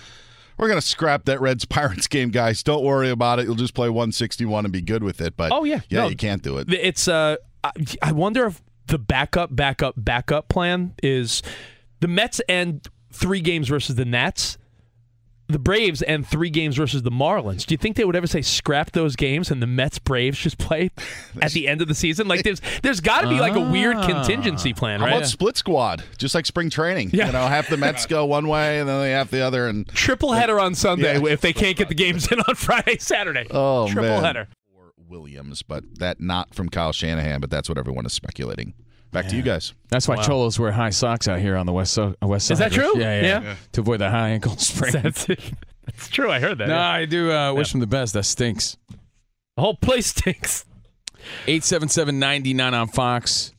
we're 0.59 0.69
gonna 0.69 0.81
scrap 0.81 1.27
that 1.27 1.41
Reds 1.41 1.64
Pirates 1.67 2.07
game, 2.09 2.31
guys. 2.31 2.62
Don't 2.62 2.83
worry 2.83 3.11
about 3.11 3.39
it. 3.39 3.45
You'll 3.47 3.55
just 3.57 3.75
play 3.75 3.89
161 3.91 4.64
and 4.64 4.73
be 4.73 4.81
good 4.81 5.03
with 5.03 5.21
it. 5.21 5.37
But 5.37 5.53
Oh, 5.53 5.64
yeah. 5.64 5.81
yeah, 5.91 6.01
No. 6.03 6.09
you 6.09 6.17
can't 6.17 6.43
do 6.43 6.59
it. 6.59 6.73
It's 6.73 7.09
uh, 7.09 7.37
I, 7.62 7.71
I 8.03 8.12
wonder 8.12 8.47
if 8.47 8.62
the 8.87 8.99
backup, 8.99 9.55
backup, 9.55 9.95
backup 9.97 10.49
plan 10.49 10.95
is 11.03 11.43
the 12.01 12.09
Mets 12.09 12.41
and 12.49 12.87
three 13.12 13.41
games 13.41 13.69
versus 13.69 13.97
the 13.97 14.05
Nats. 14.05 14.57
The 15.49 15.61
Braves 15.61 16.03
and 16.03 16.27
three 16.27 16.51
games 16.51 16.77
versus 16.77 17.03
the 17.03 17.11
Marlins. 17.11 17.65
Do 17.65 17.73
you 17.75 17.79
think 17.79 17.95
they 17.97 18.05
would 18.05 18.17
ever 18.17 18.27
say 18.27 18.43
scrap 18.43 18.91
those 18.91 19.15
games 19.15 19.51
and 19.51 19.63
the 19.63 19.67
Mets 19.67 20.01
Braves 20.01 20.39
just 20.39 20.59
play 20.59 20.91
at 21.41 21.53
the 21.53 21.69
end 21.69 21.81
of 21.83 21.87
the 21.89 21.95
season? 21.95 22.27
Like 22.27 22.43
there's 22.43 22.61
there's 22.83 22.99
got 23.01 23.21
to 23.21 23.29
be 23.29 23.39
like 23.39 23.55
a 23.55 23.61
weird 23.61 23.97
ah. 23.97 24.07
contingency 24.07 24.73
plan, 24.73 24.99
How 24.99 25.07
right? 25.07 25.17
about 25.19 25.29
split 25.29 25.57
squad, 25.57 26.03
just 26.19 26.35
like 26.35 26.47
spring 26.47 26.69
training? 26.69 27.11
Yeah. 27.13 27.27
You 27.27 27.33
know, 27.33 27.47
half 27.47 27.69
the 27.69 27.77
Mets 27.77 28.07
go 28.09 28.25
one 28.27 28.49
way 28.49 28.81
and 28.81 28.89
then 28.89 29.01
they 29.01 29.13
half 29.13 29.31
the 29.31 29.41
other, 29.41 29.69
and 29.69 29.87
Triple 29.89 30.33
header 30.33 30.59
on 30.59 30.75
Sunday 30.75 31.21
Yeah. 31.21 31.29
if 31.33 31.41
they 31.43 31.53
can't 31.53 31.77
get 31.77 31.89
the 31.89 31.95
games 31.95 32.31
in 32.33 32.41
on 32.41 32.55
Friday, 32.57 32.99
Saturday. 32.99 33.47
oh 33.51 33.87
Triple 33.87 34.03
man, 34.11 34.25
header. 34.25 34.49
For 34.75 34.93
Williams, 35.09 35.63
but 35.63 35.85
that 36.01 36.21
not 36.21 36.55
from 36.55 36.69
Kyle 36.71 36.93
Shanahan, 36.93 37.41
but 37.41 37.51
that's 37.51 37.69
what 37.69 37.79
everyone 37.79 38.05
is 38.05 38.13
speculating. 38.13 38.75
Back 39.13 39.29
to 39.29 39.37
you 39.37 39.43
guys. 39.43 39.73
That's 39.89 40.07
why 40.09 40.17
Wow. 40.17 40.23
Cholos 40.23 40.59
wear 40.59 40.73
high 40.73 40.91
socks 40.91 41.27
out 41.29 41.39
here 41.39 41.57
on 41.57 41.65
the 41.67 41.73
west, 41.73 41.95
so- 41.95 42.15
uh, 42.23 42.27
west 42.27 42.47
side. 42.49 42.53
Is 42.55 42.59
that 42.59 42.73
true? 42.73 42.99
Yeah, 42.99 43.21
yeah, 43.23 43.43
Yeah. 43.43 43.57
To 43.73 43.81
avoid 43.81 44.01
the 44.01 44.11
high 44.11 44.31
ankle 44.31 44.57
sprain. 44.59 44.93
That's 44.93 45.27
It's 45.29 46.09
true. 46.09 46.31
I 46.31 46.39
heard 46.41 46.59
that. 46.59 46.69
no, 46.69 46.75
yeah. 46.75 46.89
I 46.91 47.05
do 47.07 47.33
uh, 47.33 47.53
wish 47.55 47.73
him 47.73 47.81
the 47.81 47.87
best. 47.87 48.13
That 48.15 48.25
stinks. 48.25 48.77
The 49.57 49.63
whole 49.63 49.77
place 49.77 50.07
stinks. 50.17 50.65
877-99 51.47 52.73
on 52.73 52.89
Fox. 52.89 53.53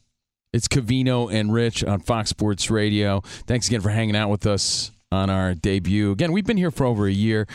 It's 0.54 0.68
Covino 0.68 1.32
and 1.34 1.52
Rich 1.54 1.84
on 1.84 2.00
Fox 2.00 2.30
Sports 2.30 2.70
Radio. 2.70 3.22
Thanks 3.46 3.68
again 3.68 3.82
for 3.82 3.90
hanging 3.90 4.16
out 4.16 4.30
with 4.30 4.46
us 4.46 4.92
on 5.12 5.30
our 5.30 5.54
debut. 5.54 6.12
Again, 6.12 6.32
we've 6.32 6.46
been 6.46 6.58
here 6.58 6.72
for 6.72 6.86
over 6.86 7.08
a 7.08 7.12
year. 7.12 7.48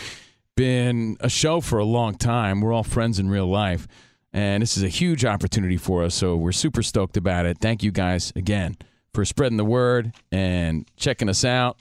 Been 0.56 1.16
a 1.20 1.28
show 1.28 1.60
for 1.60 1.78
a 1.78 1.84
long 1.84 2.14
time. 2.14 2.60
We're 2.60 2.72
all 2.72 2.84
friends 2.84 3.18
in 3.18 3.28
real 3.30 3.46
life. 3.46 3.86
And 4.32 4.62
this 4.62 4.76
is 4.76 4.82
a 4.82 4.88
huge 4.88 5.24
opportunity 5.24 5.76
for 5.76 6.02
us, 6.04 6.14
so 6.14 6.36
we're 6.36 6.52
super 6.52 6.82
stoked 6.82 7.16
about 7.16 7.44
it. 7.44 7.58
Thank 7.58 7.82
you 7.82 7.90
guys 7.90 8.32
again 8.34 8.76
for 9.12 9.24
spreading 9.24 9.58
the 9.58 9.64
word 9.64 10.14
and 10.30 10.86
checking 10.96 11.28
us 11.28 11.44
out. 11.44 11.78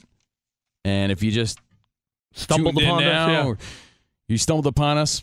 And 0.84 1.12
if 1.12 1.24
you 1.24 1.32
just 1.32 1.60
Stumbled 2.34 2.78
upon 2.78 3.04
us, 3.04 3.12
now, 3.12 3.28
yeah. 3.30 3.45
or 3.45 3.58
you 4.28 4.38
stumbled 4.38 4.68
upon 4.68 4.97
us, 4.97 5.22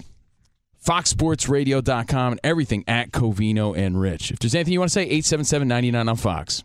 foxsportsradio.com 0.85 2.33
and 2.33 2.41
everything 2.45 2.85
at 2.87 3.11
Covino 3.11 3.77
and 3.77 4.01
Rich. 4.01 4.31
If 4.31 4.39
there's 4.39 4.55
anything 4.55 4.75
you 4.75 4.79
want 4.79 4.91
to 4.91 4.95
say, 4.95 5.09
877-99 5.09 6.09
on 6.09 6.17
Fox. 6.17 6.65